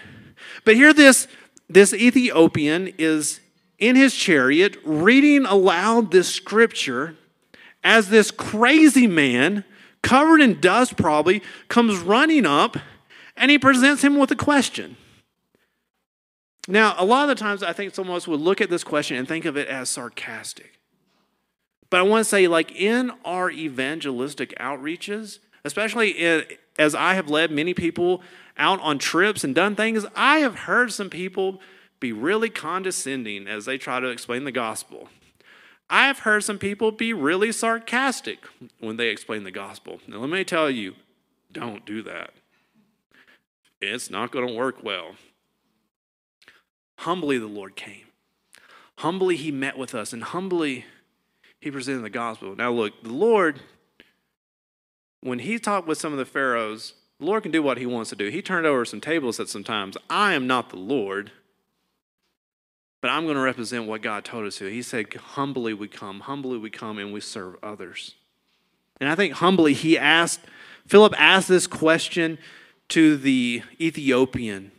But 0.65 0.75
here, 0.75 0.93
this, 0.93 1.27
this 1.69 1.93
Ethiopian 1.93 2.93
is 2.97 3.39
in 3.80 3.96
his 3.96 4.13
chariot 4.13 4.78
reading 4.84 5.46
aloud 5.46 6.12
this 6.12 6.34
scripture 6.34 7.15
as 7.84 8.10
this 8.10 8.30
crazy 8.30 9.08
man, 9.08 9.63
covered 10.02 10.42
in 10.42 10.60
dust 10.60 10.98
probably, 10.98 11.42
comes 11.70 11.98
running 11.98 12.46
up 12.46 12.78
and 13.38 13.50
he 13.50 13.58
presents 13.58 14.04
him 14.04 14.18
with 14.18 14.30
a 14.32 14.36
question. 14.36 14.98
Now, 16.68 16.94
a 16.98 17.06
lot 17.06 17.24
of 17.24 17.30
the 17.30 17.42
times 17.42 17.63
I 17.63 17.74
think 17.74 17.96
some 17.96 18.10
of 18.10 18.15
us 18.15 18.28
would 18.28 18.42
look 18.42 18.62
at 18.62 18.70
this 18.70 18.84
question 18.84 19.18
and 19.18 19.28
think 19.28 19.46
of 19.46 19.58
it 19.58 19.68
as 19.68 19.89
sarcastic. 19.89 20.80
But 21.89 22.02
I 22.02 22.04
want 22.04 22.24
to 22.24 22.30
say, 22.30 22.48
like 22.48 22.72
in 22.76 23.12
our 23.26 23.50
evangelistic 23.50 24.54
outreaches, 24.60 25.39
especially 25.63 26.12
in, 26.12 26.44
as 26.78 26.94
I 26.94 27.15
have 27.15 27.30
led 27.30 27.50
many 27.50 27.74
people 27.74 28.22
out 28.58 28.80
on 28.82 29.00
trips 29.00 29.44
and 29.44 29.56
done 29.56 29.76
things, 29.76 30.06
I 30.15 30.39
have 30.39 30.56
heard 30.56 30.92
some 30.92 31.10
people 31.10 31.60
be 32.00 32.12
really 32.14 32.50
condescending 32.50 33.48
as 33.48 33.66
they 33.66 33.78
try 33.78 34.00
to 34.00 34.08
explain 34.08 34.44
the 34.44 34.52
gospel. 34.52 35.10
I've 35.90 36.20
heard 36.20 36.44
some 36.44 36.60
people 36.60 36.92
be 36.92 37.14
really 37.14 37.52
sarcastic 37.52 38.40
when 38.80 38.98
they 38.98 39.10
explain 39.10 39.44
the 39.44 39.52
gospel. 39.52 40.00
Now, 40.08 40.18
let 40.18 40.30
me 40.30 40.44
tell 40.44 40.70
you, 40.70 40.96
don't 41.52 41.86
do 41.86 42.04
that. 42.04 42.32
It's 43.82 44.10
not 44.10 44.32
going 44.32 44.48
to 44.48 44.54
work 44.54 44.84
well. 44.84 45.16
Humbly, 47.00 47.38
the 47.38 47.48
Lord 47.48 47.76
came. 47.76 48.06
Humbly, 48.98 49.36
He 49.36 49.52
met 49.52 49.78
with 49.78 49.96
us, 49.96 50.14
and 50.14 50.22
humbly, 50.22 50.86
He 51.60 51.72
presented 51.72 52.04
the 52.04 52.10
gospel. 52.10 52.56
Now, 52.56 52.72
look, 52.72 53.02
the 53.02 53.14
Lord, 53.14 53.62
when 55.22 55.40
He 55.40 55.58
talked 55.58 55.88
with 55.88 55.98
some 55.98 56.12
of 56.12 56.20
the 56.20 56.26
Pharaohs, 56.26 56.94
the 57.20 57.26
Lord 57.26 57.44
can 57.44 57.52
do 57.52 57.64
what 57.64 57.78
He 57.78 57.86
wants 57.86 58.10
to 58.12 58.16
do. 58.16 58.28
He 58.28 58.42
turned 58.42 58.68
over 58.68 58.86
some 58.86 59.02
tables 59.02 59.40
at 59.40 59.50
some 59.50 59.64
times. 59.64 59.98
I 60.10 60.34
am 60.34 60.46
not 60.46 60.70
the 60.70 60.78
Lord. 60.78 61.32
But 63.02 63.12
I'm 63.12 63.24
going 63.24 63.36
to 63.36 63.42
represent 63.42 63.86
what 63.86 64.02
God 64.02 64.26
told 64.26 64.46
us 64.46 64.58
to. 64.58 64.70
He 64.70 64.82
said, 64.82 65.14
humbly 65.14 65.74
we 65.74 65.88
come, 65.88 66.22
humbly 66.22 66.58
we 66.58 66.70
come, 66.70 66.98
and 66.98 67.14
we 67.14 67.22
serve 67.22 67.56
others. 67.64 68.16
And 69.00 69.10
I 69.10 69.16
think 69.16 69.36
humbly, 69.36 69.74
he 69.74 69.98
asked, 69.98 70.42
Philip 70.86 71.14
asked 71.18 71.48
this 71.48 71.68
question 71.68 72.38
to 72.90 73.16
the 73.16 73.64
Ethiopian. 73.80 74.72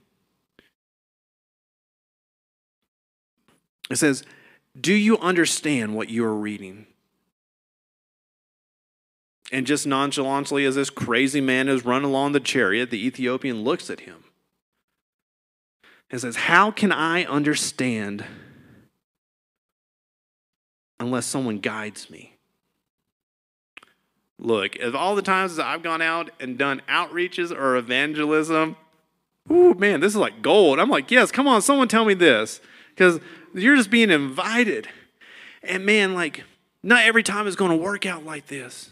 It 3.90 3.96
says, 3.96 4.22
Do 4.78 4.92
you 4.92 5.18
understand 5.18 5.94
what 5.94 6.10
you 6.10 6.24
are 6.24 6.34
reading? 6.34 6.86
And 9.52 9.66
just 9.66 9.86
nonchalantly, 9.86 10.64
as 10.64 10.76
this 10.76 10.90
crazy 10.90 11.40
man 11.40 11.68
is 11.68 11.84
run 11.84 12.04
along 12.04 12.32
the 12.32 12.40
chariot, 12.40 12.90
the 12.90 13.04
Ethiopian 13.04 13.64
looks 13.64 13.90
at 13.90 14.00
him. 14.00 14.24
It 16.10 16.18
says, 16.18 16.36
How 16.36 16.70
can 16.70 16.92
I 16.92 17.24
understand 17.24 18.24
unless 20.98 21.26
someone 21.26 21.58
guides 21.58 22.10
me? 22.10 22.36
Look, 24.38 24.78
of 24.78 24.94
all 24.94 25.14
the 25.14 25.22
times 25.22 25.56
that 25.56 25.66
I've 25.66 25.82
gone 25.82 26.00
out 26.00 26.30
and 26.40 26.56
done 26.56 26.80
outreaches 26.88 27.54
or 27.54 27.76
evangelism, 27.76 28.76
ooh, 29.50 29.74
man, 29.74 30.00
this 30.00 30.12
is 30.12 30.16
like 30.16 30.40
gold. 30.40 30.80
I'm 30.80 30.88
like, 30.88 31.10
yes, 31.10 31.30
come 31.30 31.46
on, 31.46 31.60
someone 31.60 31.88
tell 31.88 32.06
me 32.06 32.14
this. 32.14 32.60
Because 32.88 33.20
you're 33.54 33.76
just 33.76 33.90
being 33.90 34.10
invited. 34.10 34.88
And 35.62 35.84
man, 35.84 36.14
like, 36.14 36.44
not 36.82 37.04
every 37.04 37.22
time 37.22 37.46
is 37.46 37.56
going 37.56 37.70
to 37.70 37.76
work 37.76 38.06
out 38.06 38.24
like 38.24 38.46
this. 38.46 38.88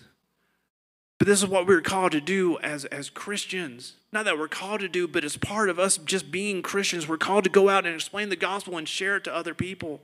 But 1.19 1.27
this 1.27 1.43
is 1.43 1.49
what 1.49 1.67
we're 1.67 1.81
called 1.81 2.13
to 2.13 2.21
do 2.21 2.59
as, 2.61 2.85
as 2.87 3.11
Christians. 3.11 3.95
Not 4.13 4.25
that 4.25 4.39
we're 4.39 4.49
called 4.49 4.81
to 4.81 4.89
do, 4.89 5.09
but 5.09 5.25
as 5.25 5.37
part 5.37 5.69
of 5.69 5.79
us 5.79 5.99
just 5.99 6.31
being 6.31 6.63
Christians, 6.63 7.09
we're 7.09 7.19
called 7.19 7.45
to 7.45 7.51
go 7.51 7.69
out 7.69 7.85
and 7.85 7.95
explain 7.95 8.29
the 8.29 8.37
gospel 8.37 8.77
and 8.77 8.89
share 8.89 9.17
it 9.17 9.25
to 9.25 9.35
other 9.35 9.53
people. 9.53 10.01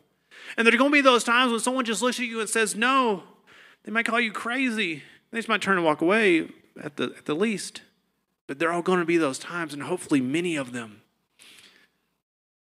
And 0.57 0.67
there 0.67 0.75
are 0.75 0.79
going 0.79 0.91
to 0.91 0.97
be 0.97 1.01
those 1.01 1.23
times 1.23 1.53
when 1.53 1.61
someone 1.61 1.85
just 1.85 2.03
looks 2.03 2.19
at 2.19 2.27
you 2.27 2.41
and 2.41 2.49
says, 2.49 2.75
no. 2.75 3.23
They 3.85 3.93
might 3.93 4.07
call 4.07 4.21
you 4.21 4.33
crazy. 4.33 5.03
They 5.31 5.39
just 5.39 5.49
might 5.49 5.63
turn 5.63 5.77
and 5.77 5.85
walk 5.85 6.01
away 6.01 6.49
at 6.83 6.97
the, 6.97 7.15
at 7.17 7.27
the 7.27 7.35
least. 7.35 7.83
But 8.47 8.59
there 8.59 8.73
are 8.73 8.83
going 8.83 8.99
to 8.99 9.05
be 9.05 9.17
those 9.17 9.39
times, 9.39 9.73
and 9.73 9.85
hopefully 9.85 10.21
many 10.21 10.57
of 10.57 10.73
them, 10.73 11.01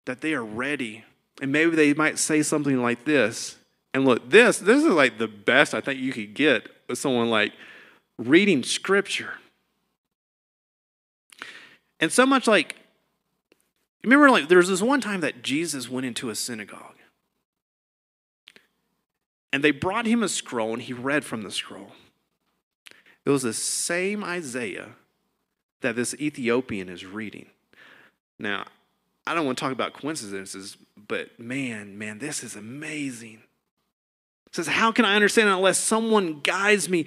that 0.05 0.21
they 0.21 0.35
are 0.35 0.45
ready. 0.45 1.05
And 1.41 1.51
maybe 1.51 1.75
they 1.75 1.95
might 1.95 2.19
say 2.19 2.43
something 2.43 2.83
like 2.83 3.05
this. 3.05 3.57
And 3.95 4.05
look, 4.05 4.29
this, 4.31 4.59
this 4.59 4.85
is 4.85 4.93
like 4.93 5.19
the 5.19 5.29
best 5.29 5.75
I 5.75 5.81
think 5.81 6.01
you 6.01 6.13
could 6.13 6.35
get 6.35 6.69
with 6.89 6.99
someone 6.99 7.31
like, 7.31 7.53
reading 8.29 8.63
scripture. 8.63 9.35
And 12.01 12.11
so 12.11 12.27
much 12.27 12.47
like, 12.47 12.77
remember, 14.03 14.31
like, 14.31 14.49
there 14.49 14.59
was 14.59 14.69
this 14.69 14.83
one 14.83 15.01
time 15.01 15.21
that 15.21 15.43
Jesus 15.43 15.89
went 15.89 16.07
into 16.07 16.31
a 16.31 16.35
synagogue. 16.35 16.97
And 19.53 19.63
they 19.63 19.71
brought 19.71 20.07
him 20.07 20.23
a 20.23 20.29
scroll, 20.29 20.73
and 20.73 20.83
he 20.83 20.93
read 20.93 21.25
from 21.25 21.43
the 21.43 21.51
scroll. 21.51 21.93
It 23.25 23.31
was 23.31 23.43
the 23.43 23.53
same 23.53 24.25
Isaiah 24.25 24.91
that 25.83 25.95
this 25.95 26.15
Ethiopian 26.15 26.89
is 26.89 27.05
reading. 27.05 27.47
Now, 28.39 28.65
I 29.27 29.35
don't 29.35 29.47
want 29.47 29.59
to 29.59 29.63
talk 29.63 29.73
about 29.73 29.93
coincidences, 29.93 30.77
but 31.09 31.39
man, 31.39 31.99
man, 31.99 32.19
this 32.19 32.43
is 32.43 32.57
amazing. 32.57 33.43
It 34.47 34.57
says, 34.57 34.67
How 34.67 34.91
can 34.91 35.05
I 35.05 35.15
understand 35.15 35.49
unless 35.49 35.79
someone 35.79 36.41
guides 36.41 36.89
me? 36.89 37.07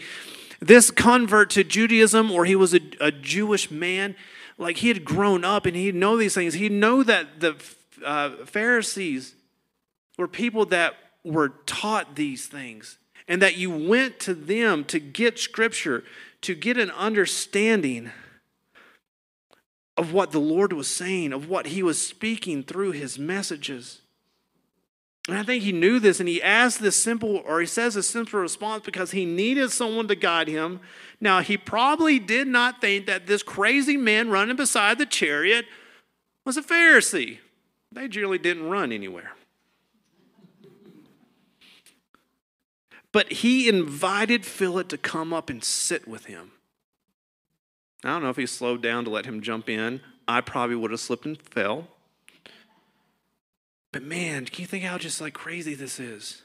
This 0.66 0.90
convert 0.90 1.52
to 1.52 1.64
Judaism, 1.64 2.32
or 2.32 2.46
he 2.46 2.56
was 2.56 2.74
a, 2.74 2.80
a 3.00 3.12
Jewish 3.12 3.70
man, 3.70 4.16
like 4.58 4.78
he 4.78 4.88
had 4.88 5.06
grown 5.06 5.44
up 5.44 5.68
and 5.68 5.76
he'd 5.76 5.94
know 5.94 6.18
these 6.18 6.34
things. 6.34 6.56
He'd 6.56 6.72
know 6.72 7.04
that 7.04 7.40
the 7.40 7.56
uh, 8.04 8.32
Pharisees 8.46 9.36
were 10.18 10.28
people 10.28 10.66
that 10.68 10.96
were 11.24 11.50
taught 11.68 12.16
these 12.16 12.48
things 12.48 12.98
and 13.28 13.44
that 13.44 13.58
you 13.58 13.70
went 13.70 14.20
to 14.22 14.34
them 14.34 14.84
to 14.86 14.98
get 14.98 15.38
scripture, 15.38 16.04
to 16.42 16.56
get 16.56 16.78
an 16.78 16.90
understanding 16.92 18.10
of 19.98 20.14
what 20.14 20.32
the 20.32 20.40
Lord 20.40 20.74
was 20.74 20.88
saying, 20.88 21.32
of 21.32 21.48
what 21.48 21.68
he 21.68 21.84
was 21.84 22.02
speaking 22.02 22.64
through 22.64 22.94
his 22.94 23.20
messages. 23.20 24.02
And 25.28 25.38
I 25.38 25.44
think 25.44 25.64
he 25.64 25.72
knew 25.72 26.00
this 26.00 26.20
and 26.20 26.30
he 26.30 26.42
asked 26.42 26.82
this 26.82 26.96
simple, 26.96 27.42
or 27.46 27.60
he 27.60 27.66
says 27.66 27.96
a 27.96 28.04
simple 28.04 28.40
response 28.40 28.86
because 28.86 29.12
he 29.12 29.26
needed 29.26 29.72
someone 29.72 30.08
to 30.08 30.16
guide 30.16 30.48
him. 30.48 30.80
Now, 31.20 31.42
he 31.42 31.58
probably 31.58 32.20
did 32.20 32.48
not 32.48 32.80
think 32.80 33.08
that 33.08 33.26
this 33.26 33.42
crazy 33.42 33.98
man 33.98 34.30
running 34.30 34.56
beside 34.56 35.00
the 35.00 35.06
chariot 35.06 35.66
was 36.46 36.58
a 36.58 36.62
Pharisee. 36.62 37.40
they 37.92 38.08
generally 38.08 38.38
didn't 38.38 38.70
run 38.70 38.92
anywhere. 38.92 39.32
But 43.12 43.32
he 43.32 43.70
invited 43.70 44.46
Philip 44.46 44.90
to 44.90 44.98
come 44.98 45.34
up 45.34 45.50
and 45.50 45.64
sit 45.64 46.08
with 46.08 46.26
him. 46.26 46.52
I 48.04 48.10
don't 48.10 48.24
know 48.24 48.30
if 48.30 48.36
he 48.36 48.46
slowed 48.46 48.84
down 48.84 49.06
to 49.06 49.10
let 49.10 49.26
him 49.26 49.42
jump 49.42 49.70
in. 49.70 50.02
I 50.28 50.42
probably 50.42 50.76
would 50.76 50.92
have 50.92 51.00
slipped 51.00 51.26
and 51.26 51.42
fell. 51.42 51.88
But 53.96 54.04
man, 54.04 54.44
can 54.44 54.62
you 54.62 54.68
think 54.68 54.84
how 54.84 54.98
just 54.98 55.22
like 55.22 55.34
crazy 55.34 55.74
this 55.74 56.02
is? 56.02 56.42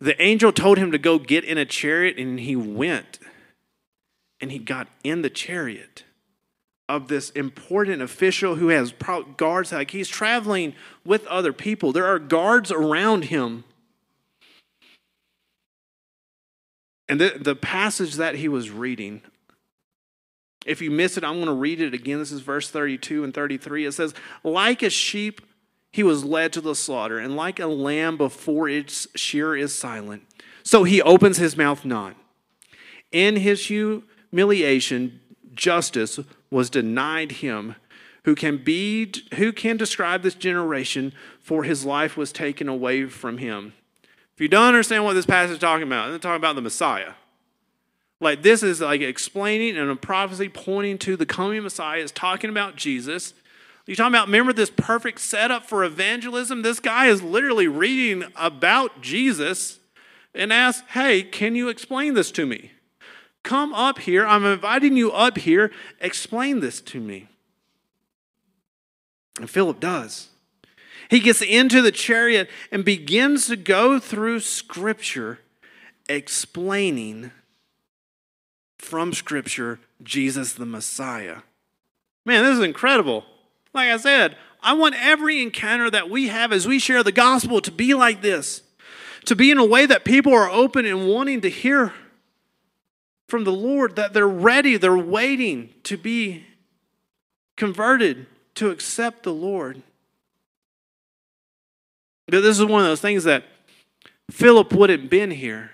The 0.00 0.20
angel 0.20 0.50
told 0.50 0.78
him 0.78 0.90
to 0.90 0.98
go 0.98 1.16
get 1.20 1.44
in 1.44 1.58
a 1.58 1.64
chariot, 1.64 2.18
and 2.18 2.40
he 2.40 2.56
went. 2.56 3.20
And 4.40 4.50
he 4.50 4.58
got 4.58 4.88
in 5.04 5.22
the 5.22 5.30
chariot 5.30 6.02
of 6.88 7.06
this 7.06 7.30
important 7.30 8.02
official 8.02 8.56
who 8.56 8.66
has 8.66 8.92
guards. 9.36 9.70
Like 9.70 9.92
he's 9.92 10.08
traveling 10.08 10.74
with 11.04 11.24
other 11.28 11.52
people, 11.52 11.92
there 11.92 12.06
are 12.06 12.18
guards 12.18 12.72
around 12.72 13.26
him. 13.26 13.62
And 17.08 17.20
the, 17.20 17.38
the 17.40 17.54
passage 17.54 18.16
that 18.16 18.34
he 18.34 18.48
was 18.48 18.70
reading, 18.70 19.22
if 20.66 20.82
you 20.82 20.90
miss 20.90 21.16
it, 21.16 21.22
I'm 21.22 21.34
going 21.34 21.46
to 21.46 21.52
read 21.52 21.80
it 21.80 21.94
again. 21.94 22.18
This 22.18 22.32
is 22.32 22.40
verse 22.40 22.68
32 22.68 23.22
and 23.22 23.32
33. 23.32 23.86
It 23.86 23.92
says, 23.92 24.14
Like 24.42 24.82
a 24.82 24.90
sheep, 24.90 25.42
he 25.90 26.02
was 26.02 26.24
led 26.24 26.52
to 26.52 26.60
the 26.60 26.74
slaughter, 26.74 27.18
and 27.18 27.36
like 27.36 27.58
a 27.58 27.66
lamb 27.66 28.16
before 28.16 28.68
its 28.68 29.08
shear 29.14 29.56
is 29.56 29.76
silent, 29.76 30.22
so 30.62 30.84
he 30.84 31.02
opens 31.02 31.38
his 31.38 31.56
mouth 31.56 31.84
not. 31.84 32.14
In 33.12 33.36
his 33.36 33.66
humiliation, 33.66 35.20
justice 35.54 36.20
was 36.50 36.70
denied 36.70 37.32
him. 37.32 37.74
Who 38.24 38.34
can 38.34 38.58
be 38.58 39.12
who 39.34 39.52
can 39.52 39.76
describe 39.76 40.22
this 40.22 40.34
generation 40.34 41.12
for 41.40 41.64
his 41.64 41.84
life 41.84 42.16
was 42.16 42.32
taken 42.32 42.68
away 42.68 43.06
from 43.06 43.38
him. 43.38 43.72
If 44.34 44.40
you 44.40 44.48
don't 44.48 44.68
understand 44.68 45.04
what 45.04 45.14
this 45.14 45.26
passage 45.26 45.54
is 45.54 45.58
talking 45.58 45.86
about, 45.86 46.10
it's 46.10 46.22
talking 46.22 46.36
about 46.36 46.54
the 46.54 46.62
Messiah. 46.62 47.14
Like 48.20 48.42
this 48.42 48.62
is 48.62 48.80
like 48.80 49.00
explaining 49.00 49.76
and 49.76 49.90
a 49.90 49.96
prophecy 49.96 50.48
pointing 50.48 50.98
to 50.98 51.16
the 51.16 51.26
coming 51.26 51.62
Messiah 51.62 52.00
is 52.00 52.12
talking 52.12 52.50
about 52.50 52.76
Jesus. 52.76 53.32
You're 53.86 53.96
talking 53.96 54.14
about, 54.14 54.26
remember 54.26 54.52
this 54.52 54.70
perfect 54.70 55.20
setup 55.20 55.66
for 55.66 55.84
evangelism? 55.84 56.62
This 56.62 56.80
guy 56.80 57.06
is 57.06 57.22
literally 57.22 57.66
reading 57.66 58.24
about 58.36 59.00
Jesus 59.00 59.78
and 60.34 60.52
asks, 60.52 60.86
Hey, 60.90 61.22
can 61.22 61.54
you 61.56 61.68
explain 61.68 62.14
this 62.14 62.30
to 62.32 62.46
me? 62.46 62.72
Come 63.42 63.72
up 63.72 64.00
here. 64.00 64.26
I'm 64.26 64.44
inviting 64.44 64.96
you 64.96 65.12
up 65.12 65.38
here. 65.38 65.72
Explain 66.00 66.60
this 66.60 66.80
to 66.82 67.00
me. 67.00 67.28
And 69.38 69.48
Philip 69.48 69.80
does. 69.80 70.28
He 71.08 71.20
gets 71.20 71.42
into 71.42 71.82
the 71.82 71.90
chariot 71.90 72.48
and 72.70 72.84
begins 72.84 73.48
to 73.48 73.56
go 73.56 73.98
through 73.98 74.40
Scripture, 74.40 75.40
explaining 76.08 77.32
from 78.78 79.12
Scripture 79.12 79.80
Jesus 80.02 80.52
the 80.52 80.66
Messiah. 80.66 81.38
Man, 82.24 82.44
this 82.44 82.58
is 82.58 82.64
incredible. 82.64 83.24
Like 83.72 83.90
I 83.90 83.96
said, 83.96 84.36
I 84.62 84.74
want 84.74 84.94
every 84.96 85.42
encounter 85.42 85.90
that 85.90 86.10
we 86.10 86.28
have 86.28 86.52
as 86.52 86.66
we 86.66 86.78
share 86.78 87.02
the 87.02 87.12
gospel 87.12 87.60
to 87.60 87.72
be 87.72 87.94
like 87.94 88.20
this, 88.22 88.62
to 89.26 89.36
be 89.36 89.50
in 89.50 89.58
a 89.58 89.64
way 89.64 89.86
that 89.86 90.04
people 90.04 90.34
are 90.34 90.50
open 90.50 90.84
and 90.84 91.08
wanting 91.08 91.40
to 91.42 91.50
hear 91.50 91.92
from 93.28 93.44
the 93.44 93.52
Lord, 93.52 93.96
that 93.96 94.12
they're 94.12 94.28
ready, 94.28 94.76
they're 94.76 94.96
waiting 94.96 95.72
to 95.84 95.96
be 95.96 96.44
converted, 97.56 98.26
to 98.56 98.70
accept 98.70 99.22
the 99.22 99.32
Lord. 99.32 99.82
This 102.26 102.58
is 102.58 102.64
one 102.64 102.80
of 102.80 102.86
those 102.86 103.00
things 103.00 103.24
that 103.24 103.44
Philip 104.30 104.72
wouldn't 104.72 105.02
have 105.02 105.10
been 105.10 105.30
here 105.30 105.70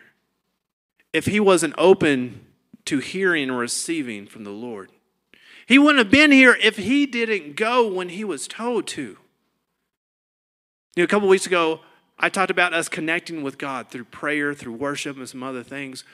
if 1.12 1.26
he 1.26 1.40
wasn't 1.40 1.74
open 1.78 2.46
to 2.84 2.98
hearing 2.98 3.48
and 3.48 3.58
receiving 3.58 4.26
from 4.26 4.44
the 4.44 4.50
Lord. 4.50 4.90
He 5.66 5.78
wouldn't 5.78 5.98
have 5.98 6.10
been 6.10 6.30
here 6.30 6.56
if 6.62 6.76
he 6.76 7.06
didn't 7.06 7.56
go 7.56 7.86
when 7.86 8.10
he 8.10 8.24
was 8.24 8.46
told 8.46 8.86
to. 8.88 9.02
You 9.02 11.02
know, 11.02 11.04
a 11.04 11.08
couple 11.08 11.28
weeks 11.28 11.46
ago, 11.46 11.80
I 12.18 12.28
talked 12.28 12.50
about 12.50 12.72
us 12.72 12.88
connecting 12.88 13.42
with 13.42 13.58
God 13.58 13.90
through 13.90 14.04
prayer, 14.04 14.54
through 14.54 14.74
worship, 14.74 15.16
and 15.16 15.28
some 15.28 15.42
other 15.42 15.62
things. 15.62 16.04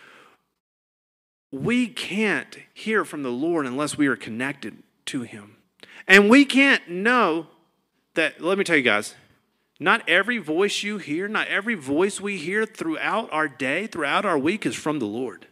We 1.53 1.87
can't 1.87 2.57
hear 2.73 3.05
from 3.05 3.23
the 3.23 3.31
Lord 3.31 3.67
unless 3.67 3.97
we 3.97 4.07
are 4.07 4.17
connected 4.17 4.83
to 5.07 5.23
Him. 5.23 5.57
And 6.09 6.29
we 6.29 6.45
can't 6.45 6.89
know 6.89 7.47
that, 8.15 8.41
let 8.41 8.59
me 8.59 8.65
tell 8.65 8.77
you 8.77 8.83
guys, 8.83 9.15
not 9.79 10.09
every 10.09 10.39
voice 10.39 10.83
you 10.83 10.99
hear, 10.99 11.29
not 11.29 11.49
every 11.49 11.75
voice 11.75 12.21
we 12.21 12.39
hear 12.39 12.65
throughout 12.65 13.31
our 13.33 13.49
day, 13.49 13.87
throughout 13.87 14.25
our 14.25 14.39
week 14.39 14.65
is 14.65 14.75
from 14.75 14.99
the 14.99 15.07
Lord. 15.07 15.47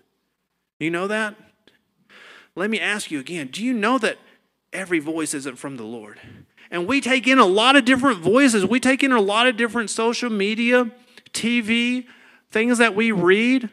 You 0.78 0.90
know 0.90 1.06
that? 1.06 1.36
Let 2.60 2.68
me 2.68 2.78
ask 2.78 3.10
you 3.10 3.18
again 3.18 3.46
do 3.46 3.64
you 3.64 3.72
know 3.72 3.96
that 3.96 4.18
every 4.70 4.98
voice 4.98 5.32
isn't 5.32 5.56
from 5.56 5.78
the 5.78 5.84
Lord? 5.84 6.20
And 6.70 6.86
we 6.86 7.00
take 7.00 7.26
in 7.26 7.38
a 7.38 7.46
lot 7.46 7.74
of 7.74 7.86
different 7.86 8.18
voices. 8.18 8.66
We 8.66 8.78
take 8.78 9.02
in 9.02 9.12
a 9.12 9.20
lot 9.20 9.46
of 9.46 9.56
different 9.56 9.88
social 9.88 10.28
media, 10.28 10.90
TV, 11.32 12.04
things 12.50 12.76
that 12.76 12.94
we 12.94 13.12
read. 13.12 13.70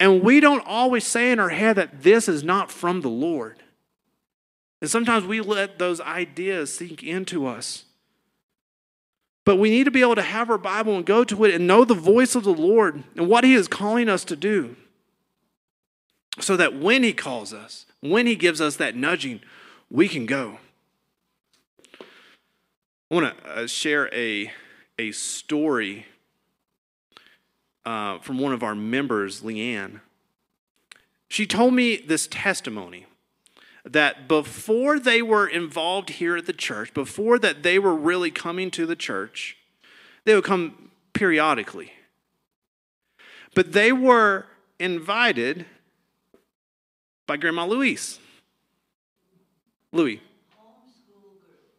And 0.00 0.22
we 0.22 0.40
don't 0.40 0.66
always 0.66 1.06
say 1.06 1.30
in 1.30 1.38
our 1.38 1.50
head 1.50 1.76
that 1.76 2.02
this 2.02 2.26
is 2.26 2.42
not 2.42 2.70
from 2.70 3.02
the 3.02 3.10
Lord. 3.10 3.62
And 4.80 4.90
sometimes 4.90 5.26
we 5.26 5.42
let 5.42 5.78
those 5.78 6.00
ideas 6.00 6.72
sink 6.72 7.02
into 7.02 7.46
us. 7.46 7.84
But 9.44 9.56
we 9.56 9.68
need 9.68 9.84
to 9.84 9.90
be 9.90 10.00
able 10.00 10.14
to 10.14 10.22
have 10.22 10.48
our 10.48 10.58
Bible 10.58 10.96
and 10.96 11.04
go 11.04 11.22
to 11.22 11.44
it 11.44 11.54
and 11.54 11.66
know 11.66 11.84
the 11.84 11.94
voice 11.94 12.34
of 12.34 12.44
the 12.44 12.54
Lord 12.54 13.04
and 13.14 13.28
what 13.28 13.44
He 13.44 13.52
is 13.52 13.68
calling 13.68 14.08
us 14.08 14.24
to 14.24 14.36
do. 14.36 14.74
So 16.46 16.56
that 16.58 16.78
when 16.78 17.02
He 17.02 17.12
calls 17.12 17.52
us, 17.52 17.86
when 17.98 18.28
He 18.28 18.36
gives 18.36 18.60
us 18.60 18.76
that 18.76 18.94
nudging, 18.94 19.40
we 19.90 20.06
can 20.06 20.26
go. 20.26 20.60
I 22.00 23.14
want 23.14 23.36
to 23.36 23.50
uh, 23.50 23.66
share 23.66 24.08
a, 24.14 24.52
a 24.96 25.10
story 25.10 26.06
uh, 27.84 28.20
from 28.20 28.38
one 28.38 28.52
of 28.52 28.62
our 28.62 28.76
members, 28.76 29.40
Leanne. 29.40 30.02
She 31.26 31.48
told 31.48 31.74
me 31.74 31.96
this 31.96 32.28
testimony 32.28 33.06
that 33.84 34.28
before 34.28 35.00
they 35.00 35.22
were 35.22 35.48
involved 35.48 36.10
here 36.10 36.36
at 36.36 36.46
the 36.46 36.52
church, 36.52 36.94
before 36.94 37.40
that 37.40 37.64
they 37.64 37.80
were 37.80 37.96
really 37.96 38.30
coming 38.30 38.70
to 38.70 38.86
the 38.86 38.94
church, 38.94 39.56
they 40.24 40.32
would 40.32 40.44
come 40.44 40.92
periodically. 41.12 41.90
But 43.52 43.72
they 43.72 43.90
were 43.90 44.46
invited 44.78 45.66
by 47.26 47.36
Grandma 47.36 47.66
Louise. 47.66 48.18
Louis. 49.92 50.20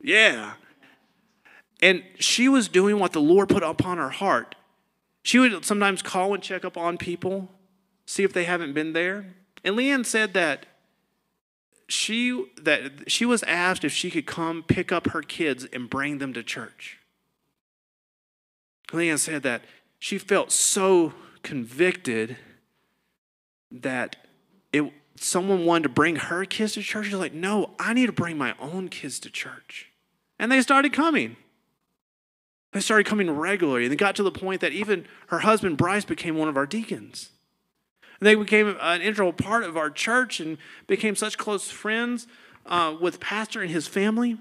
Yeah. 0.01 0.53
And 1.81 2.03
she 2.19 2.49
was 2.49 2.67
doing 2.67 2.99
what 2.99 3.13
the 3.13 3.21
Lord 3.21 3.49
put 3.49 3.63
upon 3.63 3.97
her 3.97 4.09
heart. 4.09 4.55
She 5.23 5.39
would 5.39 5.65
sometimes 5.65 6.01
call 6.01 6.33
and 6.33 6.41
check 6.41 6.63
up 6.63 6.77
on 6.77 6.97
people, 6.97 7.49
see 8.05 8.23
if 8.23 8.33
they 8.33 8.45
haven't 8.45 8.73
been 8.73 8.93
there. 8.93 9.25
And 9.63 9.75
Leanne 9.75 10.05
said 10.05 10.33
that 10.33 10.65
she 11.89 12.45
that 12.61 13.09
she 13.09 13.25
was 13.25 13.43
asked 13.43 13.83
if 13.83 13.91
she 13.91 14.09
could 14.09 14.25
come 14.25 14.63
pick 14.63 14.91
up 14.91 15.07
her 15.07 15.21
kids 15.21 15.65
and 15.71 15.89
bring 15.89 16.17
them 16.17 16.33
to 16.33 16.43
church. 16.43 16.99
Leanne 18.89 19.19
said 19.19 19.43
that 19.43 19.63
she 19.99 20.17
felt 20.17 20.51
so 20.51 21.13
convicted 21.43 22.37
that 23.71 24.15
it 24.71 24.93
someone 25.19 25.65
wanted 25.65 25.83
to 25.83 25.89
bring 25.89 26.15
her 26.15 26.45
kids 26.45 26.73
to 26.73 26.81
church. 26.81 27.05
She's 27.05 27.15
like, 27.15 27.33
no, 27.33 27.71
I 27.79 27.93
need 27.93 28.05
to 28.07 28.11
bring 28.11 28.37
my 28.37 28.55
own 28.59 28.89
kids 28.89 29.19
to 29.21 29.29
church. 29.29 29.91
And 30.39 30.51
they 30.51 30.61
started 30.61 30.93
coming. 30.93 31.37
They 32.73 32.79
started 32.79 33.05
coming 33.05 33.31
regularly. 33.31 33.85
And 33.85 33.91
they 33.91 33.95
got 33.95 34.15
to 34.17 34.23
the 34.23 34.31
point 34.31 34.61
that 34.61 34.71
even 34.71 35.05
her 35.27 35.39
husband, 35.39 35.77
Bryce, 35.77 36.05
became 36.05 36.37
one 36.37 36.49
of 36.49 36.57
our 36.57 36.65
deacons. 36.65 37.29
And 38.19 38.27
they 38.27 38.35
became 38.35 38.75
an 38.79 39.01
integral 39.01 39.33
part 39.33 39.63
of 39.63 39.77
our 39.77 39.89
church 39.89 40.39
and 40.39 40.57
became 40.87 41.15
such 41.15 41.37
close 41.37 41.69
friends 41.69 42.27
uh, 42.65 42.95
with 42.99 43.19
pastor 43.19 43.61
and 43.61 43.71
his 43.71 43.87
family. 43.87 44.37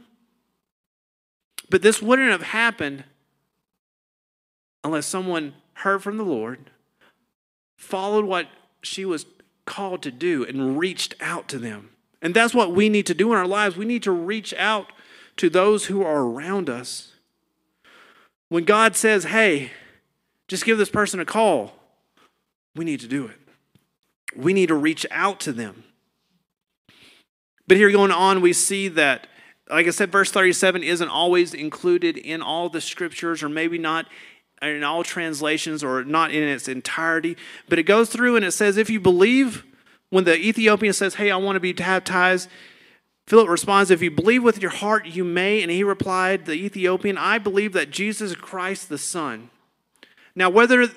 But 1.70 1.82
this 1.82 2.00
wouldn't 2.00 2.30
have 2.30 2.42
happened 2.42 3.04
unless 4.84 5.06
someone 5.06 5.54
heard 5.74 6.02
from 6.02 6.16
the 6.16 6.24
Lord, 6.24 6.70
followed 7.76 8.24
what 8.24 8.46
she 8.82 9.04
was 9.04 9.26
called 9.66 10.02
to 10.02 10.10
do, 10.10 10.44
and 10.44 10.78
reached 10.78 11.14
out 11.20 11.48
to 11.48 11.58
them. 11.58 11.90
And 12.22 12.34
that's 12.34 12.54
what 12.54 12.72
we 12.72 12.88
need 12.88 13.06
to 13.06 13.14
do 13.14 13.32
in 13.32 13.38
our 13.38 13.46
lives. 13.46 13.76
We 13.76 13.84
need 13.84 14.02
to 14.04 14.12
reach 14.12 14.54
out 14.54 14.92
to 15.36 15.50
those 15.50 15.86
who 15.86 16.02
are 16.02 16.22
around 16.22 16.70
us. 16.70 17.12
When 18.48 18.64
God 18.64 18.96
says, 18.96 19.24
hey, 19.24 19.72
just 20.48 20.64
give 20.64 20.78
this 20.78 20.88
person 20.88 21.20
a 21.20 21.24
call, 21.24 21.74
we 22.74 22.84
need 22.84 23.00
to 23.00 23.08
do 23.08 23.26
it. 23.26 23.36
We 24.34 24.52
need 24.52 24.68
to 24.68 24.74
reach 24.74 25.04
out 25.10 25.40
to 25.40 25.52
them. 25.52 25.84
But 27.68 27.76
here 27.76 27.90
going 27.90 28.12
on, 28.12 28.40
we 28.40 28.52
see 28.52 28.88
that 28.88 29.26
like 29.68 29.86
I 29.86 29.90
said, 29.90 30.12
verse 30.12 30.30
37 30.30 30.82
isn't 30.82 31.08
always 31.08 31.52
included 31.52 32.16
in 32.16 32.40
all 32.40 32.68
the 32.68 32.80
scriptures, 32.80 33.42
or 33.42 33.48
maybe 33.48 33.78
not 33.78 34.06
in 34.62 34.82
all 34.82 35.04
translations, 35.04 35.84
or 35.84 36.04
not 36.04 36.30
in 36.30 36.42
its 36.42 36.68
entirety. 36.68 37.36
But 37.68 37.78
it 37.78 37.84
goes 37.84 38.08
through 38.08 38.36
and 38.36 38.44
it 38.44 38.52
says, 38.52 38.76
if 38.76 38.88
you 38.88 39.00
believe, 39.00 39.64
when 40.10 40.24
the 40.24 40.36
Ethiopian 40.36 40.92
says, 40.92 41.16
Hey, 41.16 41.30
I 41.30 41.36
want 41.36 41.56
to 41.56 41.60
be 41.60 41.72
baptized, 41.72 42.48
Philip 43.26 43.48
responds, 43.48 43.90
If 43.90 44.02
you 44.02 44.10
believe 44.10 44.42
with 44.42 44.62
your 44.62 44.70
heart, 44.70 45.06
you 45.06 45.24
may. 45.24 45.62
And 45.62 45.70
he 45.70 45.82
replied, 45.82 46.46
The 46.46 46.52
Ethiopian, 46.52 47.18
I 47.18 47.38
believe 47.38 47.72
that 47.72 47.90
Jesus 47.90 48.34
Christ 48.34 48.88
the 48.88 48.98
Son. 48.98 49.50
Now, 50.34 50.48
whether 50.50 50.88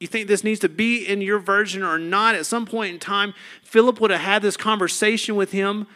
you 0.00 0.06
think 0.06 0.28
this 0.28 0.44
needs 0.44 0.60
to 0.60 0.68
be 0.68 1.06
in 1.06 1.20
your 1.20 1.38
version 1.38 1.82
or 1.82 1.98
not, 1.98 2.34
at 2.34 2.46
some 2.46 2.66
point 2.66 2.92
in 2.92 3.00
time, 3.00 3.34
Philip 3.62 4.00
would 4.00 4.10
have 4.10 4.20
had 4.20 4.42
this 4.42 4.56
conversation 4.56 5.34
with 5.34 5.52
him 5.52 5.86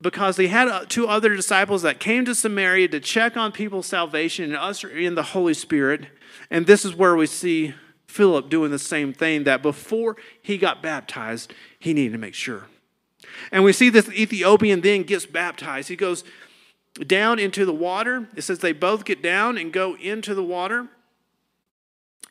because 0.00 0.36
he 0.36 0.48
had 0.48 0.68
uh, 0.68 0.84
two 0.88 1.06
other 1.06 1.34
disciples 1.34 1.82
that 1.82 2.00
came 2.00 2.24
to 2.24 2.34
Samaria 2.34 2.88
to 2.88 3.00
check 3.00 3.36
on 3.36 3.52
people's 3.52 3.86
salvation 3.86 4.44
and 4.44 4.56
usher 4.56 4.88
in 4.88 5.14
the 5.14 5.22
Holy 5.22 5.54
Spirit. 5.54 6.06
And 6.50 6.66
this 6.66 6.84
is 6.84 6.94
where 6.94 7.16
we 7.16 7.26
see 7.26 7.74
Philip 8.06 8.48
doing 8.48 8.70
the 8.70 8.78
same 8.78 9.12
thing 9.12 9.44
that 9.44 9.62
before 9.62 10.16
he 10.40 10.58
got 10.58 10.82
baptized, 10.82 11.52
he 11.78 11.92
needed 11.92 12.12
to 12.12 12.18
make 12.18 12.34
sure. 12.34 12.66
And 13.50 13.64
we 13.64 13.72
see 13.72 13.88
this 13.90 14.08
Ethiopian 14.10 14.80
then 14.80 15.02
gets 15.02 15.26
baptized. 15.26 15.88
He 15.88 15.96
goes 15.96 16.24
down 17.06 17.38
into 17.38 17.64
the 17.64 17.72
water. 17.72 18.28
It 18.36 18.42
says 18.42 18.60
they 18.60 18.72
both 18.72 19.04
get 19.04 19.22
down 19.22 19.58
and 19.58 19.72
go 19.72 19.96
into 19.96 20.34
the 20.34 20.44
water. 20.44 20.88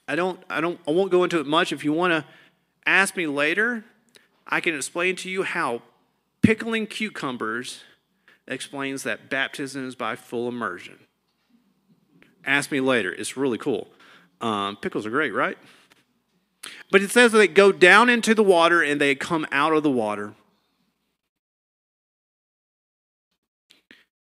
I 0.07 0.15
don't, 0.15 0.39
I 0.49 0.61
don't, 0.61 0.79
I 0.87 0.91
won't 0.91 1.11
go 1.11 1.23
into 1.23 1.39
it 1.39 1.45
much. 1.45 1.71
If 1.71 1.83
you 1.83 1.93
want 1.93 2.11
to 2.11 2.25
ask 2.85 3.15
me 3.15 3.27
later, 3.27 3.83
I 4.47 4.61
can 4.61 4.75
explain 4.75 5.15
to 5.17 5.29
you 5.29 5.43
how 5.43 5.81
pickling 6.41 6.87
cucumbers 6.87 7.83
explains 8.47 9.03
that 9.03 9.29
baptism 9.29 9.87
is 9.87 9.95
by 9.95 10.15
full 10.15 10.47
immersion. 10.47 10.99
Ask 12.45 12.71
me 12.71 12.79
later. 12.79 13.11
It's 13.11 13.37
really 13.37 13.57
cool. 13.57 13.87
Um, 14.41 14.75
pickles 14.77 15.05
are 15.05 15.09
great, 15.09 15.33
right? 15.33 15.57
But 16.91 17.01
it 17.01 17.11
says 17.11 17.31
that 17.31 17.37
they 17.37 17.47
go 17.47 17.71
down 17.71 18.09
into 18.09 18.33
the 18.33 18.43
water 18.43 18.81
and 18.81 18.99
they 18.99 19.15
come 19.15 19.45
out 19.51 19.73
of 19.73 19.83
the 19.83 19.89
water. 19.89 20.33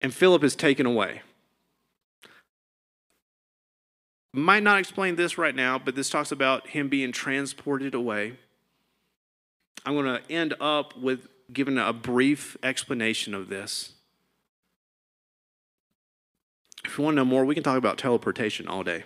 And 0.02 0.14
Philip 0.14 0.44
is 0.44 0.56
taken 0.56 0.86
away. 0.86 1.22
Might 4.34 4.64
not 4.64 4.80
explain 4.80 5.16
this 5.16 5.38
right 5.38 5.56
now, 5.56 5.78
but 5.78 5.96
this 5.96 6.10
talks 6.10 6.32
about 6.32 6.68
him 6.68 6.88
being 6.88 7.12
transported 7.12 7.94
away. 7.94 8.38
I'm 9.86 9.94
going 9.94 10.06
to 10.06 10.32
end 10.32 10.54
up 10.62 10.98
with 10.98 11.28
giving 11.52 11.78
a 11.78 11.92
brief 11.92 12.56
explanation 12.64 13.34
of 13.34 13.50
this. 13.50 13.94
If 16.86 16.98
you 16.98 17.04
want 17.04 17.16
to 17.16 17.18
know 17.18 17.26
more, 17.26 17.46
we 17.46 17.56
can 17.56 17.64
talk 17.64 17.78
about 17.78 17.98
teleportation 17.98 18.68
all 18.68 18.84
day. 18.84 19.04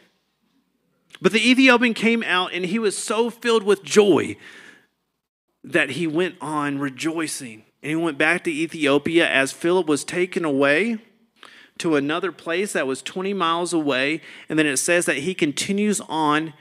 But 1.22 1.32
the 1.32 1.50
Ethiopian 1.50 1.94
came 1.94 2.24
out 2.24 2.54
and 2.54 2.66
he 2.66 2.80
was 2.80 2.98
so 2.98 3.30
filled 3.30 3.64
with 3.64 3.84
joy 3.84 4.38
that 5.64 5.92
he 5.92 6.08
went 6.08 6.36
on 6.42 6.80
rejoicing. 6.80 7.64
And 7.82 7.90
he 7.90 7.96
went 7.96 8.18
back 8.18 8.44
to 8.44 8.52
Ethiopia 8.52 9.30
as 9.30 9.52
Philip 9.52 9.88
was 9.88 10.04
taken 10.04 10.46
away 10.46 11.00
to 11.78 11.96
another 11.96 12.32
place 12.32 12.74
that 12.74 12.88
was 12.88 13.02
20 13.02 13.34
miles 13.34 13.74
away. 13.74 14.22
And 14.50 14.58
then 14.58 14.66
it 14.66 14.78
says 14.78 15.06
that 15.06 15.18
he 15.18 15.34
continues 15.34 16.02
on 16.02 16.54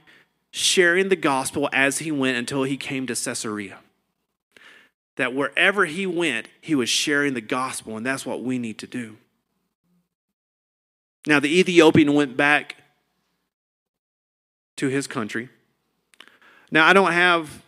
sharing 0.50 1.08
the 1.08 1.16
gospel 1.16 1.68
as 1.72 1.98
he 1.98 2.12
went 2.12 2.36
until 2.36 2.64
he 2.64 2.76
came 2.76 3.06
to 3.06 3.14
Caesarea. 3.14 3.78
That 5.16 5.34
wherever 5.34 5.84
he 5.84 6.06
went, 6.06 6.48
he 6.60 6.74
was 6.74 6.88
sharing 6.88 7.34
the 7.34 7.40
gospel, 7.40 7.96
and 7.96 8.04
that's 8.04 8.26
what 8.26 8.42
we 8.42 8.58
need 8.58 8.78
to 8.78 8.86
do. 8.86 9.16
Now, 11.26 11.40
the 11.40 11.58
Ethiopian 11.58 12.14
went 12.14 12.36
back 12.36 12.76
to 14.76 14.88
his 14.88 15.06
country. 15.06 15.48
Now, 16.70 16.86
I 16.86 16.92
don't 16.92 17.12
have, 17.12 17.62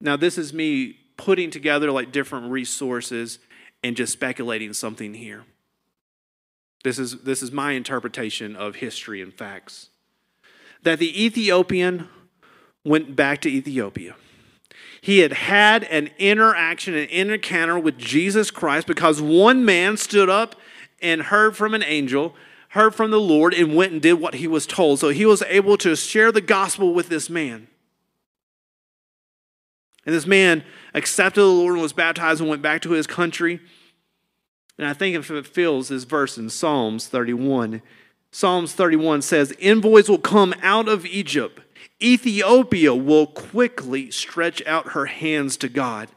now, 0.00 0.16
this 0.16 0.38
is 0.38 0.52
me 0.52 0.98
putting 1.16 1.50
together 1.50 1.90
like 1.90 2.12
different 2.12 2.50
resources 2.50 3.38
and 3.82 3.96
just 3.96 4.12
speculating 4.12 4.72
something 4.72 5.14
here. 5.14 5.44
This 6.84 6.98
is, 6.98 7.22
this 7.22 7.42
is 7.42 7.52
my 7.52 7.72
interpretation 7.72 8.56
of 8.56 8.76
history 8.76 9.20
and 9.22 9.32
facts. 9.32 9.90
That 10.82 10.98
the 10.98 11.24
Ethiopian 11.24 12.08
went 12.84 13.14
back 13.14 13.40
to 13.42 13.48
Ethiopia. 13.48 14.16
He 15.00 15.18
had 15.18 15.32
had 15.32 15.84
an 15.84 16.10
interaction, 16.18 16.94
an 16.94 17.08
encounter 17.08 17.78
with 17.78 17.98
Jesus 17.98 18.50
Christ 18.50 18.86
because 18.86 19.20
one 19.20 19.64
man 19.64 19.96
stood 19.96 20.28
up 20.28 20.56
and 21.00 21.22
heard 21.22 21.56
from 21.56 21.74
an 21.74 21.82
angel 21.82 22.34
heard 22.72 22.94
from 22.94 23.10
the 23.10 23.20
Lord 23.20 23.52
and 23.52 23.74
went 23.74 23.92
and 23.92 24.00
did 24.00 24.14
what 24.14 24.36
he 24.36 24.46
was 24.46 24.66
told. 24.66 24.98
So 24.98 25.10
he 25.10 25.26
was 25.26 25.42
able 25.42 25.76
to 25.76 25.94
share 25.94 26.32
the 26.32 26.40
gospel 26.40 26.94
with 26.94 27.10
this 27.10 27.28
man. 27.28 27.68
And 30.06 30.14
this 30.14 30.26
man 30.26 30.64
accepted 30.94 31.42
the 31.42 31.46
Lord 31.46 31.74
and 31.74 31.82
was 31.82 31.92
baptized 31.92 32.40
and 32.40 32.48
went 32.48 32.62
back 32.62 32.80
to 32.82 32.92
his 32.92 33.06
country. 33.06 33.60
And 34.78 34.86
I 34.86 34.94
think 34.94 35.14
it 35.14 35.46
fills 35.46 35.88
this 35.88 36.04
verse 36.04 36.38
in 36.38 36.48
Psalms 36.48 37.08
31, 37.08 37.82
Psalms 38.30 38.72
31 38.72 39.20
says, 39.20 39.52
Envoys 39.60 40.08
will 40.08 40.16
come 40.16 40.54
out 40.62 40.88
of 40.88 41.04
Egypt. 41.04 41.60
Ethiopia 42.02 42.94
will 42.94 43.26
quickly 43.26 44.10
stretch 44.10 44.64
out 44.64 44.92
her 44.92 45.04
hands 45.04 45.58
to 45.58 45.68
God. 45.68 46.08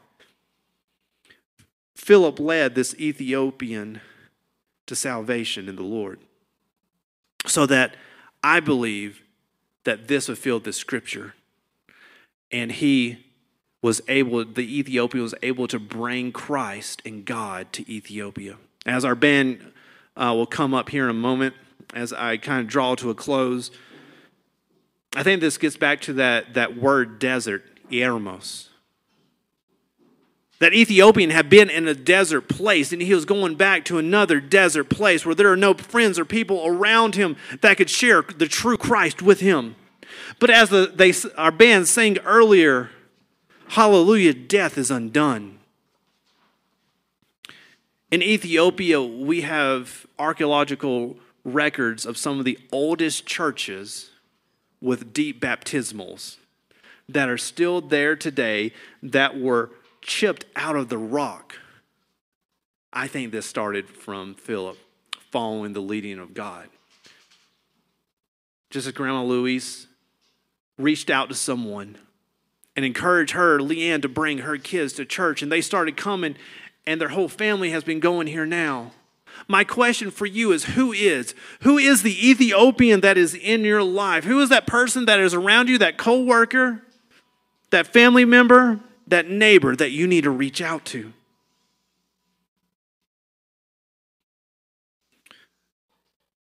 Philip 1.94 2.40
led 2.40 2.74
this 2.74 2.94
Ethiopian 2.94 4.00
to 4.86 4.96
salvation 4.96 5.68
in 5.68 5.76
the 5.76 5.82
Lord 5.82 6.20
so 7.48 7.66
that 7.66 7.96
I 8.42 8.60
believe 8.60 9.22
that 9.84 10.08
this 10.08 10.26
fulfilled 10.26 10.64
the 10.64 10.72
scripture. 10.72 11.34
And 12.50 12.72
he 12.72 13.24
was 13.82 14.00
able, 14.08 14.44
the 14.44 14.78
Ethiopian 14.78 15.22
was 15.22 15.34
able 15.42 15.68
to 15.68 15.78
bring 15.78 16.32
Christ 16.32 17.02
and 17.04 17.24
God 17.24 17.72
to 17.74 17.90
Ethiopia. 17.90 18.56
As 18.84 19.04
our 19.04 19.14
band 19.14 19.72
uh, 20.16 20.32
will 20.34 20.46
come 20.46 20.74
up 20.74 20.88
here 20.88 21.04
in 21.04 21.10
a 21.10 21.14
moment, 21.14 21.54
as 21.94 22.12
I 22.12 22.36
kind 22.36 22.60
of 22.60 22.66
draw 22.66 22.94
to 22.96 23.10
a 23.10 23.14
close, 23.14 23.70
I 25.14 25.22
think 25.22 25.40
this 25.40 25.58
gets 25.58 25.76
back 25.76 26.00
to 26.02 26.14
that, 26.14 26.54
that 26.54 26.76
word 26.76 27.18
desert, 27.18 27.64
Eremos 27.90 28.65
that 30.58 30.72
Ethiopian 30.72 31.30
had 31.30 31.50
been 31.50 31.68
in 31.68 31.86
a 31.86 31.94
desert 31.94 32.48
place 32.48 32.92
and 32.92 33.02
he 33.02 33.14
was 33.14 33.24
going 33.24 33.56
back 33.56 33.84
to 33.84 33.98
another 33.98 34.40
desert 34.40 34.84
place 34.84 35.26
where 35.26 35.34
there 35.34 35.52
are 35.52 35.56
no 35.56 35.74
friends 35.74 36.18
or 36.18 36.24
people 36.24 36.66
around 36.66 37.14
him 37.14 37.36
that 37.60 37.76
could 37.76 37.90
share 37.90 38.22
the 38.22 38.48
true 38.48 38.76
Christ 38.76 39.20
with 39.20 39.40
him. 39.40 39.76
But 40.38 40.50
as 40.50 40.70
the, 40.70 40.90
they, 40.94 41.12
our 41.36 41.50
band 41.50 41.88
sang 41.88 42.18
earlier, 42.18 42.90
Hallelujah, 43.68 44.32
death 44.32 44.78
is 44.78 44.90
undone. 44.90 45.58
In 48.10 48.22
Ethiopia, 48.22 49.02
we 49.02 49.40
have 49.40 50.06
archaeological 50.18 51.16
records 51.44 52.06
of 52.06 52.16
some 52.16 52.38
of 52.38 52.44
the 52.44 52.58
oldest 52.70 53.26
churches 53.26 54.10
with 54.80 55.12
deep 55.12 55.40
baptismals 55.40 56.36
that 57.08 57.28
are 57.28 57.38
still 57.38 57.80
there 57.80 58.14
today 58.14 58.72
that 59.02 59.38
were 59.38 59.70
chipped 60.06 60.44
out 60.54 60.76
of 60.76 60.88
the 60.88 60.98
rock. 60.98 61.56
I 62.92 63.08
think 63.08 63.32
this 63.32 63.44
started 63.44 63.88
from 63.88 64.34
Philip 64.34 64.78
following 65.30 65.72
the 65.72 65.80
leading 65.80 66.18
of 66.18 66.32
God. 66.32 66.68
Just 68.70 68.86
as 68.86 68.92
Grandma 68.92 69.22
Louise 69.22 69.86
reached 70.78 71.10
out 71.10 71.28
to 71.28 71.34
someone 71.34 71.98
and 72.74 72.84
encouraged 72.84 73.32
her, 73.32 73.58
Leanne, 73.58 74.02
to 74.02 74.08
bring 74.08 74.38
her 74.38 74.56
kids 74.56 74.92
to 74.94 75.04
church, 75.04 75.42
and 75.42 75.50
they 75.50 75.60
started 75.60 75.96
coming, 75.96 76.36
and 76.86 77.00
their 77.00 77.08
whole 77.08 77.28
family 77.28 77.70
has 77.70 77.84
been 77.84 78.00
going 78.00 78.26
here 78.26 78.46
now. 78.46 78.92
My 79.48 79.64
question 79.64 80.10
for 80.10 80.26
you 80.26 80.52
is 80.52 80.64
who 80.64 80.92
is? 80.92 81.34
Who 81.62 81.78
is 81.78 82.02
the 82.02 82.30
Ethiopian 82.30 83.00
that 83.00 83.18
is 83.18 83.34
in 83.34 83.64
your 83.64 83.82
life? 83.82 84.24
Who 84.24 84.40
is 84.40 84.48
that 84.50 84.66
person 84.66 85.06
that 85.06 85.20
is 85.20 85.34
around 85.34 85.68
you, 85.68 85.78
that 85.78 85.98
co-worker, 85.98 86.82
that 87.70 87.86
family 87.86 88.24
member, 88.24 88.80
that 89.06 89.28
neighbor 89.28 89.76
that 89.76 89.90
you 89.90 90.06
need 90.06 90.24
to 90.24 90.30
reach 90.30 90.60
out 90.60 90.84
to. 90.86 91.12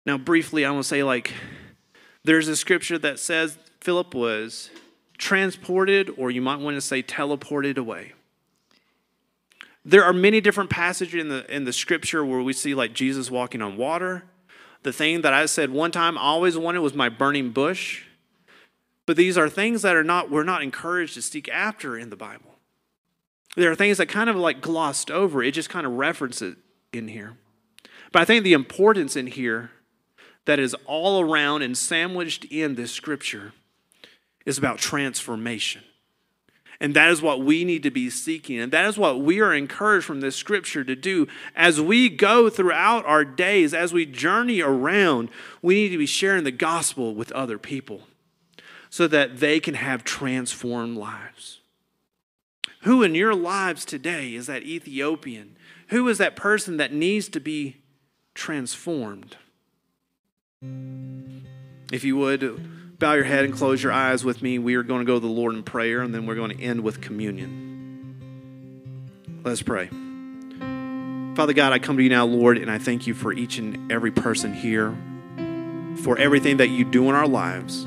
Now, 0.04 0.16
briefly, 0.16 0.64
I 0.64 0.70
want 0.70 0.84
to 0.84 0.88
say 0.88 1.02
like, 1.02 1.32
there's 2.22 2.46
a 2.48 2.56
scripture 2.56 2.98
that 2.98 3.18
says 3.18 3.58
Philip 3.80 4.14
was 4.14 4.70
transported, 5.18 6.10
or 6.16 6.30
you 6.30 6.40
might 6.40 6.60
want 6.60 6.76
to 6.76 6.80
say 6.80 7.02
teleported 7.02 7.76
away. 7.76 8.12
There 9.84 10.04
are 10.04 10.12
many 10.12 10.40
different 10.40 10.70
passages 10.70 11.20
in 11.20 11.28
the, 11.28 11.54
in 11.54 11.64
the 11.64 11.72
scripture 11.72 12.24
where 12.24 12.40
we 12.40 12.52
see 12.52 12.74
like 12.74 12.92
Jesus 12.92 13.30
walking 13.30 13.62
on 13.62 13.76
water. 13.76 14.24
The 14.82 14.92
thing 14.92 15.22
that 15.22 15.32
I 15.32 15.46
said 15.46 15.70
one 15.70 15.90
time 15.90 16.18
I 16.18 16.22
always 16.22 16.56
wanted 16.56 16.80
was 16.80 16.94
my 16.94 17.08
burning 17.08 17.50
bush. 17.50 18.05
But 19.06 19.16
these 19.16 19.38
are 19.38 19.48
things 19.48 19.82
that 19.82 19.94
are 19.94 20.04
not, 20.04 20.30
we're 20.30 20.42
not 20.42 20.62
encouraged 20.62 21.14
to 21.14 21.22
seek 21.22 21.48
after 21.48 21.96
in 21.96 22.10
the 22.10 22.16
Bible. 22.16 22.56
There 23.56 23.70
are 23.70 23.76
things 23.76 23.98
that 23.98 24.08
kind 24.08 24.28
of 24.28 24.36
like 24.36 24.60
glossed 24.60 25.10
over, 25.10 25.42
it 25.42 25.52
just 25.52 25.70
kind 25.70 25.86
of 25.86 25.92
references 25.92 26.56
in 26.92 27.08
here. 27.08 27.36
But 28.12 28.22
I 28.22 28.24
think 28.24 28.44
the 28.44 28.52
importance 28.52 29.16
in 29.16 29.28
here 29.28 29.70
that 30.44 30.58
is 30.58 30.74
all 30.84 31.20
around 31.20 31.62
and 31.62 31.76
sandwiched 31.78 32.44
in 32.46 32.74
this 32.74 32.92
scripture 32.92 33.52
is 34.44 34.58
about 34.58 34.78
transformation. 34.78 35.82
And 36.78 36.94
that 36.94 37.10
is 37.10 37.22
what 37.22 37.40
we 37.40 37.64
need 37.64 37.82
to 37.84 37.90
be 37.90 38.10
seeking. 38.10 38.58
And 38.60 38.70
that 38.72 38.84
is 38.84 38.98
what 38.98 39.20
we 39.20 39.40
are 39.40 39.54
encouraged 39.54 40.06
from 40.06 40.20
this 40.20 40.36
scripture 40.36 40.84
to 40.84 40.94
do. 40.94 41.26
As 41.54 41.80
we 41.80 42.10
go 42.10 42.50
throughout 42.50 43.06
our 43.06 43.24
days, 43.24 43.72
as 43.72 43.94
we 43.94 44.04
journey 44.04 44.60
around, 44.60 45.30
we 45.62 45.74
need 45.74 45.88
to 45.88 45.98
be 45.98 46.06
sharing 46.06 46.44
the 46.44 46.50
gospel 46.50 47.14
with 47.14 47.32
other 47.32 47.56
people 47.56 48.02
so 48.96 49.06
that 49.06 49.40
they 49.40 49.60
can 49.60 49.74
have 49.74 50.04
transformed 50.04 50.96
lives. 50.96 51.60
Who 52.84 53.02
in 53.02 53.14
your 53.14 53.34
lives 53.34 53.84
today 53.84 54.34
is 54.34 54.46
that 54.46 54.62
Ethiopian? 54.62 55.58
Who 55.88 56.08
is 56.08 56.16
that 56.16 56.34
person 56.34 56.78
that 56.78 56.94
needs 56.94 57.28
to 57.28 57.38
be 57.38 57.76
transformed? 58.32 59.36
If 61.92 62.04
you 62.04 62.16
would, 62.16 62.98
bow 62.98 63.12
your 63.12 63.24
head 63.24 63.44
and 63.44 63.52
close 63.52 63.82
your 63.82 63.92
eyes 63.92 64.24
with 64.24 64.40
me. 64.40 64.58
We 64.58 64.76
are 64.76 64.82
going 64.82 65.00
to 65.00 65.04
go 65.04 65.16
to 65.16 65.20
the 65.20 65.26
Lord 65.26 65.54
in 65.54 65.62
prayer, 65.62 66.00
and 66.00 66.14
then 66.14 66.24
we're 66.24 66.34
going 66.34 66.56
to 66.56 66.62
end 66.62 66.80
with 66.82 67.02
communion. 67.02 67.52
Let's 69.44 69.60
pray. 69.60 69.90
Father 71.34 71.52
God, 71.52 71.74
I 71.74 71.80
come 71.80 71.98
to 71.98 72.02
you 72.02 72.08
now, 72.08 72.24
Lord, 72.24 72.56
and 72.56 72.70
I 72.70 72.78
thank 72.78 73.06
you 73.06 73.12
for 73.12 73.30
each 73.30 73.58
and 73.58 73.92
every 73.92 74.10
person 74.10 74.54
here, 74.54 74.96
for 76.02 76.16
everything 76.16 76.56
that 76.56 76.68
you 76.70 76.86
do 76.86 77.10
in 77.10 77.14
our 77.14 77.28
lives. 77.28 77.86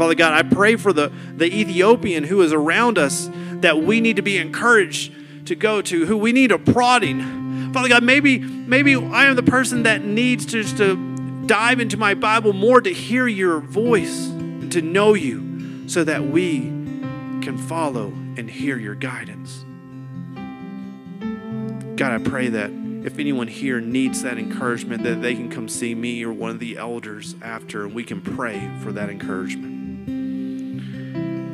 Father 0.00 0.14
God, 0.14 0.32
I 0.32 0.48
pray 0.48 0.76
for 0.76 0.94
the, 0.94 1.12
the 1.36 1.44
Ethiopian 1.44 2.24
who 2.24 2.40
is 2.40 2.54
around 2.54 2.96
us 2.96 3.28
that 3.56 3.82
we 3.82 4.00
need 4.00 4.16
to 4.16 4.22
be 4.22 4.38
encouraged 4.38 5.12
to 5.46 5.54
go 5.54 5.82
to, 5.82 6.06
who 6.06 6.16
we 6.16 6.32
need 6.32 6.52
a 6.52 6.58
prodding. 6.58 7.70
Father 7.74 7.90
God, 7.90 8.02
maybe, 8.02 8.38
maybe 8.38 8.96
I 8.96 9.26
am 9.26 9.36
the 9.36 9.42
person 9.42 9.82
that 9.82 10.02
needs 10.02 10.46
to, 10.46 10.64
to 10.78 11.44
dive 11.44 11.80
into 11.80 11.98
my 11.98 12.14
Bible 12.14 12.54
more 12.54 12.80
to 12.80 12.90
hear 12.90 13.28
your 13.28 13.60
voice, 13.60 14.28
to 14.70 14.80
know 14.80 15.12
you, 15.12 15.86
so 15.86 16.02
that 16.02 16.24
we 16.24 16.60
can 17.42 17.58
follow 17.58 18.06
and 18.06 18.48
hear 18.48 18.78
your 18.78 18.94
guidance. 18.94 19.66
God, 21.98 22.12
I 22.12 22.24
pray 22.24 22.48
that 22.48 22.70
if 23.04 23.18
anyone 23.18 23.48
here 23.48 23.82
needs 23.82 24.22
that 24.22 24.38
encouragement, 24.38 25.02
that 25.02 25.20
they 25.20 25.34
can 25.34 25.50
come 25.50 25.68
see 25.68 25.94
me 25.94 26.24
or 26.24 26.32
one 26.32 26.48
of 26.48 26.58
the 26.58 26.78
elders 26.78 27.36
after, 27.42 27.84
and 27.84 27.94
we 27.94 28.02
can 28.02 28.22
pray 28.22 28.70
for 28.82 28.92
that 28.92 29.10
encouragement. 29.10 29.79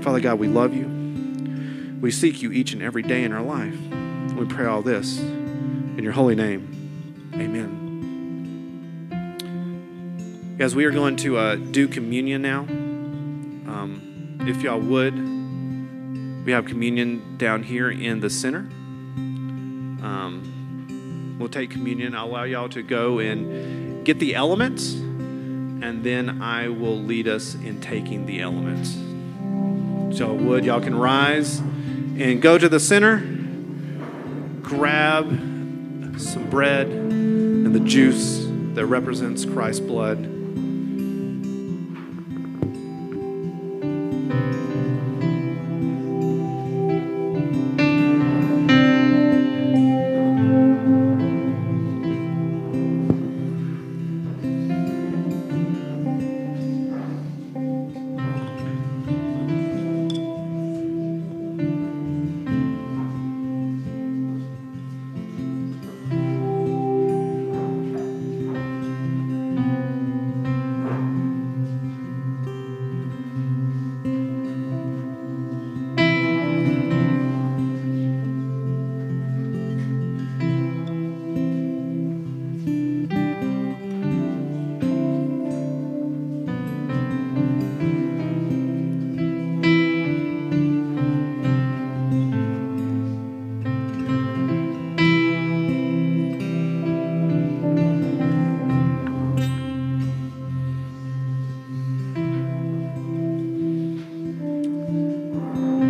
Father 0.07 0.21
God, 0.21 0.39
we 0.39 0.47
love 0.47 0.73
you. 0.73 0.87
We 2.01 2.13
seek 2.13 2.41
you 2.41 2.53
each 2.53 2.73
and 2.73 2.81
every 2.81 3.03
day 3.03 3.25
in 3.25 3.33
our 3.33 3.43
life. 3.43 3.77
We 4.37 4.47
pray 4.47 4.65
all 4.65 4.81
this 4.81 5.19
in 5.19 5.99
your 6.01 6.13
holy 6.13 6.37
name. 6.37 7.33
Amen. 7.35 7.73
Guys, 10.59 10.77
we 10.77 10.85
are 10.85 10.93
going 10.93 11.17
to 11.17 11.39
uh, 11.39 11.57
do 11.57 11.89
communion 11.89 12.41
now. 12.41 12.61
Um, 12.61 14.39
if 14.43 14.63
y'all 14.63 14.79
would, 14.79 15.17
we 16.47 16.53
have 16.53 16.67
communion 16.67 17.37
down 17.37 17.65
here 17.65 17.91
in 17.91 18.21
the 18.21 18.31
center. 18.31 18.61
Um, 20.05 21.37
we'll 21.41 21.49
take 21.49 21.71
communion. 21.71 22.15
I'll 22.15 22.27
allow 22.27 22.45
y'all 22.45 22.69
to 22.69 22.83
go 22.83 23.19
and 23.19 24.07
get 24.07 24.21
the 24.21 24.37
elements, 24.37 24.93
and 24.93 26.05
then 26.05 26.41
I 26.41 26.69
will 26.69 26.97
lead 26.97 27.27
us 27.27 27.57
in 27.57 27.81
taking 27.81 28.27
the 28.27 28.41
elements. 28.41 28.97
So, 30.17 30.33
would 30.33 30.64
y'all 30.64 30.81
can 30.81 30.95
rise 30.95 31.59
and 31.59 32.41
go 32.41 32.57
to 32.57 32.71
the 32.71 32.81
center, 32.81 33.19
grab 34.62 35.27
some 36.19 36.49
bread 36.49 36.87
and 36.87 37.75
the 37.75 37.81
juice 37.81 38.47
that 38.73 38.87
represents 38.87 39.45
Christ's 39.45 39.81
blood. 39.81 40.36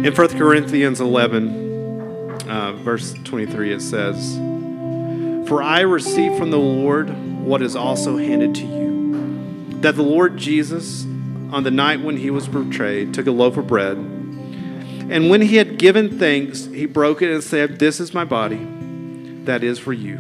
In 0.07 0.15
1 0.15 0.39
Corinthians 0.39 1.01
11, 1.01 2.49
uh, 2.49 2.73
verse 2.75 3.13
23, 3.25 3.73
it 3.73 3.83
says, 3.83 4.37
For 5.49 5.61
I 5.61 5.81
received 5.81 6.39
from 6.39 6.53
the 6.53 6.61
Lord 6.61 7.11
what 7.45 7.61
is 7.61 7.75
also 7.75 8.17
handed 8.17 8.55
to 8.55 8.67
you, 8.67 9.81
that 9.81 9.97
the 9.97 10.05
Lord 10.05 10.37
Jesus, 10.37 11.03
on 11.51 11.65
the 11.65 11.73
night 11.73 12.03
when 12.03 12.19
he 12.19 12.31
was 12.31 12.47
betrayed, 12.47 13.15
took 13.15 13.27
a 13.27 13.33
loaf 13.33 13.57
of 13.57 13.67
bread, 13.67 13.97
and 13.97 15.29
when 15.29 15.41
he 15.41 15.57
had 15.57 15.77
given 15.77 16.21
thanks, 16.21 16.67
he 16.67 16.87
broke 16.87 17.21
it 17.21 17.35
and 17.35 17.43
said, 17.43 17.81
This 17.81 17.99
is 17.99 18.15
my 18.15 18.25
body, 18.25 18.65
that 19.43 19.65
is 19.65 19.81
for 19.81 19.93
you. 19.93 20.19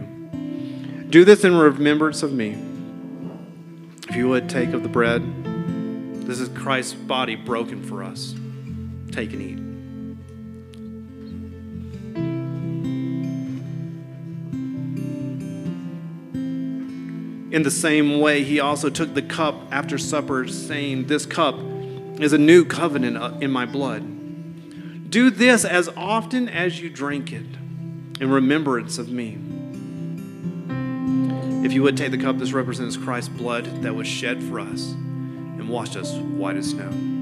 Do 1.10 1.24
this 1.24 1.44
in 1.44 1.54
remembrance 1.54 2.24
of 2.24 2.32
me. 2.32 2.60
If 4.08 4.16
you 4.16 4.28
would 4.30 4.48
take 4.48 4.70
of 4.70 4.82
the 4.82 4.88
bread, 4.88 5.22
this 6.26 6.40
is 6.40 6.48
Christ's 6.48 6.94
body 6.94 7.36
broken 7.36 7.84
for 7.84 8.02
us. 8.02 8.34
Take 9.12 9.32
and 9.32 9.42
eat. 9.42 9.65
In 17.50 17.62
the 17.62 17.70
same 17.70 18.18
way, 18.20 18.42
he 18.42 18.58
also 18.58 18.90
took 18.90 19.14
the 19.14 19.22
cup 19.22 19.54
after 19.70 19.98
supper, 19.98 20.48
saying, 20.48 21.06
This 21.06 21.26
cup 21.26 21.56
is 22.20 22.32
a 22.32 22.38
new 22.38 22.64
covenant 22.64 23.16
uh, 23.16 23.34
in 23.40 23.50
my 23.50 23.66
blood. 23.66 25.10
Do 25.10 25.30
this 25.30 25.64
as 25.64 25.88
often 25.96 26.48
as 26.48 26.80
you 26.80 26.90
drink 26.90 27.32
it 27.32 27.46
in 28.20 28.30
remembrance 28.30 28.98
of 28.98 29.08
me. 29.08 29.38
If 31.64 31.72
you 31.72 31.82
would 31.84 31.96
take 31.96 32.10
the 32.10 32.18
cup, 32.18 32.38
this 32.38 32.52
represents 32.52 32.96
Christ's 32.96 33.28
blood 33.28 33.82
that 33.82 33.94
was 33.94 34.08
shed 34.08 34.42
for 34.42 34.58
us 34.58 34.90
and 34.90 35.68
washed 35.68 35.96
us 35.96 36.14
white 36.14 36.56
as 36.56 36.70
snow. 36.70 37.15